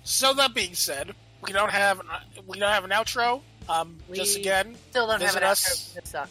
So 0.05 0.33
that 0.35 0.55
being 0.55 0.75
said, 0.75 1.13
we 1.43 1.53
don't 1.53 1.71
have 1.71 2.01
we 2.47 2.59
don't 2.59 2.71
have 2.73 2.85
an 2.85 2.91
outro. 2.91 3.41
Um, 3.69 3.99
just 4.13 4.37
again, 4.39 4.75
Still 4.91 5.07
don't 5.07 5.21
have 5.21 5.29
Visit 5.31 5.43
an 5.43 5.49
us. 5.49 5.95
outro 5.97 6.07
suck. 6.07 6.31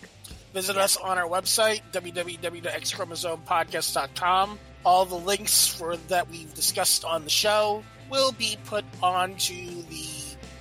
Visit 0.54 0.76
Yeah. 0.76 0.84
us 0.84 0.98
on 0.98 1.18
our 1.18 1.28
website, 1.28 1.82
www.xchromosomepodcast.com. 1.92 4.60
All 4.86 5.06
the 5.06 5.16
links 5.16 5.68
for 5.68 5.98
that 6.08 6.30
we've 6.30 6.54
discussed 6.54 7.04
on 7.06 7.24
the 7.24 7.30
show 7.30 7.84
will 8.10 8.32
be 8.32 8.58
put 8.66 8.86
onto 9.04 9.82
the 9.84 10.08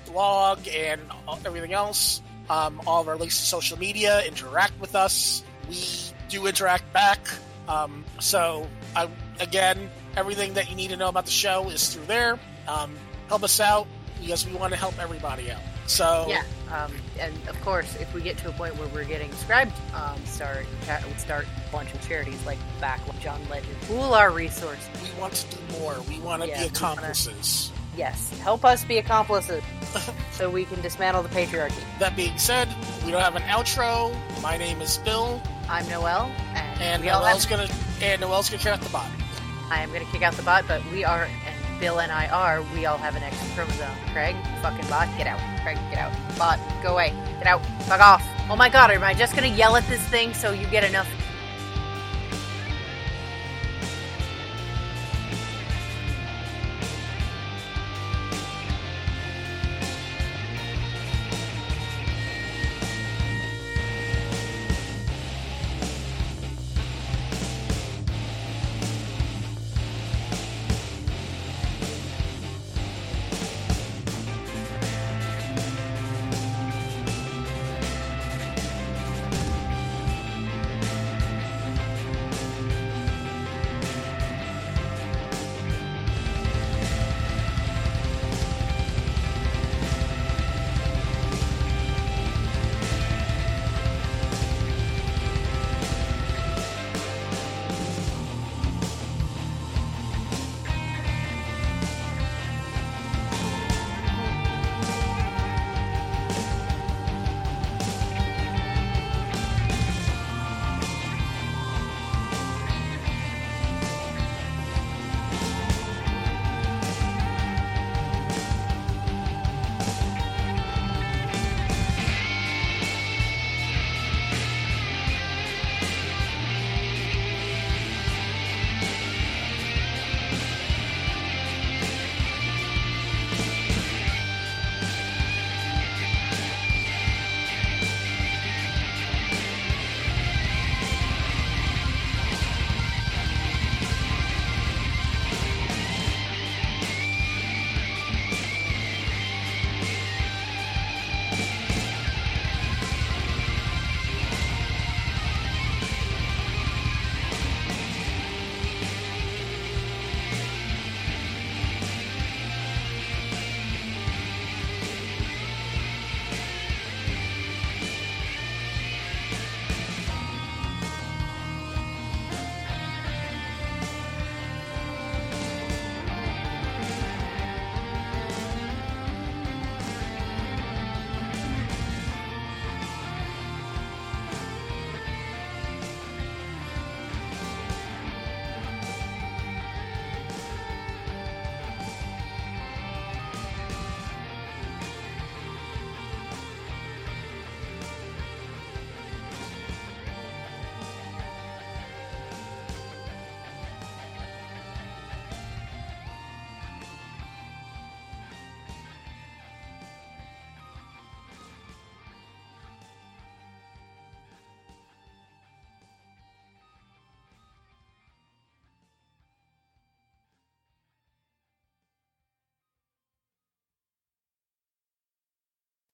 blog 0.06 0.66
and 0.68 1.00
everything 1.44 1.72
else. 1.72 2.20
Um, 2.50 2.80
all 2.86 3.00
of 3.00 3.08
our 3.08 3.16
links 3.16 3.38
to 3.40 3.46
social 3.46 3.78
media, 3.78 4.22
interact 4.24 4.78
with 4.80 4.94
us. 4.94 5.42
We 5.68 5.84
do 6.28 6.46
interact 6.46 6.92
back. 6.92 7.20
Um, 7.68 8.04
so, 8.20 8.66
I, 8.94 9.08
again, 9.40 9.90
everything 10.16 10.54
that 10.54 10.70
you 10.70 10.76
need 10.76 10.90
to 10.90 10.96
know 10.96 11.08
about 11.08 11.24
the 11.24 11.30
show 11.32 11.68
is 11.70 11.88
through 11.92 12.06
there. 12.06 12.38
Um, 12.68 12.94
help 13.28 13.42
us 13.42 13.60
out 13.60 13.86
because 14.20 14.46
we 14.46 14.54
want 14.54 14.72
to 14.72 14.78
help 14.78 14.98
everybody 14.98 15.50
out. 15.50 15.60
So, 15.86 16.26
Yeah, 16.28 16.42
um, 16.74 16.92
and 17.20 17.32
of 17.48 17.60
course, 17.60 17.94
if 18.00 18.12
we 18.12 18.20
get 18.20 18.36
to 18.38 18.48
a 18.48 18.52
point 18.52 18.76
where 18.76 18.88
we're 18.88 19.04
getting 19.04 19.30
subscribed, 19.30 19.72
um, 19.94 20.24
start 20.26 20.66
start 21.16 21.46
a 21.68 21.70
bunch 21.72 21.94
of 21.94 22.08
charities 22.08 22.44
like 22.44 22.58
back 22.80 23.06
with 23.06 23.20
John 23.20 23.40
Legend. 23.48 23.80
Pool 23.82 24.12
our 24.14 24.30
resources. 24.32 24.84
we 25.00 25.20
want 25.20 25.34
to 25.34 25.56
do 25.56 25.78
more. 25.78 25.94
We 26.08 26.18
want 26.18 26.42
to 26.42 26.48
Yeah, 26.48 26.54
be 26.54 26.60
we 26.62 26.66
wanna- 26.66 26.76
accomplices. 26.76 27.70
Yes, 27.96 28.36
help 28.40 28.64
us 28.64 28.84
be 28.84 28.98
accomplices 28.98 29.62
so 30.32 30.50
we 30.50 30.64
can 30.64 30.80
dismantle 30.82 31.22
the 31.22 31.28
patriarchy. 31.30 31.78
That 32.00 32.14
being 32.16 32.36
said, 32.36 32.68
we 33.04 33.10
don't 33.12 33.22
have 33.22 33.36
an 33.36 33.42
outro. 33.42 34.12
My 34.42 34.56
name 34.58 34.82
is 34.82 34.98
Bill, 34.98 35.40
I'm 35.68 35.88
Noel, 35.88 36.30
and, 36.54 36.80
and 36.80 37.04
Noel's 37.04 37.44
have, 37.44 37.68
gonna 37.68 37.68
and 38.02 38.20
Noel's 38.20 38.48
gonna 38.48 38.62
kick 38.62 38.72
out 38.72 38.80
the 38.80 38.90
bot. 38.90 39.10
I 39.70 39.80
am 39.80 39.90
going 39.90 40.04
to 40.04 40.12
kick 40.12 40.22
out 40.22 40.34
the 40.34 40.42
bot, 40.42 40.64
but 40.68 40.80
we 40.92 41.04
are, 41.04 41.24
and 41.24 41.80
Bill 41.80 42.00
and 42.00 42.12
I 42.12 42.28
are, 42.28 42.62
we 42.74 42.86
all 42.86 42.98
have 42.98 43.16
an 43.16 43.22
extra 43.22 43.48
chromosome. 43.54 43.90
Craig, 44.12 44.36
fucking 44.62 44.88
bot, 44.88 45.08
get 45.18 45.26
out. 45.26 45.40
Craig, 45.62 45.76
get 45.90 45.98
out. 45.98 46.12
Bot, 46.38 46.60
go 46.82 46.92
away. 46.92 47.12
Get 47.38 47.46
out. 47.46 47.66
Fuck 47.82 48.00
off. 48.00 48.24
Oh 48.48 48.54
my 48.54 48.68
god, 48.68 48.92
am 48.92 49.02
I 49.02 49.12
just 49.12 49.34
going 49.34 49.50
to 49.50 49.56
yell 49.56 49.74
at 49.74 49.86
this 49.88 50.00
thing 50.02 50.32
so 50.34 50.52
you 50.52 50.66
get 50.68 50.84
enough 50.84 51.08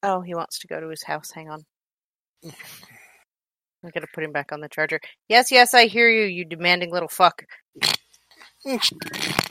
Oh, 0.03 0.20
he 0.20 0.34
wants 0.34 0.59
to 0.61 0.66
go 0.66 0.80
to 0.80 0.88
his 0.88 1.05
house. 1.05 1.30
Hang 1.32 1.50
on. 1.50 1.64
I'm 2.44 3.90
gonna 3.94 4.07
put 4.14 4.24
him 4.24 4.32
back 4.32 4.53
on 4.53 4.61
the 4.61 4.68
charger. 4.68 5.00
Yes, 5.28 5.50
yes, 5.50 5.74
I 5.74 5.86
hear 5.86 6.09
you, 6.09 6.24
you 6.24 6.44
demanding 6.44 6.92
little 6.92 7.09
fuck. 7.09 7.44